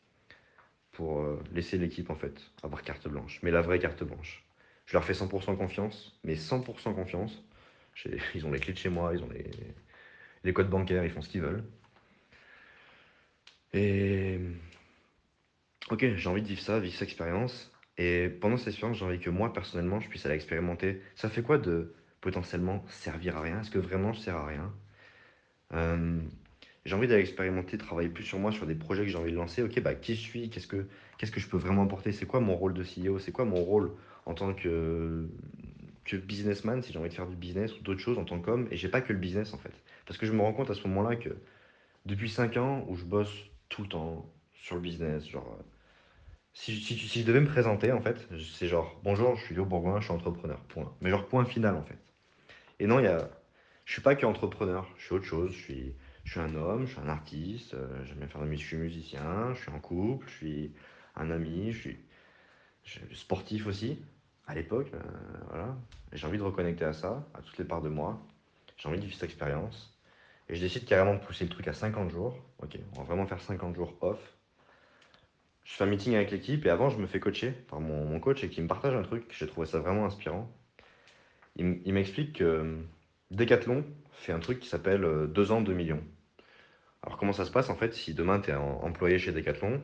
pour 0.91 1.21
euh, 1.21 1.41
laisser 1.53 1.77
l'équipe 1.77 2.09
en 2.09 2.15
fait 2.15 2.51
avoir 2.63 2.81
carte 2.83 3.07
blanche, 3.07 3.39
mais 3.43 3.51
la 3.51 3.61
vraie 3.61 3.79
carte 3.79 4.03
blanche. 4.03 4.43
Je 4.91 4.97
leur 4.97 5.06
fais 5.06 5.13
100% 5.13 5.56
confiance, 5.56 6.19
mais 6.25 6.36
100% 6.36 6.93
confiance. 6.93 7.41
Ils 8.36 8.45
ont 8.45 8.51
les 8.51 8.60
clés 8.60 8.73
de 8.73 8.77
chez 8.77 8.89
moi, 8.89 9.13
ils 9.13 9.23
ont 9.23 9.30
les, 10.43 10.54
codes 10.54 10.69
bancaires, 10.69 11.06
ils 11.06 11.12
font 11.12 11.21
ce 11.21 11.30
qu'ils 11.30 11.39
veulent. 11.39 11.63
Et 13.73 14.38
Ok, 15.89 16.06
j'ai 16.15 16.27
envie 16.30 16.41
de 16.41 16.47
vivre 16.47 16.60
ça, 16.62 16.77
vivre 16.80 16.93
cette 16.93 17.08
expérience. 17.08 17.71
Et 17.97 18.27
pendant 18.27 18.58
cette 18.58 18.67
expérience, 18.69 18.97
j'ai 18.97 19.06
envie 19.06 19.19
que 19.19 19.30
moi, 19.30 19.54
personnellement, 19.54 20.01
je 20.01 20.10
puisse 20.10 20.25
aller 20.25 20.36
expérimenter. 20.36 21.01
Ça 21.15 21.30
fait 21.30 21.41
quoi 21.41 21.58
de 21.58 21.93
potentiellement 22.19 22.84
servir 22.89 23.38
à 23.38 23.41
rien? 23.41 23.62
Est-ce 23.62 23.71
que 23.71 23.80
vraiment 23.80 24.12
je 24.12 24.19
sers 24.19 24.36
à 24.36 24.45
rien? 24.45 24.73
Euh, 25.73 26.19
J'ai 26.86 26.95
envie 26.95 27.08
d'aller 27.08 27.21
expérimenter, 27.21 27.77
travailler 27.77 28.10
plus 28.10 28.25
sur 28.25 28.39
moi, 28.39 28.51
sur 28.51 28.65
des 28.67 28.75
projets 28.75 29.04
que 29.04 29.10
j'ai 29.10 29.17
envie 29.17 29.32
de 29.32 29.38
lancer. 29.38 29.63
Ok, 29.63 29.80
bah 29.82 29.95
qui 29.95 30.17
suis? 30.17 30.49
Qu'est-ce 30.49 30.67
que, 30.67 30.86
qu'est-ce 31.17 31.32
que 31.32 31.39
je 31.39 31.47
peux 31.47 31.58
vraiment 31.58 31.84
apporter? 31.84 32.12
C'est 32.12 32.25
quoi 32.25 32.41
mon 32.41 32.56
rôle 32.58 32.73
de 32.73 32.84
CEO 32.84 33.19
C'est 33.19 33.32
quoi 33.32 33.45
mon 33.45 33.63
rôle 33.63 33.91
en 34.25 34.34
tant 34.34 34.53
que, 34.53 35.27
businessman, 36.13 36.81
si 36.81 36.91
j'ai 36.91 36.99
envie 36.99 37.10
de 37.10 37.13
faire 37.13 37.27
du 37.27 37.36
business 37.36 37.77
ou 37.77 37.84
d'autres 37.84 37.99
choses 38.01 38.17
en 38.17 38.25
tant 38.25 38.39
qu'homme 38.39 38.67
Et 38.71 38.77
j'ai 38.77 38.89
pas 38.89 39.01
que 39.01 39.13
le 39.13 39.19
business 39.19 39.53
en 39.53 39.57
fait. 39.57 39.73
Parce 40.05 40.17
que 40.17 40.25
je 40.25 40.34
me 40.34 40.41
rends 40.41 40.53
compte 40.53 40.69
à 40.69 40.73
ce 40.73 40.86
moment-là 40.88 41.15
que 41.15 41.29
depuis 42.05 42.29
5 42.29 42.57
ans 42.57 42.86
où 42.88 42.95
je 42.95 43.05
bosse 43.05 43.34
tout 43.69 43.84
le 43.84 43.88
temps 43.88 44.29
sur 44.53 44.75
le 44.75 44.81
business, 44.81 45.27
genre 45.27 45.57
euh, 45.57 45.63
si, 46.53 46.75
si, 46.75 47.21
je 47.21 47.25
devais 47.25 47.39
me 47.39 47.47
présenter, 47.47 47.91
en 47.91 48.01
fait, 48.01 48.27
c'est 48.53 48.67
genre, 48.67 48.99
bonjour, 49.03 49.36
je 49.38 49.45
suis 49.45 49.55
Léo 49.55 49.65
Bourgoin, 49.65 49.99
je 49.99 50.05
suis 50.05 50.13
entrepreneur, 50.13 50.60
point. 50.65 50.93
Mais 50.99 51.10
genre, 51.10 51.25
point 51.27 51.45
final, 51.45 51.75
en 51.75 51.84
fait. 51.84 51.97
Et 52.79 52.88
non, 52.88 52.99
il 52.99 53.05
y 53.05 53.07
a, 53.07 53.29
je 53.86 53.93
suis 53.93 54.01
pas 54.01 54.15
que 54.15 54.25
entrepreneur, 54.25 54.88
je 54.97 55.05
suis 55.05 55.13
autre 55.13 55.25
chose, 55.25 55.51
je 55.53 55.62
suis, 55.62 55.95
je 56.25 56.31
suis 56.31 56.39
un 56.39 56.55
homme, 56.55 56.86
je 56.86 56.91
suis 56.91 56.99
un 56.99 57.07
artiste, 57.07 57.73
euh, 57.73 58.03
j'aime 58.05 58.17
bien 58.17 58.27
faire 58.27 58.41
de 58.41 58.47
la 58.47 58.55
je 58.55 58.57
suis 58.57 58.77
musicien, 58.77 59.53
je 59.53 59.62
suis 59.62 59.71
en 59.71 59.79
couple, 59.79 60.27
je 60.27 60.34
suis 60.34 60.73
un 61.15 61.31
ami, 61.31 61.71
je 61.71 61.79
suis 61.79 61.99
sportif 63.13 63.67
aussi, 63.67 63.99
à 64.47 64.55
l'époque, 64.55 64.91
euh, 64.93 64.99
voilà. 65.49 65.77
J'ai 66.11 66.27
envie 66.27 66.37
de 66.37 66.43
reconnecter 66.43 66.85
à 66.85 66.93
ça, 66.93 67.25
à 67.33 67.41
toutes 67.41 67.57
les 67.57 67.63
parts 67.65 67.81
de 67.81 67.89
moi. 67.89 68.21
J'ai 68.77 68.89
envie 68.89 68.97
de 68.97 69.03
vivre 69.03 69.15
cette 69.15 69.29
expérience. 69.29 69.97
Et 70.49 70.55
je 70.55 70.61
décide 70.61 70.85
carrément 70.85 71.13
de 71.13 71.19
pousser 71.19 71.45
le 71.45 71.49
truc 71.49 71.67
à 71.67 71.73
50 71.73 72.09
jours. 72.11 72.37
Ok, 72.61 72.77
on 72.93 72.99
va 72.99 73.03
vraiment 73.03 73.25
faire 73.25 73.39
50 73.39 73.75
jours 73.75 73.95
off. 74.01 74.19
Je 75.63 75.73
fais 75.73 75.83
un 75.83 75.87
meeting 75.87 76.15
avec 76.15 76.31
l'équipe 76.31 76.65
et 76.65 76.69
avant, 76.69 76.89
je 76.89 76.97
me 76.97 77.07
fais 77.07 77.19
coacher 77.19 77.51
par 77.51 77.79
mon, 77.79 78.03
mon 78.03 78.19
coach 78.19 78.43
et 78.43 78.49
qui 78.49 78.61
me 78.61 78.67
partage 78.67 78.93
un 78.93 79.03
truc. 79.03 79.25
J'ai 79.37 79.47
trouvé 79.47 79.67
ça 79.67 79.79
vraiment 79.79 80.05
inspirant. 80.05 80.51
Il, 81.55 81.93
m'explique 81.93 82.37
que 82.37 82.43
euh, 82.43 82.77
Decathlon 83.29 83.85
fait 84.13 84.31
un 84.31 84.39
truc 84.39 84.59
qui 84.59 84.67
s'appelle 84.67 85.03
euh, 85.03 85.27
2 85.27 85.51
ans, 85.51 85.61
2 85.61 85.73
millions. 85.73 86.03
Alors, 87.03 87.17
comment 87.17 87.33
ça 87.33 87.45
se 87.45 87.51
passe 87.51 87.69
en 87.69 87.75
fait 87.75 87.93
si 87.93 88.13
demain 88.13 88.39
tu 88.39 88.51
es 88.51 88.55
employé 88.55 89.19
chez 89.19 89.31
Decathlon? 89.31 89.81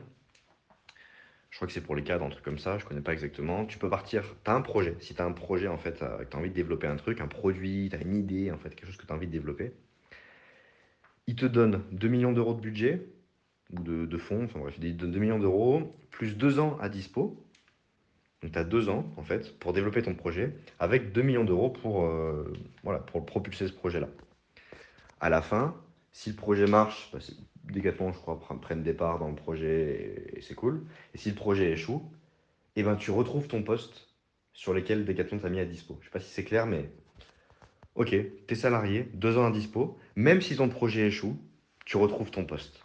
Je 1.50 1.56
crois 1.56 1.66
que 1.66 1.72
c'est 1.72 1.80
pour 1.80 1.96
les 1.96 2.02
cadres, 2.02 2.24
un 2.24 2.30
truc 2.30 2.44
comme 2.44 2.58
ça, 2.58 2.78
je 2.78 2.84
connais 2.84 3.00
pas 3.00 3.12
exactement. 3.12 3.64
Tu 3.64 3.78
peux 3.78 3.88
partir, 3.88 4.22
tu 4.44 4.50
as 4.50 4.54
un 4.54 4.60
projet. 4.60 4.96
Si 5.00 5.14
tu 5.14 5.22
as 5.22 5.24
un 5.24 5.32
projet 5.32 5.68
en 5.68 5.78
fait, 5.78 6.02
euh, 6.02 6.24
tu 6.30 6.36
as 6.36 6.40
envie 6.40 6.50
de 6.50 6.54
développer 6.54 6.86
un 6.86 6.96
truc, 6.96 7.20
un 7.20 7.26
produit, 7.28 7.88
tu 7.90 7.96
as 7.96 8.00
une 8.00 8.16
idée 8.16 8.50
en 8.50 8.58
fait, 8.58 8.70
quelque 8.70 8.86
chose 8.86 8.96
que 8.96 9.06
tu 9.06 9.12
as 9.12 9.16
envie 9.16 9.26
de 9.26 9.32
développer, 9.32 9.72
il 11.26 11.36
te 11.36 11.46
donne 11.46 11.82
2 11.92 12.08
millions 12.08 12.32
d'euros 12.32 12.54
de 12.54 12.60
budget 12.60 13.06
de, 13.70 14.18
fonds, 14.18 14.44
enfin 14.44 14.60
bref, 14.60 14.74
il 14.78 14.96
te 14.96 15.00
donne 15.00 15.12
2 15.12 15.18
millions 15.18 15.38
d'euros 15.38 15.94
plus 16.10 16.36
2 16.36 16.58
ans 16.58 16.78
à 16.80 16.88
dispo. 16.88 17.44
Donc 18.42 18.52
tu 18.52 18.58
as 18.58 18.64
deux 18.64 18.88
ans, 18.88 19.12
en 19.16 19.24
fait, 19.24 19.58
pour 19.58 19.72
développer 19.72 20.00
ton 20.02 20.14
projet, 20.14 20.56
avec 20.78 21.12
2 21.12 21.22
millions 21.22 21.44
d'euros 21.44 21.70
pour, 21.70 22.04
euh, 22.04 22.52
voilà, 22.84 23.00
pour 23.00 23.26
propulser 23.26 23.66
ce 23.66 23.72
projet-là. 23.72 24.08
À 25.20 25.28
la 25.28 25.42
fin, 25.42 25.74
si 26.12 26.30
le 26.30 26.36
projet 26.36 26.66
marche, 26.66 27.10
bah, 27.12 27.18
Decathlon, 27.72 28.12
je 28.12 28.18
crois, 28.18 28.36
pre- 28.36 28.58
prennent 28.58 28.82
des 28.82 28.94
parts 28.94 29.18
dans 29.18 29.28
le 29.28 29.34
projet 29.34 30.26
et, 30.32 30.38
et 30.38 30.42
c'est 30.42 30.54
cool. 30.54 30.84
Et 31.14 31.18
si 31.18 31.30
le 31.30 31.34
projet 31.34 31.70
échoue, 31.70 32.02
eh 32.76 32.82
ben, 32.82 32.96
tu 32.96 33.10
retrouves 33.10 33.48
ton 33.48 33.62
poste 33.62 34.08
sur 34.52 34.74
lequel 34.74 35.04
Decathlon 35.04 35.38
t'a 35.38 35.48
mis 35.48 35.60
à 35.60 35.64
dispo. 35.64 35.98
Je 36.00 36.06
sais 36.06 36.10
pas 36.10 36.20
si 36.20 36.30
c'est 36.30 36.44
clair, 36.44 36.66
mais 36.66 36.90
ok, 37.94 38.14
t'es 38.46 38.54
salarié, 38.54 39.08
deux 39.14 39.36
ans 39.38 39.46
à 39.46 39.50
dispo, 39.50 39.98
même 40.16 40.40
si 40.40 40.56
ton 40.56 40.68
projet 40.68 41.06
échoue, 41.06 41.38
tu 41.84 41.96
retrouves 41.96 42.30
ton 42.30 42.44
poste. 42.44 42.82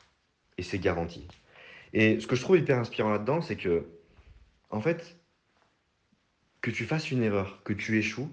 Et 0.57 0.63
c'est 0.63 0.79
garanti. 0.79 1.27
Et 1.93 2.19
ce 2.19 2.27
que 2.27 2.35
je 2.35 2.41
trouve 2.41 2.57
hyper 2.57 2.79
inspirant 2.79 3.11
là-dedans, 3.11 3.41
c'est 3.41 3.55
que, 3.55 3.85
en 4.69 4.81
fait, 4.81 5.17
que 6.61 6.71
tu 6.71 6.85
fasses 6.85 7.11
une 7.11 7.23
erreur, 7.23 7.61
que 7.63 7.73
tu 7.73 7.97
échoues, 7.97 8.29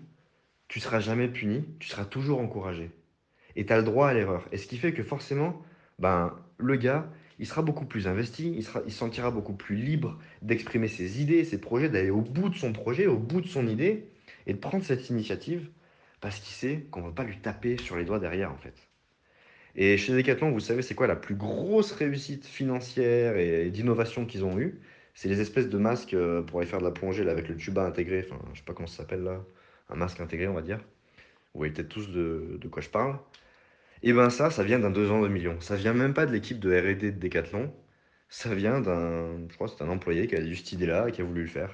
tu 0.69 0.81
seras 0.81 1.01
jamais 1.01 1.29
puni, 1.29 1.65
tu 1.79 1.89
seras 1.89 2.05
toujours 2.05 2.41
encouragé. 2.41 2.91
Et 3.57 3.67
tu 3.67 3.73
as 3.73 3.79
le 3.79 3.83
droit 3.83 4.09
à 4.09 4.15
l'erreur. 4.15 4.47
Et 4.53 4.57
ce 4.57 4.67
qui 4.67 4.79
fait 4.79 4.93
que 4.93 5.03
forcément, 5.03 5.63
ben, 6.01 6.35
le 6.59 6.77
gars, 6.77 7.09
il 7.39 7.47
sera 7.47 7.63
beaucoup 7.63 7.85
plus 7.85 8.09
investi, 8.09 8.53
il, 8.57 8.65
sera, 8.65 8.83
il 8.87 8.93
se 8.93 8.99
sentira 8.99 9.31
beaucoup 9.31 9.53
plus 9.53 9.77
libre 9.77 10.19
d'exprimer 10.43 10.89
ses 10.89 11.21
idées, 11.23 11.45
ses 11.45 11.61
projets, 11.61 11.89
d'aller 11.89 12.11
au 12.11 12.23
bout 12.23 12.49
de 12.49 12.57
son 12.57 12.73
projet, 12.73 13.07
au 13.07 13.19
bout 13.19 13.41
de 13.41 13.47
son 13.47 13.67
idée, 13.67 14.09
et 14.47 14.55
de 14.55 14.59
prendre 14.59 14.85
cette 14.85 15.09
initiative 15.11 15.71
parce 16.21 16.39
qu'il 16.41 16.55
sait 16.55 16.87
qu'on 16.91 17.01
ne 17.01 17.07
va 17.07 17.13
pas 17.13 17.25
lui 17.25 17.39
taper 17.39 17.79
sur 17.79 17.97
les 17.97 18.05
doigts 18.05 18.19
derrière, 18.19 18.53
en 18.53 18.57
fait. 18.57 18.75
Et 19.77 19.97
chez 19.97 20.15
Decathlon, 20.15 20.51
vous 20.51 20.61
savez, 20.61 20.83
c'est 20.83 20.95
quoi 20.95 21.07
la 21.07 21.17
plus 21.17 21.35
grosse 21.35 21.93
réussite 21.93 22.45
financière 22.45 23.37
et 23.37 23.71
d'innovation 23.71 24.27
qu'ils 24.27 24.45
ont 24.45 24.59
eue? 24.59 24.81
C'est 25.15 25.29
les 25.29 25.41
espèces 25.41 25.69
de 25.69 25.79
masques 25.79 26.15
euh, 26.15 26.43
pour 26.43 26.61
aller 26.61 26.69
faire 26.69 26.81
de 26.81 26.85
la 26.85 26.91
plongée 26.91 27.25
là, 27.25 27.33
avec 27.33 27.49
le 27.49 27.57
tuba 27.57 27.85
intégré, 27.87 28.27
enfin, 28.27 28.41
je 28.53 28.59
sais 28.59 28.65
pas 28.65 28.75
comment 28.75 28.89
ça 28.89 28.99
s'appelle 28.99 29.23
là, 29.23 29.43
un 29.91 29.97
masque 29.97 30.21
intégré, 30.21 30.49
on 30.49 30.55
va 30.55 30.63
dire. 30.63 30.79
Vous 31.55 31.59
voyez 31.61 31.73
peut-être 31.73 31.89
tous 31.89 32.09
de 32.11 32.69
quoi 32.71 32.83
je 32.83 32.89
parle. 32.89 33.19
Et 34.03 34.13
ben 34.13 34.31
ça, 34.31 34.51
ça 34.51 34.65
vient 34.65 34.79
d'un 34.79 34.91
2 34.91 35.11
ans 35.11 35.21
de 35.23 35.29
millions. 35.29 35.61
Ça 35.61 35.77
vient 35.77 35.93
même 35.93 36.15
pas 36.15 36.27
de 36.27 36.33
l'équipe 36.33 36.59
de 36.59 36.71
R&D 36.71 37.13
de 37.13 37.19
Decathlon. 37.19 37.73
Ça 38.29 38.55
vient 38.55 38.81
d'un, 38.81 39.49
je 39.49 39.55
crois 39.55 39.69
c'est 39.69 39.83
un 39.85 39.89
employé 39.89 40.27
qui 40.27 40.37
a 40.37 40.41
eu 40.41 40.55
cette 40.57 40.73
idée-là 40.73 41.09
et 41.09 41.13
qui 41.13 41.21
a 41.21 41.25
voulu 41.25 41.43
le 41.43 41.49
faire. 41.49 41.71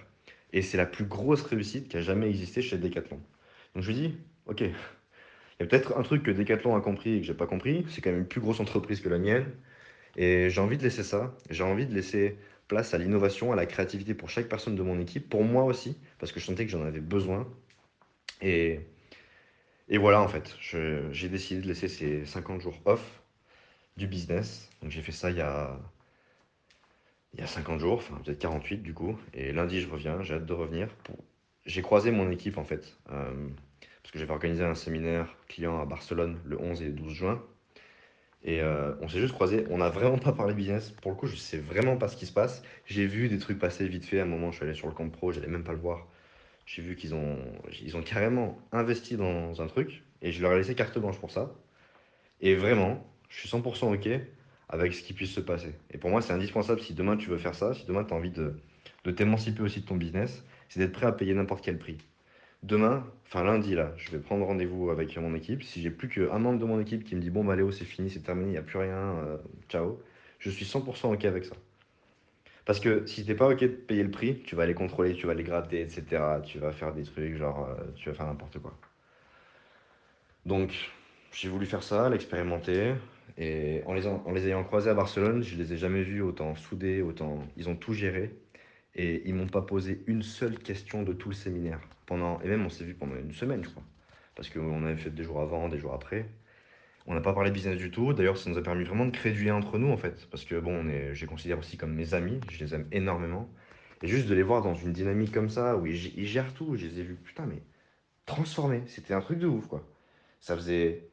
Et 0.52 0.62
c'est 0.62 0.76
la 0.76 0.86
plus 0.86 1.04
grosse 1.04 1.42
réussite 1.42 1.88
qui 1.88 1.96
a 1.96 2.02
jamais 2.02 2.28
existé 2.28 2.62
chez 2.62 2.78
Decathlon. 2.78 3.20
Donc 3.74 3.84
je 3.84 3.90
me 3.90 3.94
dis, 3.94 4.14
ok, 4.46 4.60
il 4.62 4.72
y 5.60 5.62
a 5.62 5.66
peut-être 5.66 5.96
un 5.96 6.02
truc 6.02 6.22
que 6.22 6.30
Decathlon 6.30 6.76
a 6.76 6.80
compris 6.80 7.16
et 7.16 7.20
que 7.20 7.26
j'ai 7.26 7.34
pas 7.34 7.46
compris. 7.46 7.86
C'est 7.90 8.00
quand 8.00 8.10
même 8.10 8.20
une 8.20 8.28
plus 8.28 8.40
grosse 8.40 8.60
entreprise 8.60 9.00
que 9.00 9.08
la 9.08 9.18
mienne. 9.18 9.46
Et 10.16 10.50
j'ai 10.50 10.60
envie 10.60 10.78
de 10.78 10.82
laisser 10.82 11.02
ça. 11.02 11.36
J'ai 11.50 11.64
envie 11.64 11.86
de 11.86 11.94
laisser 11.94 12.38
place 12.68 12.94
à 12.94 12.98
l'innovation, 12.98 13.52
à 13.52 13.56
la 13.56 13.66
créativité 13.66 14.14
pour 14.14 14.30
chaque 14.30 14.48
personne 14.48 14.76
de 14.76 14.82
mon 14.82 14.98
équipe, 15.00 15.28
pour 15.28 15.44
moi 15.44 15.64
aussi, 15.64 15.96
parce 16.18 16.32
que 16.32 16.40
je 16.40 16.46
sentais 16.46 16.64
que 16.66 16.72
j'en 16.72 16.84
avais 16.84 17.00
besoin. 17.00 17.46
Et, 18.42 18.80
et 19.88 19.98
voilà, 19.98 20.20
en 20.20 20.28
fait, 20.28 20.56
j'ai 20.60 21.28
décidé 21.28 21.60
de 21.60 21.66
laisser 21.68 21.88
ces 21.88 22.24
50 22.26 22.60
jours 22.60 22.80
off 22.86 23.22
du 23.96 24.06
business. 24.06 24.70
Donc 24.82 24.90
j'ai 24.90 25.02
fait 25.02 25.12
ça 25.12 25.30
il 25.30 25.36
y 25.38 25.40
a, 25.40 25.78
il 27.34 27.40
y 27.40 27.42
a 27.42 27.46
50 27.46 27.78
jours, 27.80 27.98
enfin 27.98 28.20
peut-être 28.24 28.38
48 28.38 28.78
du 28.78 28.94
coup. 28.94 29.18
Et 29.34 29.52
lundi, 29.52 29.80
je 29.80 29.88
reviens, 29.88 30.22
j'ai 30.22 30.34
hâte 30.34 30.46
de 30.46 30.52
revenir. 30.52 30.88
J'ai 31.66 31.82
croisé 31.82 32.10
mon 32.10 32.30
équipe 32.30 32.58
en 32.58 32.64
fait, 32.64 32.96
euh, 33.12 33.48
parce 34.02 34.12
que 34.12 34.18
j'avais 34.18 34.32
organisé 34.32 34.64
un 34.64 34.74
séminaire 34.74 35.36
client 35.48 35.80
à 35.80 35.84
Barcelone 35.84 36.40
le 36.44 36.60
11 36.60 36.82
et 36.82 36.90
12 36.90 37.12
juin. 37.12 37.42
Et 38.44 38.62
euh, 38.62 38.94
on 39.00 39.08
s'est 39.08 39.20
juste 39.20 39.34
croisés, 39.34 39.66
on 39.70 39.78
n'a 39.78 39.88
vraiment 39.90 40.18
pas 40.18 40.32
parlé 40.32 40.54
business. 40.54 40.92
Pour 41.02 41.10
le 41.12 41.16
coup, 41.16 41.26
je 41.26 41.36
sais 41.36 41.58
vraiment 41.58 41.96
pas 41.96 42.08
ce 42.08 42.16
qui 42.16 42.26
se 42.26 42.32
passe. 42.32 42.62
J'ai 42.86 43.06
vu 43.06 43.28
des 43.28 43.38
trucs 43.38 43.58
passer 43.58 43.86
vite 43.88 44.04
fait. 44.04 44.20
À 44.20 44.22
un 44.22 44.26
moment, 44.26 44.50
je 44.50 44.56
suis 44.56 44.64
allé 44.64 44.74
sur 44.74 44.88
le 44.88 44.94
compte 44.94 45.12
pro, 45.12 45.32
j'allais 45.32 45.48
même 45.48 45.64
pas 45.64 45.72
le 45.72 45.78
voir. 45.80 46.06
J'ai 46.66 46.82
vu 46.82 46.96
qu'ils 46.96 47.14
ont, 47.14 47.38
ils 47.82 47.96
ont 47.96 48.02
carrément 48.02 48.58
investi 48.72 49.16
dans 49.16 49.62
un 49.62 49.66
truc 49.68 50.02
et 50.20 50.32
je 50.32 50.42
leur 50.42 50.52
ai 50.52 50.58
laissé 50.58 50.74
carte 50.74 50.98
blanche 50.98 51.18
pour 51.18 51.30
ça. 51.30 51.54
Et 52.40 52.54
vraiment, 52.54 53.04
je 53.28 53.38
suis 53.38 53.48
100% 53.48 53.94
OK 53.94 54.08
avec 54.68 54.94
ce 54.94 55.02
qui 55.02 55.12
puisse 55.12 55.30
se 55.32 55.40
passer. 55.40 55.74
Et 55.92 55.98
pour 55.98 56.10
moi, 56.10 56.20
c'est 56.20 56.32
indispensable 56.32 56.80
si 56.80 56.92
demain 56.92 57.16
tu 57.16 57.30
veux 57.30 57.38
faire 57.38 57.54
ça, 57.54 57.72
si 57.72 57.86
demain 57.86 58.04
tu 58.04 58.12
as 58.12 58.16
envie 58.16 58.30
de, 58.32 58.56
de 59.04 59.10
t'émanciper 59.10 59.62
aussi 59.62 59.80
de 59.80 59.86
ton 59.86 59.94
business, 59.96 60.44
c'est 60.68 60.80
d'être 60.80 60.92
prêt 60.92 61.06
à 61.06 61.12
payer 61.12 61.34
n'importe 61.34 61.64
quel 61.64 61.78
prix. 61.78 61.98
Demain, 62.62 63.06
enfin 63.26 63.44
lundi 63.44 63.74
là, 63.74 63.92
je 63.96 64.10
vais 64.10 64.18
prendre 64.18 64.44
rendez-vous 64.44 64.90
avec 64.90 65.16
mon 65.18 65.34
équipe. 65.34 65.62
Si 65.62 65.80
j'ai 65.82 65.90
plus 65.90 66.08
qu'un 66.08 66.38
membre 66.38 66.58
de 66.58 66.64
mon 66.64 66.80
équipe 66.80 67.04
qui 67.04 67.14
me 67.14 67.20
dit 67.20 67.30
bon 67.30 67.44
bah 67.44 67.54
Léo 67.54 67.70
c'est 67.70 67.84
fini, 67.84 68.10
c'est 68.10 68.20
terminé, 68.20 68.48
il 68.48 68.52
n'y 68.52 68.56
a 68.58 68.62
plus 68.62 68.78
rien, 68.78 68.96
euh, 68.96 69.36
ciao, 69.68 70.02
je 70.40 70.50
suis 70.50 70.64
100% 70.64 71.14
OK 71.14 71.24
avec 71.24 71.44
ça. 71.44 71.54
Parce 72.66 72.80
que 72.80 73.06
si 73.06 73.24
t'es 73.24 73.34
pas 73.34 73.48
OK 73.48 73.60
de 73.60 73.68
payer 73.68 74.02
le 74.02 74.10
prix, 74.10 74.42
tu 74.44 74.56
vas 74.56 74.64
aller 74.64 74.74
contrôler, 74.74 75.14
tu 75.14 75.26
vas 75.26 75.34
les 75.34 75.44
gratter, 75.44 75.80
etc. 75.80 76.40
Tu 76.44 76.58
vas 76.58 76.72
faire 76.72 76.92
des 76.92 77.04
trucs, 77.04 77.36
genre 77.36 77.68
euh, 77.70 77.84
tu 77.94 78.10
vas 78.10 78.14
faire 78.14 78.26
n'importe 78.26 78.58
quoi. 78.58 78.76
Donc 80.44 80.90
j'ai 81.32 81.48
voulu 81.48 81.64
faire 81.66 81.82
ça, 81.82 82.10
l'expérimenter. 82.10 82.94
Et 83.38 83.82
en 83.86 83.94
les, 83.94 84.06
en 84.06 84.32
les 84.32 84.48
ayant 84.48 84.64
croisés 84.64 84.90
à 84.90 84.94
Barcelone, 84.94 85.42
je 85.42 85.56
les 85.56 85.72
ai 85.74 85.76
jamais 85.76 86.02
vus 86.02 86.22
autant 86.22 86.54
soudés, 86.56 87.02
autant... 87.02 87.46
Ils 87.56 87.68
ont 87.68 87.76
tout 87.76 87.92
géré. 87.92 88.34
Et 88.94 89.22
ils 89.28 89.34
m'ont 89.34 89.46
pas 89.48 89.62
posé 89.62 90.02
une 90.06 90.22
seule 90.22 90.58
question 90.58 91.02
de 91.02 91.12
tout 91.12 91.28
le 91.28 91.34
séminaire. 91.34 91.80
Pendant... 92.06 92.40
Et 92.40 92.48
même 92.48 92.64
on 92.64 92.70
s'est 92.70 92.84
vu 92.84 92.94
pendant 92.94 93.16
une 93.16 93.32
semaine, 93.32 93.62
je 93.62 93.70
crois. 93.70 93.82
Parce 94.34 94.48
qu'on 94.50 94.84
avait 94.86 94.96
fait 94.96 95.10
des 95.10 95.22
jours 95.22 95.40
avant, 95.40 95.68
des 95.68 95.78
jours 95.78 95.94
après. 95.94 96.26
On 97.06 97.14
n'a 97.14 97.20
pas 97.20 97.32
parlé 97.32 97.50
business 97.50 97.76
du 97.76 97.90
tout. 97.90 98.12
D'ailleurs, 98.12 98.36
ça 98.36 98.50
nous 98.50 98.58
a 98.58 98.62
permis 98.62 98.84
vraiment 98.84 99.06
de 99.06 99.10
créer 99.10 99.50
entre 99.50 99.78
nous, 99.78 99.90
en 99.90 99.96
fait. 99.96 100.26
Parce 100.30 100.44
que, 100.44 100.58
bon, 100.58 100.84
on 100.84 100.88
est, 100.88 101.14
je 101.14 101.20
les 101.20 101.26
considère 101.26 101.58
aussi 101.58 101.76
comme 101.76 101.94
mes 101.94 102.14
amis. 102.14 102.40
Je 102.50 102.64
les 102.64 102.74
aime 102.74 102.86
énormément. 102.92 103.48
Et 104.02 104.08
juste 104.08 104.28
de 104.28 104.34
les 104.34 104.42
voir 104.42 104.62
dans 104.62 104.74
une 104.74 104.92
dynamique 104.92 105.32
comme 105.32 105.48
ça, 105.48 105.76
où 105.76 105.86
ils, 105.86 106.18
ils 106.18 106.26
gèrent 106.26 106.52
tout, 106.54 106.76
je 106.76 106.86
les 106.86 107.00
ai 107.00 107.02
vus, 107.02 107.16
putain, 107.16 107.46
mais 107.46 107.62
transformés. 108.26 108.82
C'était 108.86 109.14
un 109.14 109.20
truc 109.20 109.38
de 109.38 109.46
ouf, 109.46 109.66
quoi. 109.66 109.86
Ça 110.40 110.56
faisait 110.56 111.08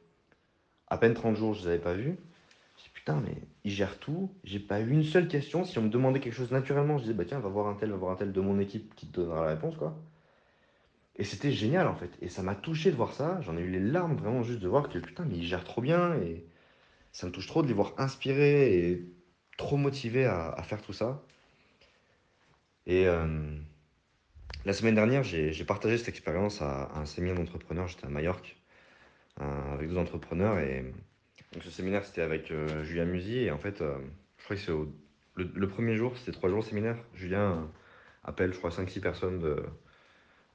à 0.88 0.98
peine 0.98 1.14
30 1.14 1.36
jours, 1.36 1.54
je 1.54 1.62
les 1.62 1.68
avais 1.68 1.78
pas 1.78 1.94
vus. 1.94 2.16
Je 2.78 2.82
dis, 2.84 2.90
putain, 2.92 3.20
mais 3.24 3.34
ils 3.64 3.70
gèrent 3.70 3.98
tout. 3.98 4.30
J'ai 4.44 4.60
pas 4.60 4.80
eu 4.80 4.90
une 4.90 5.04
seule 5.04 5.28
question. 5.28 5.64
Si 5.64 5.78
on 5.78 5.82
me 5.82 5.88
demandait 5.88 6.20
quelque 6.20 6.34
chose 6.34 6.50
naturellement, 6.52 6.98
je 6.98 7.04
disais, 7.04 7.14
bah 7.14 7.24
tiens, 7.24 7.40
va 7.40 7.48
voir 7.48 7.68
un 7.68 7.74
tel, 7.74 7.90
va 7.90 7.96
voir 7.96 8.12
un 8.12 8.16
tel 8.16 8.32
de 8.32 8.40
mon 8.40 8.58
équipe 8.58 8.94
qui 8.94 9.06
te 9.08 9.20
donnera 9.20 9.44
la 9.46 9.50
réponse, 9.52 9.76
quoi. 9.76 9.96
Et 11.16 11.24
c'était 11.24 11.52
génial 11.52 11.86
en 11.86 11.94
fait. 11.94 12.10
Et 12.20 12.28
ça 12.28 12.42
m'a 12.42 12.54
touché 12.54 12.90
de 12.90 12.96
voir 12.96 13.12
ça. 13.12 13.40
J'en 13.42 13.56
ai 13.56 13.60
eu 13.60 13.70
les 13.70 13.80
larmes 13.80 14.16
vraiment 14.16 14.42
juste 14.42 14.60
de 14.60 14.68
voir 14.68 14.88
que 14.88 14.98
putain, 14.98 15.24
mais 15.24 15.36
ils 15.36 15.46
gèrent 15.46 15.64
trop 15.64 15.80
bien. 15.80 16.14
Et 16.20 16.44
ça 17.12 17.26
me 17.26 17.32
touche 17.32 17.46
trop 17.46 17.62
de 17.62 17.68
les 17.68 17.74
voir 17.74 17.94
inspirés 17.98 18.90
et 18.90 19.04
trop 19.56 19.76
motivés 19.76 20.26
à, 20.26 20.60
faire 20.64 20.82
tout 20.82 20.92
ça. 20.92 21.22
Et, 22.86 23.06
euh, 23.06 23.56
La 24.64 24.72
semaine 24.72 24.94
dernière, 24.94 25.22
j'ai 25.22 25.64
partagé 25.64 25.98
cette 25.98 26.08
expérience 26.08 26.62
à, 26.62 26.90
un 26.94 27.06
séminaire 27.06 27.36
d'entrepreneurs. 27.36 27.86
J'étais 27.88 28.06
à 28.06 28.10
Majorque 28.10 28.56
euh, 29.40 29.74
avec 29.74 29.88
deux 29.88 29.98
entrepreneurs 29.98 30.58
et 30.58 30.82
donc 31.52 31.62
ce 31.62 31.70
séminaire 31.70 32.04
c'était 32.04 32.22
avec 32.22 32.50
euh, 32.50 32.84
Julien 32.84 33.04
Musy 33.04 33.38
et 33.38 33.50
en 33.50 33.58
fait, 33.58 33.78
je 33.78 34.44
crois 34.44 34.56
que 34.56 34.62
c'est 34.62 34.72
le, 35.36 35.50
le 35.54 35.68
premier 35.68 35.96
jour, 35.96 36.16
c'était 36.18 36.32
trois 36.32 36.48
jours 36.48 36.58
le 36.58 36.64
séminaire. 36.64 36.96
Julien 37.14 37.70
appelle, 38.24 38.52
je 38.52 38.58
crois, 38.58 38.70
cinq 38.70 38.90
six 38.90 39.00
personnes 39.00 39.38
de, 39.38 39.64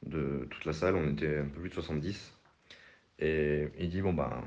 de 0.05 0.47
toute 0.49 0.65
la 0.65 0.73
salle. 0.73 0.95
On 0.95 1.11
était 1.11 1.39
un 1.39 1.45
peu 1.45 1.61
plus 1.61 1.69
de 1.69 1.73
70 1.73 2.33
et 3.19 3.67
il 3.77 3.89
dit 3.89 4.01
Bon, 4.01 4.13
ben, 4.13 4.43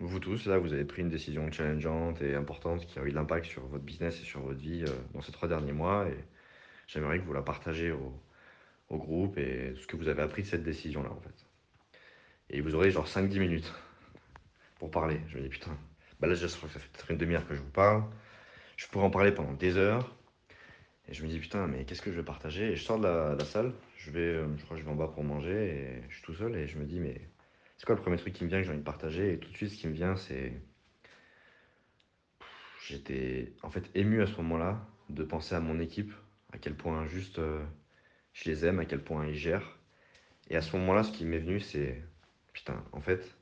vous 0.00 0.20
tous, 0.20 0.46
là, 0.46 0.58
vous 0.58 0.72
avez 0.72 0.84
pris 0.84 1.02
une 1.02 1.08
décision 1.08 1.50
challengeante 1.50 2.22
et 2.22 2.34
importante 2.34 2.86
qui 2.86 2.98
a 2.98 3.04
eu 3.04 3.10
de 3.10 3.14
l'impact 3.16 3.46
sur 3.46 3.66
votre 3.66 3.84
business 3.84 4.20
et 4.20 4.24
sur 4.24 4.40
votre 4.40 4.60
vie 4.60 4.84
euh, 4.86 4.92
dans 5.12 5.22
ces 5.22 5.32
trois 5.32 5.48
derniers 5.48 5.72
mois 5.72 6.06
et 6.08 6.16
j'aimerais 6.86 7.18
que 7.18 7.24
vous 7.24 7.32
la 7.32 7.42
partagez 7.42 7.90
au, 7.90 8.12
groupe 8.90 9.36
et 9.36 9.74
ce 9.76 9.86
que 9.86 9.96
vous 9.96 10.08
avez 10.08 10.22
appris 10.22 10.42
de 10.42 10.46
cette 10.46 10.62
décision-là, 10.62 11.10
en 11.10 11.20
fait. 11.20 11.46
Et 12.48 12.60
vous 12.62 12.74
aurez 12.74 12.90
genre 12.90 13.06
cinq 13.06 13.28
dix 13.28 13.38
minutes 13.38 13.70
pour 14.78 14.90
parler. 14.90 15.20
Je 15.28 15.36
me 15.36 15.42
dis, 15.42 15.48
putain, 15.48 15.76
bah 16.20 16.26
là, 16.26 16.34
que 16.34 16.38
ça 16.40 16.48
fait 16.48 16.78
peut-être 16.92 17.10
une 17.10 17.18
demi-heure 17.18 17.46
que 17.46 17.54
je 17.54 17.60
vous 17.60 17.70
parle. 17.70 18.04
Je 18.76 18.86
pourrais 18.86 19.04
en 19.04 19.10
parler 19.10 19.32
pendant 19.32 19.52
des 19.52 19.76
heures. 19.76 20.14
Et 21.08 21.14
je 21.14 21.22
me 21.22 21.28
dis, 21.28 21.38
putain, 21.38 21.66
mais 21.66 21.84
qu'est-ce 21.84 22.02
que 22.02 22.10
je 22.10 22.16
vais 22.16 22.24
partager? 22.24 22.72
Et 22.72 22.76
je 22.76 22.84
sors 22.84 22.98
de 22.98 23.36
la 23.36 23.44
salle, 23.44 23.72
je 23.98 24.10
vais, 24.12 24.20
euh, 24.20 24.56
je 24.56 24.64
crois 24.64 24.76
que 24.76 24.82
je 24.82 24.86
vais 24.86 24.92
en 24.92 24.96
bas 24.96 25.08
pour 25.08 25.24
manger 25.24 25.52
et 25.52 26.02
je 26.08 26.14
suis 26.14 26.24
tout 26.24 26.34
seul 26.34 26.54
et 26.56 26.68
je 26.68 26.78
me 26.78 26.84
dis, 26.84 27.00
mais 27.00 27.20
c'est 27.76 27.84
quoi 27.84 27.96
le 27.96 28.00
premier 28.00 28.16
truc 28.16 28.32
qui 28.32 28.44
me 28.44 28.48
vient 28.48 28.58
que 28.58 28.64
j'ai 28.64 28.70
envie 28.70 28.78
de 28.78 28.84
partager? 28.84 29.34
Et 29.34 29.38
tout 29.38 29.50
de 29.50 29.56
suite, 29.56 29.70
ce 29.70 29.76
qui 29.76 29.88
me 29.88 29.92
vient, 29.92 30.16
c'est. 30.16 30.52
J'étais 32.86 33.52
en 33.62 33.70
fait 33.70 33.90
ému 33.94 34.22
à 34.22 34.26
ce 34.26 34.36
moment-là 34.36 34.86
de 35.10 35.22
penser 35.24 35.54
à 35.54 35.60
mon 35.60 35.78
équipe, 35.78 36.12
à 36.52 36.58
quel 36.58 36.74
point 36.74 37.06
juste 37.06 37.38
euh, 37.38 37.62
je 38.32 38.48
les 38.48 38.64
aime, 38.64 38.78
à 38.78 38.84
quel 38.84 39.02
point 39.02 39.26
ils 39.26 39.34
gèrent. 39.34 39.76
Et 40.48 40.56
à 40.56 40.62
ce 40.62 40.74
moment-là, 40.76 41.02
ce 41.02 41.12
qui 41.12 41.24
m'est 41.24 41.38
venu, 41.38 41.60
c'est 41.60 42.02
putain, 42.52 42.82
en 42.92 43.00
fait, 43.00 43.36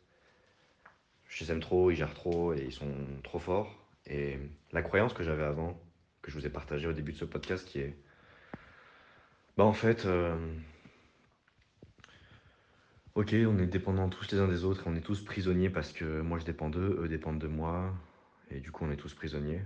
je 1.29 1.45
les 1.45 1.53
aime 1.53 1.61
trop, 1.61 1.91
ils 1.91 1.97
gèrent 1.97 2.15
trop 2.15 2.55
et 2.55 2.63
ils 2.65 2.73
sont 2.73 2.93
trop 3.23 3.39
forts. 3.39 3.87
Et 4.07 4.39
la 4.73 4.83
croyance 4.83 5.13
que 5.13 5.23
j'avais 5.23 5.45
avant, 5.45 5.81
que 6.23 6.31
je 6.31 6.37
vous 6.37 6.47
ai 6.47 6.51
partagée 6.51 6.89
au 6.89 6.93
début 6.93 7.13
de 7.13 7.19
ce 7.19 7.25
podcast, 7.25 7.67
qui 7.69 7.81
est 7.81 7.97
bah 9.57 9.65
en 9.65 9.73
fait, 9.73 10.05
euh, 10.05 10.37
ok, 13.15 13.35
on 13.49 13.59
est 13.59 13.67
dépendants 13.67 14.09
tous 14.11 14.31
les 14.31 14.39
uns 14.39 14.49
des 14.49 14.65
autres 14.65 14.87
et 14.87 14.91
on 14.91 14.95
est 14.95 15.01
tous 15.01 15.23
prisonniers 15.25 15.71
parce 15.71 15.93
que 15.93 16.21
moi 16.21 16.39
je 16.39 16.45
dépends 16.45 16.69
d'eux, 16.69 16.99
eux 17.01 17.09
dépendent 17.09 17.39
de 17.39 17.47
moi, 17.47 17.95
et 18.51 18.61
du 18.61 18.71
coup 18.71 18.85
on 18.85 18.91
est 18.91 18.97
tous 18.97 19.15
prisonniers. 19.15 19.63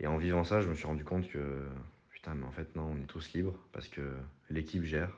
Et 0.00 0.06
en 0.06 0.18
vivant 0.18 0.44
ça, 0.44 0.60
je 0.60 0.68
me 0.68 0.74
suis 0.74 0.86
rendu 0.86 1.04
compte 1.04 1.28
que 1.28 1.66
putain, 2.10 2.34
mais 2.34 2.44
en 2.46 2.52
fait, 2.52 2.74
non, 2.76 2.90
on 2.92 3.00
est 3.00 3.06
tous 3.06 3.32
libres 3.32 3.58
parce 3.72 3.88
que 3.88 4.12
l'équipe 4.50 4.84
gère. 4.84 5.12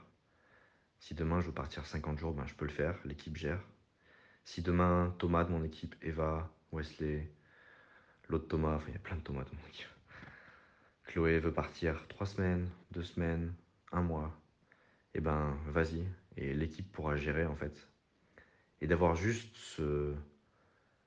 Si 1.00 1.14
demain 1.14 1.40
je 1.40 1.46
veux 1.46 1.52
partir 1.52 1.86
50 1.86 2.18
jours, 2.18 2.32
ben, 2.32 2.46
je 2.46 2.54
peux 2.54 2.66
le 2.66 2.70
faire, 2.70 2.98
l'équipe 3.04 3.36
gère. 3.36 3.60
Si 4.44 4.62
demain 4.62 5.14
Thomas 5.18 5.44
de 5.44 5.50
mon 5.50 5.64
équipe, 5.64 5.96
Eva, 6.02 6.50
Wesley, 6.72 7.28
l'autre 8.28 8.48
Thomas, 8.48 8.76
enfin 8.76 8.86
il 8.88 8.94
y 8.94 8.96
a 8.96 9.00
plein 9.00 9.16
de 9.16 9.22
Thomas 9.22 9.44
de 9.44 9.50
mon 9.50 9.68
équipe, 9.68 9.88
Chloé 11.04 11.40
veut 11.40 11.52
partir 11.52 12.06
3 12.08 12.26
semaines, 12.26 12.70
2 12.92 13.02
semaines, 13.02 13.54
un 13.92 14.02
mois, 14.02 14.40
et 15.14 15.20
ben 15.20 15.56
vas-y, 15.66 16.04
et 16.36 16.54
l'équipe 16.54 16.90
pourra 16.90 17.16
gérer 17.16 17.46
en 17.46 17.56
fait. 17.56 17.88
Et 18.80 18.86
d'avoir 18.86 19.14
juste 19.14 19.56
ce, 19.56 20.14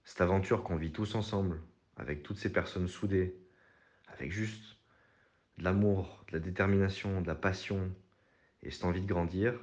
cette 0.03 0.21
aventure 0.21 0.63
qu'on 0.63 0.75
vit 0.75 0.91
tous 0.91 1.15
ensemble, 1.15 1.59
avec 1.97 2.23
toutes 2.23 2.37
ces 2.37 2.51
personnes 2.51 2.87
soudées, 2.87 3.35
avec 4.07 4.31
juste 4.31 4.77
de 5.57 5.63
l'amour, 5.63 6.23
de 6.27 6.33
la 6.33 6.39
détermination, 6.39 7.21
de 7.21 7.27
la 7.27 7.35
passion 7.35 7.91
et 8.61 8.71
cette 8.71 8.85
envie 8.85 9.01
de 9.01 9.07
grandir, 9.07 9.53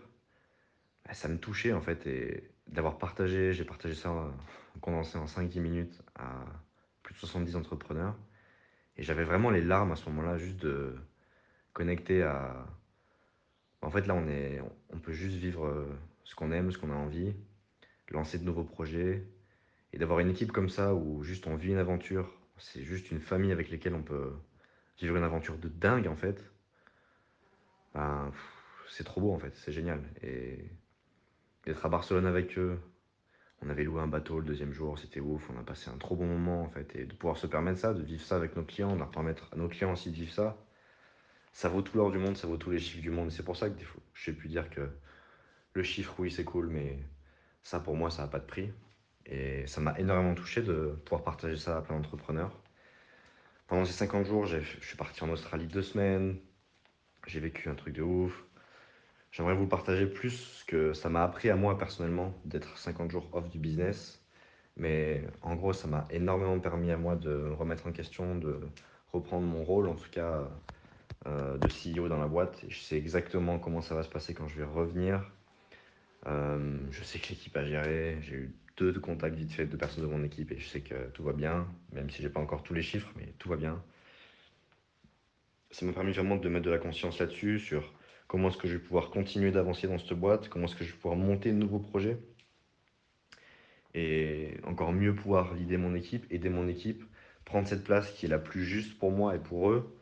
bah, 1.05 1.15
ça 1.15 1.29
me 1.29 1.39
touchait 1.39 1.73
en 1.73 1.81
fait. 1.81 2.07
Et 2.07 2.51
d'avoir 2.67 2.99
partagé, 2.99 3.53
j'ai 3.53 3.65
partagé 3.65 3.95
ça 3.95 4.11
en 4.11 4.33
condensé 4.81 5.19
en 5.19 5.27
5-10 5.27 5.61
minutes 5.61 6.03
à 6.15 6.45
plus 7.03 7.15
de 7.15 7.19
70 7.19 7.57
entrepreneurs. 7.57 8.17
Et 8.97 9.03
j'avais 9.03 9.25
vraiment 9.25 9.51
les 9.51 9.63
larmes 9.63 9.93
à 9.93 9.97
ce 9.97 10.09
moment-là, 10.11 10.37
juste 10.37 10.59
de 10.59 10.95
connecter 11.81 12.23
à. 12.23 12.67
En 13.81 13.91
fait, 13.91 14.07
là, 14.07 14.15
on, 14.15 14.29
est, 14.29 14.61
on 14.91 14.99
peut 14.99 15.13
juste 15.13 15.37
vivre 15.37 15.65
euh, 15.65 15.87
ce 16.25 16.35
qu'on 16.35 16.53
aime, 16.53 16.71
ce 16.71 16.77
qu'on 16.77 16.91
a 16.91 16.95
envie, 16.95 17.33
lancer 18.11 18.39
de 18.39 18.45
nouveaux 18.45 18.65
projets. 18.65 19.25
Et 19.95 19.99
d'avoir 19.99 20.19
une 20.21 20.29
équipe 20.29 20.53
comme 20.53 20.69
ça 20.69 20.95
où 20.95 21.23
juste 21.23 21.47
on 21.47 21.57
vit 21.57 21.71
une 21.71 21.79
aventure, 21.79 22.31
c'est 22.59 22.83
juste 22.83 23.11
une 23.11 23.19
famille 23.19 23.51
avec 23.51 23.71
laquelle 23.71 23.95
on 23.95 24.03
peut 24.03 24.31
vivre 24.99 25.17
une 25.17 25.25
aventure 25.25 25.57
de 25.57 25.69
dingue 25.69 26.07
en 26.07 26.17
fait. 26.17 26.53
Ben, 27.95 28.31
c'est 28.91 29.05
trop 29.05 29.23
beau 29.23 29.33
en 29.33 29.39
fait, 29.39 29.57
c'est 29.57 29.73
génial. 29.73 30.03
Et 30.23 30.59
d'être 31.65 31.85
à 31.87 31.89
Barcelone 31.89 32.27
avec 32.27 32.59
eux, 32.59 32.79
on 33.63 33.71
avait 33.71 33.85
loué 33.85 34.03
un 34.03 34.07
bateau 34.07 34.39
le 34.39 34.45
deuxième 34.45 34.75
jour, 34.75 34.99
c'était 34.99 35.21
ouf, 35.21 35.49
on 35.49 35.59
a 35.59 35.65
passé 35.65 35.91
un 35.91 35.97
trop 35.97 36.15
bon 36.15 36.27
moment 36.27 36.63
en 36.63 36.69
fait. 36.69 36.95
Et 36.95 37.07
de 37.07 37.15
pouvoir 37.15 37.39
se 37.39 37.47
permettre 37.47 37.79
ça, 37.79 37.95
de 37.95 38.03
vivre 38.03 38.23
ça 38.23 38.37
avec 38.37 38.55
nos 38.55 38.65
clients, 38.65 38.93
de 38.93 38.99
leur 38.99 39.11
permettre 39.11 39.49
à 39.53 39.57
nos 39.57 39.69
clients 39.69 39.95
aussi 39.95 40.11
de 40.11 40.17
vivre 40.17 40.33
ça, 40.33 40.59
ça 41.53 41.69
vaut 41.69 41.83
tout 41.83 41.97
l'or 41.97 42.11
du 42.11 42.19
monde, 42.19 42.37
ça 42.37 42.47
vaut 42.47 42.57
tous 42.57 42.71
les 42.71 42.79
chiffres 42.79 43.03
du 43.03 43.11
monde. 43.11 43.31
C'est 43.31 43.43
pour 43.45 43.57
ça 43.57 43.69
que 43.69 43.79
des 43.79 43.85
fois, 43.85 44.03
je 44.15 44.25
sais 44.25 44.33
plus 44.33 44.49
dire 44.49 44.71
que 44.71 44.89
le 45.75 45.83
chiffre, 45.83 46.15
oui, 46.19 46.31
c'est 46.31 46.45
cool, 46.45 46.69
mais 46.69 46.99
ça 47.63 47.81
pour 47.81 47.97
moi, 47.97 48.11
ça 48.11 48.23
n'a 48.23 48.29
pas 48.29 48.39
de 48.39 48.47
prix. 48.47 48.73
Et 49.27 49.67
ça 49.67 49.81
m'a 49.81 49.99
énormément 49.99 50.35
touché 50.35 50.63
de 50.63 50.99
pouvoir 51.05 51.23
partager 51.25 51.57
ça 51.57 51.77
à 51.79 51.83
plein 51.83 51.97
d'entrepreneurs. 51.97 52.53
Pendant 53.67 53.85
ces 53.85 53.93
50 53.93 54.27
jours, 54.27 54.47
je 54.47 54.59
suis 54.59 54.97
parti 54.97 55.23
en 55.23 55.31
Australie 55.31 55.67
deux 55.67 55.83
semaines, 55.83 56.39
j'ai 57.27 57.41
vécu 57.41 57.69
un 57.69 57.75
truc 57.75 57.95
de 57.95 58.03
ouf. 58.03 58.45
J'aimerais 59.31 59.55
vous 59.55 59.69
partager 59.69 60.07
plus 60.07 60.65
que 60.67 60.93
ça 60.93 61.09
m'a 61.09 61.23
appris 61.23 61.51
à 61.51 61.57
moi 61.57 61.79
personnellement 61.79 62.35
d'être 62.45 62.77
50 62.79 63.11
jours 63.13 63.29
off 63.33 63.49
du 63.49 63.59
business. 63.59 64.25
Mais 64.77 65.25
en 65.43 65.55
gros, 65.55 65.73
ça 65.73 65.87
m'a 65.87 66.07
énormément 66.11 66.59
permis 66.59 66.91
à 66.91 66.97
moi 66.97 67.15
de 67.15 67.31
me 67.31 67.53
remettre 67.53 67.87
en 67.87 67.93
question, 67.93 68.35
de 68.37 68.61
reprendre 69.13 69.47
mon 69.47 69.63
rôle, 69.63 69.89
en 69.89 69.95
tout 69.95 70.11
cas 70.11 70.49
euh, 71.27 71.59
de 71.59 71.69
CEO 71.69 72.09
dans 72.09 72.19
la 72.19 72.27
boîte. 72.27 72.63
Et 72.65 72.71
je 72.71 72.79
sais 72.81 72.97
exactement 72.97 73.59
comment 73.59 73.83
ça 73.83 73.95
va 73.95 74.03
se 74.03 74.09
passer 74.09 74.35
quand 74.35 74.49
je 74.49 74.57
vais 74.57 74.65
revenir. 74.65 75.31
Euh, 76.27 76.79
je 76.91 77.03
sais 77.03 77.19
que 77.19 77.29
l'équipe 77.29 77.57
a 77.57 77.65
géré. 77.65 78.19
J'ai 78.23 78.35
eu 78.37 78.55
deux 78.77 78.93
contacts 78.99 79.37
vite 79.37 79.53
fait 79.53 79.67
de 79.67 79.77
personnes 79.77 80.05
de 80.05 80.09
mon 80.09 80.25
équipe 80.25 80.53
et 80.53 80.59
je 80.59 80.67
sais 80.67 80.81
que 80.81 81.09
tout 81.11 81.23
va 81.23 81.33
bien, 81.33 81.67
même 81.93 82.09
si 82.11 82.23
j'ai 82.23 82.31
pas 82.31 82.41
encore 82.41 82.63
tous 82.63 82.75
les 82.75 82.83
chiffres, 82.83 83.13
mais 83.17 83.35
tout 83.39 83.49
va 83.49 83.57
bien. 83.57 83.83
Ça 85.71 85.87
m'a 85.87 85.93
permis 85.93 86.13
vraiment 86.13 86.37
de 86.37 86.49
mettre 86.49 86.65
de 86.65 86.71
la 86.71 86.79
conscience 86.79 87.19
là-dessus, 87.19 87.59
sur 87.59 87.93
comment 88.27 88.49
est-ce 88.49 88.57
que 88.57 88.69
je 88.69 88.75
vais 88.75 88.83
pouvoir 88.83 89.11
continuer 89.11 89.51
d'avancer 89.53 89.87
dans 89.87 89.99
cette 89.99 90.15
boîte, 90.15 90.49
comment 90.49 90.67
est-ce 90.67 90.77
que 90.77 90.85
je 90.85 90.93
vais 90.93 90.97
pouvoir 90.97 91.17
monter 91.17 91.51
de 91.53 91.57
nouveaux 91.57 91.79
projets 91.79 92.19
et 93.95 94.55
encore 94.65 94.93
mieux 94.93 95.15
pouvoir 95.15 95.55
guider 95.57 95.77
mon 95.77 95.95
équipe, 95.95 96.27
aider 96.31 96.49
mon 96.49 96.69
équipe, 96.69 97.03
prendre 97.45 97.67
cette 97.67 97.85
place 97.85 98.11
qui 98.13 98.27
est 98.27 98.29
la 98.29 98.39
plus 98.39 98.65
juste 98.65 98.99
pour 98.99 99.11
moi 99.11 99.35
et 99.35 99.39
pour 99.39 99.71
eux, 99.71 99.97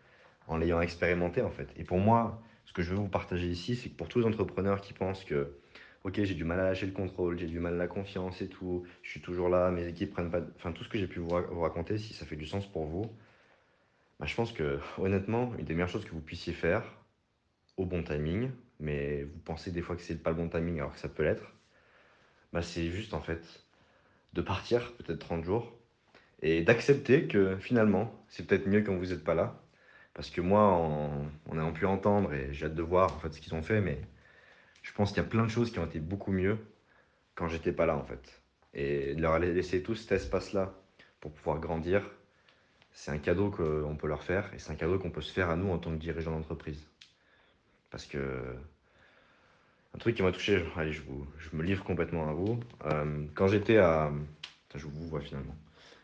en 0.49 0.57
l'ayant 0.57 0.81
expérimenté 0.81 1.43
en 1.43 1.51
fait. 1.51 1.69
Et 1.77 1.85
pour 1.85 1.99
moi, 1.99 2.43
ce 2.65 2.73
que 2.73 2.83
je 2.83 2.91
veux 2.91 2.97
vous 2.97 3.09
partager 3.09 3.47
ici, 3.47 3.77
c'est 3.77 3.89
que 3.91 3.97
pour 3.97 4.09
tous 4.09 4.19
les 4.19 4.27
entrepreneurs 4.27 4.81
qui 4.81 4.93
pensent 4.93 5.25
que, 5.25 5.57
ok, 6.05 6.23
j'ai 6.23 6.35
du 6.35 6.45
mal 6.45 6.61
à 6.61 6.65
lâcher 6.65 6.87
le 6.87 6.93
contrôle, 6.93 7.39
j'ai 7.39 7.47
du 7.47 7.61
mal 7.61 7.75
à 7.75 7.79
la 7.79 7.87
confiance 7.87 8.43
et 8.43 8.49
tout, 8.49 8.85
je 9.03 9.11
suis 9.11 9.21
toujours 9.21 9.49
là, 9.49 9.71
mes 9.71 9.87
équipes 9.87 10.13
prennent 10.13 10.31
pas, 10.31 10.41
enfin 10.57 10.73
tout 10.73 10.85
ce 10.85 10.89
que 10.89 10.99
j'ai 10.99 11.07
pu 11.07 11.21
vous 11.21 11.29
raconter, 11.29 11.99
si 11.99 12.15
ça 12.15 12.27
fait 12.27 12.37
du 12.37 12.47
sens 12.47 12.67
pour 12.67 12.87
vous, 12.87 13.05
bah, 14.21 14.27
je 14.27 14.35
pense 14.35 14.53
que 14.53 14.79
honnêtement, 14.99 15.53
une 15.59 15.65
des 15.65 15.75
meilleures 15.75 15.89
choses 15.89 16.05
que 16.05 16.11
vous 16.13 16.21
puissiez 16.21 16.53
faire, 16.53 16.83
au 17.77 17.87
bon 17.87 18.03
timing, 18.03 18.51
mais 18.81 19.23
vous 19.25 19.39
pensez 19.39 19.71
des 19.71 19.83
fois 19.83 19.97
que 19.97 20.03
c'est 20.03 20.23
pas 20.23 20.31
le 20.31 20.37
bon 20.37 20.49
timing 20.49 20.79
alors 20.79 20.93
que 20.93 20.99
ça 20.99 21.09
peut 21.09 21.23
l'être, 21.23 21.55
bah, 22.53 22.63
c'est 22.63 22.91
juste 22.91 23.15
en 23.15 23.21
fait 23.21 23.65
de 24.35 24.43
partir 24.43 24.93
peut-être 24.97 25.21
30 25.21 25.45
jours 25.45 25.73
et 26.43 26.63
d'accepter 26.63 27.27
que 27.27 27.57
finalement 27.57 28.13
c'est 28.29 28.47
peut-être 28.47 28.67
mieux 28.67 28.83
quand 28.83 28.97
vous 28.97 29.07
n'êtes 29.07 29.25
pas 29.25 29.35
là. 29.35 29.63
Parce 30.19 30.31
que 30.31 30.41
moi, 30.41 30.63
en, 30.63 31.27
en 31.49 31.59
ayant 31.59 31.73
pu 31.73 31.87
entendre, 31.87 32.35
et 32.35 32.53
j'ai 32.53 32.67
hâte 32.67 32.75
de 32.75 32.83
voir 32.83 33.15
en 33.15 33.21
fait 33.21 33.33
ce 33.33 33.41
qu'ils 33.41 33.55
ont 33.55 33.63
fait, 33.63 33.81
mais 33.81 34.01
je 34.83 34.93
pense 34.93 35.11
qu'il 35.11 35.19
y 35.23 35.25
a 35.25 35.29
plein 35.29 35.45
de 35.45 35.49
choses 35.49 35.71
qui 35.71 35.79
ont 35.79 35.87
été 35.87 36.01
beaucoup 36.01 36.33
mieux 36.33 36.59
quand 37.37 37.47
j'étais 37.47 37.71
pas 37.71 37.87
là 37.87 37.97
en 37.97 38.03
fait. 38.03 38.43
Et 38.75 39.15
de 39.15 39.23
leur 39.23 39.39
laisser 39.39 39.81
tout 39.81 39.95
cet 39.95 40.11
espace-là 40.11 40.75
pour 41.21 41.31
pouvoir 41.31 41.61
grandir, 41.61 42.03
c'est 42.91 43.13
un 43.13 43.19
cadeau 43.19 43.53
qu'on 43.53 43.95
peut 43.95 44.09
leur 44.09 44.25
faire 44.25 44.53
et 44.53 44.59
c'est 44.59 44.73
un 44.73 44.75
cadeau 44.75 44.99
qu'on 44.99 45.13
peut 45.13 45.23
se 45.23 45.33
faire 45.33 45.51
à 45.51 45.55
nous 45.55 45.71
en 45.71 45.79
tant 45.79 45.93
que 45.93 46.01
dirigeant 46.01 46.33
d'entreprise. 46.33 46.85
Parce 47.93 48.05
que 48.05 48.57
un 49.95 49.99
truc 49.99 50.17
qui 50.17 50.25
m'a 50.25 50.33
touché, 50.33 50.65
allez, 50.75 50.93
je, 50.93 51.03
vous, 51.03 51.29
je 51.39 51.57
me 51.57 51.63
livre 51.63 51.85
complètement 51.85 52.29
à 52.29 52.33
vous. 52.33 52.59
Euh, 52.87 53.25
quand 53.37 53.47
j'étais 53.47 53.77
à. 53.77 54.11
Je 54.75 54.85
vous 54.85 55.07
vois 55.07 55.21
finalement. 55.21 55.55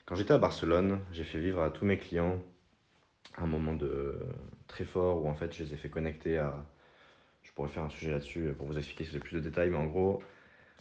Quand 0.06 0.14
j'étais 0.14 0.34
à 0.34 0.38
Barcelone, 0.38 1.00
j'ai 1.10 1.24
fait 1.24 1.40
vivre 1.40 1.60
à 1.60 1.70
tous 1.70 1.84
mes 1.84 1.98
clients 1.98 2.40
un 3.38 3.46
moment 3.46 3.74
de 3.74 4.18
très 4.66 4.84
fort 4.84 5.24
où 5.24 5.28
en 5.28 5.34
fait 5.34 5.52
je 5.54 5.64
les 5.64 5.74
ai 5.74 5.76
fait 5.76 5.88
connecter 5.88 6.38
à. 6.38 6.64
Je 7.42 7.52
pourrais 7.52 7.68
faire 7.68 7.84
un 7.84 7.90
sujet 7.90 8.10
là-dessus 8.10 8.52
pour 8.56 8.66
vous 8.66 8.78
expliquer 8.78 9.04
si 9.04 9.18
plus 9.18 9.36
de 9.36 9.40
détails, 9.40 9.70
mais 9.70 9.76
en 9.76 9.86
gros, 9.86 10.22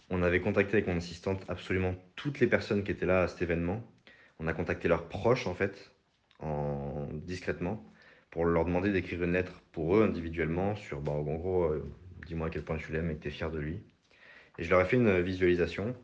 on 0.10 0.24
avait 0.24 0.40
contacté 0.40 0.74
avec 0.78 0.88
mon 0.88 0.98
assistante 0.98 1.44
absolument 1.50 1.94
toutes 2.16 2.40
les 2.40 2.48
personnes 2.48 2.84
qui 2.84 2.92
étaient 2.92 3.06
là 3.06 3.24
à 3.24 3.28
cet 3.28 3.42
événement. 3.42 3.84
On 4.40 4.48
a 4.48 4.54
contacté 4.54 4.88
leurs 4.88 5.08
proches 5.08 5.46
en 5.46 5.54
fait, 5.54 5.92
en... 6.40 7.08
discrètement, 7.12 7.84
pour 8.32 8.46
leur 8.46 8.66
demander 8.66 8.92
d'écrire 8.92 9.24
une 9.24 9.34
lettre 9.34 9.62
pour 9.72 9.98
eux 9.98 10.04
individuellement 10.04 10.76
sur, 10.76 11.02
bon, 11.02 11.20
en 11.20 11.36
gros, 11.36 11.64
euh, 11.66 11.86
dis-moi 12.26 12.48
à 12.48 12.50
quel 12.50 12.64
point 12.64 12.78
tu 12.78 12.92
l'aimes 12.92 13.12
et 13.12 13.16
que 13.16 13.24
tu 13.24 13.28
es 13.28 13.32
fier 13.32 13.52
de 13.52 13.60
lui. 13.60 13.84
Et 14.58 14.64
je 14.64 14.70
leur 14.70 14.82
ai 14.82 14.86
fait 14.86 14.96
une 14.96 15.22
visualisation 15.22 15.96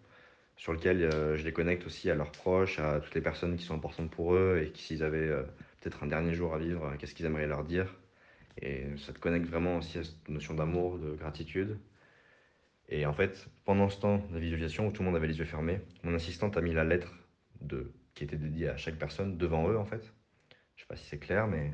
sur 0.57 0.73
laquelle 0.73 1.03
euh, 1.03 1.37
je 1.37 1.43
les 1.43 1.53
connecte 1.53 1.85
aussi 1.85 2.09
à 2.11 2.15
leurs 2.15 2.31
proches, 2.31 2.79
à 2.79 2.99
toutes 2.99 3.15
les 3.15 3.21
personnes 3.21 3.55
qui 3.55 3.63
sont 3.63 3.75
importantes 3.75 4.11
pour 4.11 4.35
eux 4.35 4.61
et 4.63 4.71
qui, 4.71 4.83
s'ils 4.83 5.03
avaient 5.03 5.17
euh, 5.17 5.43
peut-être 5.79 6.03
un 6.03 6.07
dernier 6.07 6.33
jour 6.33 6.53
à 6.53 6.59
vivre, 6.59 6.95
qu'est-ce 6.97 7.15
qu'ils 7.15 7.25
aimeraient 7.25 7.47
leur 7.47 7.63
dire. 7.63 7.95
Et 8.61 8.85
ça 8.97 9.13
te 9.13 9.19
connecte 9.19 9.47
vraiment 9.47 9.77
aussi 9.77 9.99
à 9.99 10.03
cette 10.03 10.27
notion 10.27 10.53
d'amour, 10.53 10.99
de 10.99 11.13
gratitude. 11.13 11.79
Et 12.89 13.05
en 13.05 13.13
fait, 13.13 13.47
pendant 13.65 13.89
ce 13.89 13.99
temps 13.99 14.17
de 14.17 14.39
visualisation 14.39 14.87
où 14.87 14.91
tout 14.91 15.01
le 15.01 15.07
monde 15.07 15.15
avait 15.15 15.27
les 15.27 15.37
yeux 15.37 15.45
fermés, 15.45 15.79
mon 16.03 16.13
assistante 16.15 16.57
a 16.57 16.61
mis 16.61 16.73
la 16.73 16.83
lettre 16.83 17.13
de, 17.61 17.91
qui 18.15 18.23
était 18.23 18.35
dédiée 18.35 18.69
à 18.69 18.77
chaque 18.77 18.95
personne 18.95 19.37
devant 19.37 19.69
eux 19.69 19.77
en 19.77 19.85
fait. 19.85 20.11
Je 20.75 20.81
sais 20.81 20.87
pas 20.87 20.95
si 20.95 21.05
c'est 21.05 21.19
clair, 21.19 21.47
mais 21.47 21.73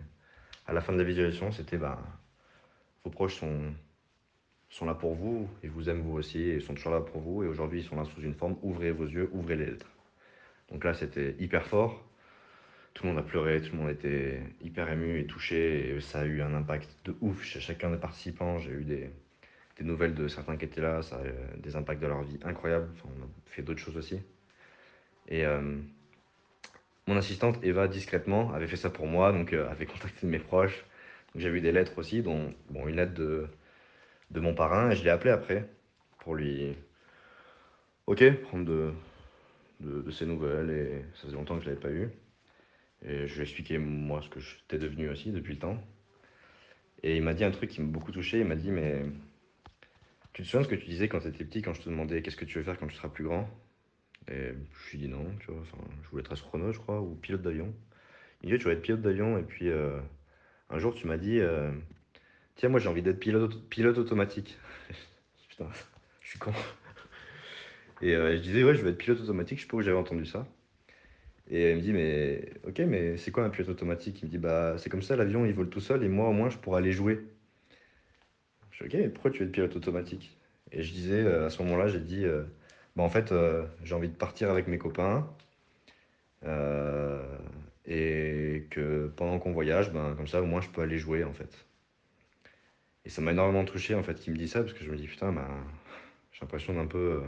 à 0.67 0.73
la 0.73 0.81
fin 0.81 0.93
de 0.93 0.97
la 0.97 1.03
visualisation, 1.03 1.51
c'était 1.51 1.77
bah, 1.77 2.03
vos 3.03 3.09
proches 3.09 3.35
sont, 3.35 3.73
sont 4.69 4.85
là 4.85 4.93
pour 4.93 5.15
vous, 5.15 5.49
ils 5.63 5.69
vous 5.69 5.89
aiment 5.89 6.01
vous 6.01 6.17
aussi, 6.17 6.49
ils 6.49 6.61
sont 6.61 6.73
toujours 6.73 6.93
là 6.93 7.01
pour 7.01 7.21
vous, 7.21 7.43
et 7.43 7.47
aujourd'hui 7.47 7.81
ils 7.81 7.85
sont 7.85 7.95
là 7.95 8.03
sous 8.03 8.21
une 8.21 8.33
forme, 8.33 8.57
ouvrez 8.61 8.91
vos 8.91 9.05
yeux, 9.05 9.29
ouvrez 9.31 9.55
les 9.55 9.67
lettres. 9.67 9.89
Donc 10.71 10.83
là, 10.83 10.93
c'était 10.93 11.35
hyper 11.39 11.65
fort. 11.65 12.03
Tout 12.95 13.03
le 13.03 13.09
monde 13.09 13.19
a 13.19 13.23
pleuré, 13.23 13.61
tout 13.61 13.73
le 13.73 13.81
monde 13.81 13.89
était 13.91 14.39
hyper 14.61 14.89
ému 14.89 15.19
et 15.19 15.25
touché, 15.25 15.89
et 15.89 15.99
ça 15.99 16.21
a 16.21 16.25
eu 16.25 16.41
un 16.41 16.55
impact 16.55 16.89
de 17.03 17.13
ouf 17.19 17.43
chez 17.43 17.59
chacun 17.59 17.91
des 17.91 17.97
participants. 17.97 18.57
J'ai 18.57 18.71
eu 18.71 18.85
des, 18.85 19.11
des 19.77 19.83
nouvelles 19.83 20.15
de 20.15 20.29
certains 20.29 20.55
qui 20.55 20.63
étaient 20.65 20.81
là, 20.81 21.01
ça 21.01 21.17
a 21.17 21.25
eu 21.25 21.59
des 21.59 21.75
impacts 21.75 22.01
de 22.01 22.07
leur 22.07 22.23
vie 22.23 22.39
incroyables. 22.43 22.87
Enfin, 22.93 23.09
on 23.19 23.23
a 23.23 23.27
fait 23.47 23.61
d'autres 23.63 23.81
choses 23.81 23.97
aussi. 23.97 24.21
Et 25.27 25.45
euh, 25.45 25.77
mon 27.07 27.17
assistante 27.17 27.59
Eva, 27.63 27.89
discrètement, 27.89 28.53
avait 28.53 28.67
fait 28.67 28.77
ça 28.77 28.89
pour 28.89 29.07
moi, 29.07 29.33
donc 29.33 29.51
euh, 29.51 29.69
avait 29.69 29.85
contacté 29.85 30.25
mes 30.25 30.39
proches. 30.39 30.85
J'ai 31.35 31.49
eu 31.49 31.59
des 31.59 31.73
lettres 31.73 31.97
aussi, 31.97 32.21
dont 32.21 32.53
bon, 32.69 32.87
une 32.87 32.95
lettre 32.95 33.13
de, 33.13 33.47
de 34.31 34.39
mon 34.39 34.53
parrain, 34.53 34.89
et 34.91 34.95
je 34.95 35.03
l'ai 35.03 35.09
appelé 35.09 35.31
après 35.31 35.67
pour 36.19 36.35
lui, 36.35 36.75
ok, 38.07 38.41
prendre 38.43 38.65
de, 38.65 38.93
de, 39.81 40.01
de, 40.01 40.11
ses 40.11 40.25
nouvelles, 40.25 40.69
et 40.71 41.05
ça 41.15 41.23
faisait 41.23 41.35
longtemps 41.35 41.57
que 41.57 41.65
je 41.65 41.69
ne 41.69 41.75
l'avais 41.75 41.87
pas 41.87 41.91
eu. 41.91 42.09
Et 43.07 43.27
je 43.27 43.33
lui 43.33 43.41
ai 43.41 43.43
expliqué 43.43 43.77
moi 43.77 44.21
ce 44.21 44.29
que 44.29 44.39
j'étais 44.39 44.79
devenu 44.79 45.09
aussi 45.09 45.31
depuis 45.31 45.53
le 45.53 45.59
temps. 45.59 45.81
Et 47.03 47.15
il 47.17 47.23
m'a 47.23 47.33
dit 47.33 47.43
un 47.43 47.51
truc 47.51 47.69
qui 47.69 47.81
m'a 47.81 47.87
beaucoup 47.87 48.11
touché, 48.11 48.39
il 48.39 48.45
m'a 48.45 48.55
dit 48.55 48.71
mais 48.71 49.05
tu 50.33 50.41
te 50.41 50.47
souviens 50.47 50.61
de 50.61 50.65
ce 50.65 50.69
que 50.69 50.81
tu 50.81 50.87
disais 50.87 51.07
quand 51.07 51.19
tu 51.19 51.27
étais 51.27 51.45
petit, 51.45 51.61
quand 51.61 51.73
je 51.73 51.81
te 51.81 51.89
demandais 51.89 52.21
qu'est-ce 52.21 52.35
que 52.35 52.45
tu 52.45 52.57
veux 52.57 52.63
faire 52.63 52.79
quand 52.79 52.87
tu 52.87 52.95
seras 52.95 53.09
plus 53.09 53.23
grand? 53.23 53.47
Et 54.27 54.33
je 54.33 54.91
lui 54.91 54.97
ai 54.97 54.97
dit 54.97 55.07
non, 55.07 55.25
tu 55.39 55.51
vois, 55.51 55.63
je 56.03 56.09
voulais 56.09 56.23
être 56.23 56.31
astronaute, 56.31 56.73
je 56.73 56.79
crois, 56.79 56.99
ou 56.99 57.15
pilote 57.15 57.41
d'avion. 57.41 57.73
Il 58.41 58.51
dit, 58.51 58.57
tu 58.57 58.65
vas 58.65 58.71
être 58.71 58.81
pilote 58.81 59.01
d'avion, 59.01 59.37
et 59.37 59.43
puis 59.43 59.69
euh, 59.69 59.99
un 60.69 60.79
jour 60.79 60.93
tu 60.95 61.07
m'as 61.07 61.17
dit, 61.17 61.39
euh, 61.39 61.71
tiens, 62.55 62.69
moi 62.69 62.79
j'ai 62.79 62.89
envie 62.89 63.01
d'être 63.01 63.19
pilote, 63.19 63.69
pilote 63.69 63.97
automatique. 63.97 64.57
Putain, 65.49 65.69
je 66.21 66.29
suis 66.29 66.39
con. 66.39 66.53
Et 68.01 68.15
euh, 68.15 68.35
je 68.35 68.41
disais, 68.41 68.63
ouais, 68.63 68.75
je 68.75 68.81
vais 68.81 68.89
être 68.91 68.97
pilote 68.97 69.21
automatique, 69.21 69.59
je 69.59 69.63
sais 69.63 69.69
pas 69.69 69.77
où 69.77 69.81
j'avais 69.81 69.97
entendu 69.97 70.25
ça. 70.25 70.47
Et 71.49 71.71
il 71.71 71.77
me 71.77 71.81
dit, 71.81 71.93
mais 71.93 72.53
ok, 72.67 72.79
mais 72.79 73.17
c'est 73.17 73.31
quoi 73.31 73.43
un 73.45 73.49
pilote 73.49 73.69
automatique? 73.69 74.21
Il 74.21 74.25
me 74.25 74.31
dit, 74.31 74.37
bah 74.37 74.77
c'est 74.77 74.89
comme 74.89 75.03
ça, 75.03 75.15
l'avion 75.15 75.45
il 75.45 75.53
vole 75.53 75.69
tout 75.69 75.79
seul, 75.81 76.03
et 76.03 76.09
moi 76.09 76.27
au 76.29 76.33
moins 76.33 76.49
je 76.49 76.57
pourrais 76.57 76.79
aller 76.79 76.91
jouer. 76.91 77.19
Je 78.71 78.83
dis, 78.83 78.95
ok, 78.95 79.01
mais 79.03 79.09
pourquoi 79.09 79.31
tu 79.31 79.43
être 79.43 79.51
pilote 79.51 79.75
automatique? 79.75 80.37
Et 80.71 80.83
je 80.83 80.91
disais, 80.93 81.21
euh, 81.23 81.45
à 81.47 81.49
ce 81.49 81.61
moment-là, 81.63 81.87
j'ai 81.87 81.99
dit, 81.99 82.25
euh, 82.25 82.43
bah, 82.95 83.03
en 83.03 83.09
fait, 83.09 83.31
euh, 83.31 83.65
j'ai 83.83 83.95
envie 83.95 84.09
de 84.09 84.15
partir 84.15 84.49
avec 84.51 84.67
mes 84.67 84.77
copains. 84.77 85.27
et 87.85 88.67
que 88.71 89.07
pendant 89.15 89.39
qu'on 89.39 89.51
voyage, 89.51 89.91
ben, 89.91 90.15
comme 90.15 90.27
ça, 90.27 90.41
au 90.41 90.45
moins, 90.45 90.61
je 90.61 90.69
peux 90.69 90.81
aller 90.81 90.97
jouer, 90.97 91.23
en 91.23 91.33
fait. 91.33 91.65
Et 93.05 93.09
ça 93.09 93.21
m'a 93.21 93.31
énormément 93.31 93.63
touché, 93.65 93.95
en 93.95 94.03
fait, 94.03 94.15
qu'il 94.15 94.33
me 94.33 94.37
dit 94.37 94.47
ça, 94.47 94.61
parce 94.61 94.73
que 94.73 94.83
je 94.83 94.91
me 94.91 94.97
dis, 94.97 95.07
putain, 95.07 95.31
ben, 95.31 95.47
j'ai 96.31 96.41
l'impression 96.41 96.73
d'un 96.73 96.87
peu 96.87 97.21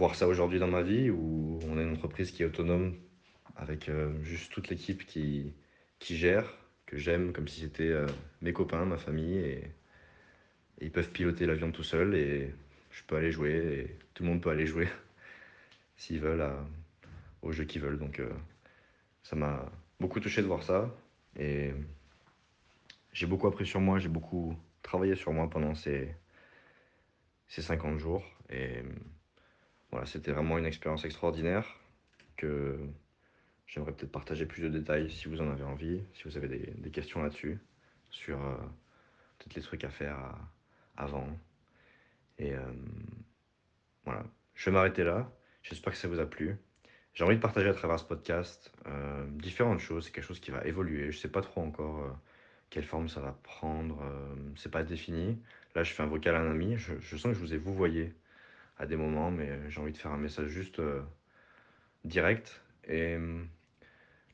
voir 0.00 0.14
ça 0.14 0.26
aujourd'hui 0.26 0.58
dans 0.58 0.66
ma 0.66 0.80
vie, 0.82 1.10
où 1.10 1.58
on 1.68 1.76
a 1.76 1.82
une 1.82 1.92
entreprise 1.92 2.32
qui 2.32 2.42
est 2.42 2.46
autonome, 2.46 2.96
avec 3.54 3.90
juste 4.22 4.50
toute 4.50 4.68
l'équipe 4.68 5.04
qui, 5.04 5.52
qui 5.98 6.16
gère, 6.16 6.56
que 6.86 6.96
j'aime 6.96 7.34
comme 7.34 7.46
si 7.46 7.60
c'était 7.60 7.94
mes 8.40 8.54
copains, 8.54 8.86
ma 8.86 8.96
famille, 8.96 9.36
et, 9.36 9.62
ils 10.80 10.90
peuvent 10.90 11.10
piloter 11.10 11.44
l'avion 11.44 11.70
tout 11.70 11.82
seul 11.82 12.14
et 12.14 12.54
je 12.90 13.02
peux 13.04 13.16
aller 13.16 13.30
jouer 13.30 13.52
et 13.52 13.96
tout 14.14 14.22
le 14.22 14.30
monde 14.30 14.40
peut 14.40 14.48
aller 14.48 14.66
jouer 14.66 14.88
s'ils 15.96 16.20
veulent 16.20 16.40
à, 16.40 16.64
au 17.42 17.52
jeu 17.52 17.64
qu'ils 17.64 17.82
veulent. 17.82 17.98
Donc 17.98 18.18
euh, 18.18 18.32
ça 19.22 19.36
m'a 19.36 19.70
beaucoup 20.00 20.20
touché 20.20 20.40
de 20.40 20.46
voir 20.46 20.62
ça 20.62 20.90
et 21.38 21.72
j'ai 23.12 23.26
beaucoup 23.26 23.46
appris 23.46 23.66
sur 23.66 23.80
moi, 23.80 23.98
j'ai 23.98 24.08
beaucoup 24.08 24.56
travaillé 24.82 25.14
sur 25.16 25.32
moi 25.32 25.50
pendant 25.50 25.74
ces, 25.74 26.14
ces 27.48 27.60
50 27.60 27.98
jours 27.98 28.24
et 28.48 28.82
voilà, 29.90 30.06
c'était 30.06 30.32
vraiment 30.32 30.58
une 30.58 30.66
expérience 30.66 31.04
extraordinaire 31.04 31.66
que 32.36 32.78
j'aimerais 33.66 33.92
peut-être 33.92 34.12
partager 34.12 34.46
plus 34.46 34.62
de 34.62 34.68
détails 34.68 35.10
si 35.10 35.28
vous 35.28 35.40
en 35.40 35.50
avez 35.50 35.64
envie, 35.64 36.02
si 36.14 36.24
vous 36.24 36.36
avez 36.36 36.48
des, 36.48 36.72
des 36.78 36.90
questions 36.90 37.22
là-dessus, 37.22 37.58
sur 38.10 38.40
euh, 38.44 38.54
peut-être 39.38 39.54
les 39.54 39.62
trucs 39.62 39.84
à 39.84 39.90
faire 39.90 40.34
avant. 40.96 41.28
Et 42.38 42.54
euh, 42.54 42.60
voilà, 44.04 44.24
je 44.54 44.64
vais 44.66 44.74
m'arrêter 44.74 45.04
là. 45.04 45.30
J'espère 45.62 45.92
que 45.92 45.98
ça 45.98 46.08
vous 46.08 46.20
a 46.20 46.26
plu. 46.26 46.56
J'ai 47.14 47.24
envie 47.24 47.36
de 47.36 47.40
partager 47.40 47.68
à 47.68 47.74
travers 47.74 47.98
ce 47.98 48.04
podcast 48.04 48.72
euh, 48.86 49.26
différentes 49.32 49.80
choses. 49.80 50.06
C'est 50.06 50.12
quelque 50.12 50.24
chose 50.24 50.40
qui 50.40 50.52
va 50.52 50.64
évoluer. 50.64 51.10
Je 51.10 51.18
sais 51.18 51.28
pas 51.28 51.42
trop 51.42 51.60
encore 51.60 52.16
quelle 52.70 52.84
forme 52.84 53.08
ça 53.08 53.20
va 53.20 53.32
prendre. 53.42 54.00
C'est 54.56 54.70
pas 54.70 54.84
défini. 54.84 55.42
Là, 55.74 55.82
je 55.82 55.92
fais 55.92 56.02
un 56.04 56.06
vocal 56.06 56.36
à 56.36 56.40
un 56.40 56.50
ami. 56.50 56.76
Je, 56.76 56.94
je 57.00 57.16
sens 57.16 57.32
que 57.32 57.34
je 57.34 57.40
vous 57.40 57.52
ai 57.52 57.58
vous 57.58 57.74
voyez 57.74 58.14
à 58.80 58.86
des 58.86 58.96
moments, 58.96 59.30
mais 59.30 59.50
j'ai 59.68 59.80
envie 59.80 59.92
de 59.92 59.98
faire 59.98 60.10
un 60.10 60.18
message 60.18 60.48
juste 60.48 60.78
euh, 60.78 61.02
direct. 62.04 62.62
Et 62.88 63.18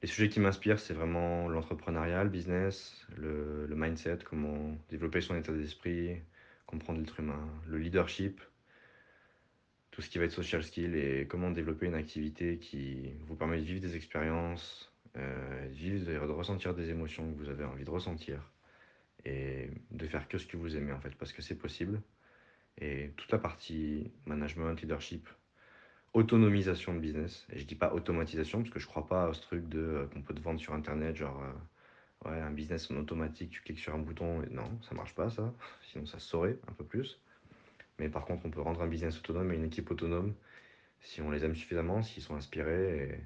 les 0.03 0.09
sujets 0.09 0.29
qui 0.29 0.39
m'inspirent, 0.39 0.79
c'est 0.79 0.95
vraiment 0.95 1.49
l'entrepreneuriat, 1.49 2.23
le 2.23 2.31
business, 2.31 3.05
le, 3.17 3.67
mindset, 3.75 4.19
comment 4.25 4.79
développer 4.89 5.21
son 5.21 5.35
état 5.35 5.53
d'esprit, 5.53 6.23
comprendre 6.65 7.01
l'être 7.01 7.19
humain, 7.19 7.45
le 7.67 7.79
leadership, 7.79 8.41
tout 9.91 10.01
ce 10.01 10.09
qui 10.09 10.19
va 10.19 10.27
être 10.27 10.33
social 10.33 10.63
skill 10.63 10.95
et 10.95 11.27
comment 11.27 11.51
développer 11.51 11.87
une 11.87 11.95
activité 11.95 12.59
qui 12.59 13.11
vous 13.27 13.35
permet 13.35 13.59
de 13.59 13.65
vivre 13.65 13.81
des 13.81 13.97
expériences, 13.97 14.93
euh, 15.17 15.67
vivre, 15.71 16.07
de 16.09 16.33
ressentir 16.33 16.73
des 16.73 16.89
émotions 16.91 17.33
que 17.33 17.37
vous 17.37 17.49
avez 17.49 17.65
envie 17.65 17.85
de 17.85 17.91
ressentir 17.91 18.53
et 19.25 19.71
de 19.91 20.07
faire 20.07 20.29
que 20.29 20.39
ce 20.39 20.47
que 20.47 20.57
vous 20.57 20.77
aimez 20.77 20.93
en 20.93 21.01
fait 21.01 21.17
parce 21.17 21.33
que 21.33 21.43
c'est 21.43 21.57
possible. 21.57 22.01
Et 22.79 23.11
toute 23.17 23.33
la 23.33 23.39
partie 23.39 24.11
management, 24.27 24.81
leadership, 24.81 25.29
autonomisation 26.13 26.95
de 26.95 26.99
business, 26.99 27.47
et 27.53 27.59
je 27.59 27.67
dis 27.67 27.75
pas 27.75 27.93
automatisation 27.93 28.61
parce 28.61 28.71
que 28.71 28.81
je 28.81 28.87
crois 28.87 29.07
pas 29.07 29.29
à 29.29 29.35
ce 29.35 29.43
truc 29.43 29.69
de 29.69 29.81
euh, 29.81 30.07
qu'on 30.07 30.23
peut 30.23 30.35
te 30.35 30.41
vendre 30.41 30.61
sur 30.61 30.73
internet, 30.73 31.17
genre 31.17 31.43
euh, 31.43 32.31
ouais, 32.31 32.41
un 32.41 32.51
business 32.51 32.91
en 32.91 32.97
automatique, 32.97 33.51
tu 33.51 33.61
cliques 33.63 33.79
sur 33.79 33.95
un 33.95 33.99
bouton, 33.99 34.43
non, 34.51 34.71
ça 34.83 34.95
marche 34.95 35.15
pas 35.15 35.29
ça, 35.31 35.53
sinon 35.83 36.07
ça 36.07 36.19
saurait 36.19 36.59
un 36.69 36.73
peu 36.73 36.85
plus. 36.85 37.21
Mais 37.99 38.09
par 38.09 38.25
contre, 38.25 38.47
on 38.47 38.51
peut 38.51 38.61
rendre 38.61 38.83
un 38.83 38.89
business 38.89 39.19
autonome 39.19 39.53
et 39.53 39.57
une 39.57 39.65
équipe 39.65 39.91
autonome 39.91 40.35
si 41.01 41.21
on 41.21 41.31
les 41.31 41.45
aime 41.45 41.55
suffisamment, 41.55 42.03
s'ils 42.03 42.23
sont 42.23 42.35
inspirés 42.35 43.21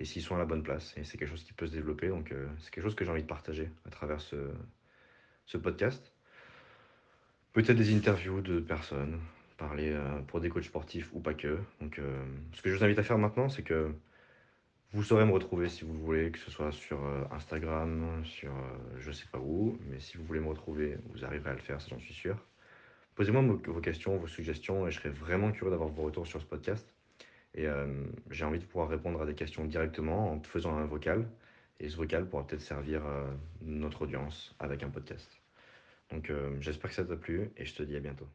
et, 0.00 0.04
s'ils 0.04 0.22
sont 0.22 0.34
à 0.34 0.38
la 0.38 0.44
bonne 0.44 0.62
place. 0.62 0.94
Et 0.96 1.04
c'est 1.04 1.18
quelque 1.18 1.30
chose 1.30 1.44
qui 1.44 1.52
peut 1.52 1.66
se 1.66 1.72
développer, 1.72 2.08
donc 2.08 2.32
euh, 2.32 2.48
c'est 2.58 2.70
quelque 2.72 2.84
chose 2.84 2.96
que 2.96 3.04
j'ai 3.04 3.10
envie 3.10 3.22
de 3.22 3.28
partager 3.28 3.70
à 3.84 3.90
travers 3.90 4.20
ce 4.20 5.56
podcast. 5.56 6.15
Peut-être 7.56 7.78
des 7.78 7.96
interviews 7.96 8.42
de 8.42 8.60
personnes, 8.60 9.18
parler 9.56 9.90
euh, 9.90 10.20
pour 10.26 10.40
des 10.40 10.50
coachs 10.50 10.64
sportifs 10.64 11.08
ou 11.14 11.20
pas 11.20 11.32
que. 11.32 11.58
Donc, 11.80 11.98
euh, 11.98 12.22
ce 12.52 12.60
que 12.60 12.68
je 12.68 12.76
vous 12.76 12.84
invite 12.84 12.98
à 12.98 13.02
faire 13.02 13.16
maintenant, 13.16 13.48
c'est 13.48 13.62
que 13.62 13.92
vous 14.92 15.02
saurez 15.02 15.24
me 15.24 15.32
retrouver 15.32 15.70
si 15.70 15.82
vous 15.86 15.94
voulez, 15.94 16.30
que 16.30 16.38
ce 16.38 16.50
soit 16.50 16.70
sur 16.70 17.02
euh, 17.02 17.24
Instagram, 17.30 18.22
sur 18.26 18.52
je 18.98 19.10
sais 19.10 19.24
pas 19.32 19.38
où, 19.38 19.78
mais 19.88 20.00
si 20.00 20.18
vous 20.18 20.24
voulez 20.24 20.40
me 20.40 20.48
retrouver, 20.48 20.98
vous 21.14 21.24
arriverez 21.24 21.48
à 21.48 21.54
le 21.54 21.60
faire, 21.60 21.80
ça 21.80 21.88
j'en 21.88 21.98
suis 21.98 22.12
sûr. 22.12 22.36
Posez-moi 23.14 23.40
vos 23.40 23.80
questions, 23.80 24.18
vos 24.18 24.26
suggestions, 24.26 24.86
et 24.86 24.90
je 24.90 24.98
serais 24.98 25.08
vraiment 25.08 25.50
curieux 25.50 25.70
d'avoir 25.70 25.88
vos 25.88 26.02
retours 26.02 26.26
sur 26.26 26.42
ce 26.42 26.46
podcast. 26.46 26.86
Et 27.54 27.64
j'ai 28.30 28.44
envie 28.44 28.58
de 28.58 28.64
pouvoir 28.64 28.90
répondre 28.90 29.22
à 29.22 29.24
des 29.24 29.34
questions 29.34 29.64
directement 29.64 30.30
en 30.30 30.42
faisant 30.42 30.76
un 30.76 30.84
vocal. 30.84 31.26
Et 31.80 31.88
ce 31.88 31.96
vocal 31.96 32.28
pourra 32.28 32.46
peut-être 32.46 32.60
servir 32.60 33.00
notre 33.62 34.02
audience 34.02 34.54
avec 34.58 34.82
un 34.82 34.90
podcast. 34.90 35.35
Donc 36.10 36.30
euh, 36.30 36.56
j'espère 36.60 36.90
que 36.90 36.96
ça 36.96 37.04
t'a 37.04 37.16
plu 37.16 37.52
et 37.56 37.64
je 37.64 37.74
te 37.74 37.82
dis 37.84 37.94
à 37.96 38.00
bientôt. 38.00 38.28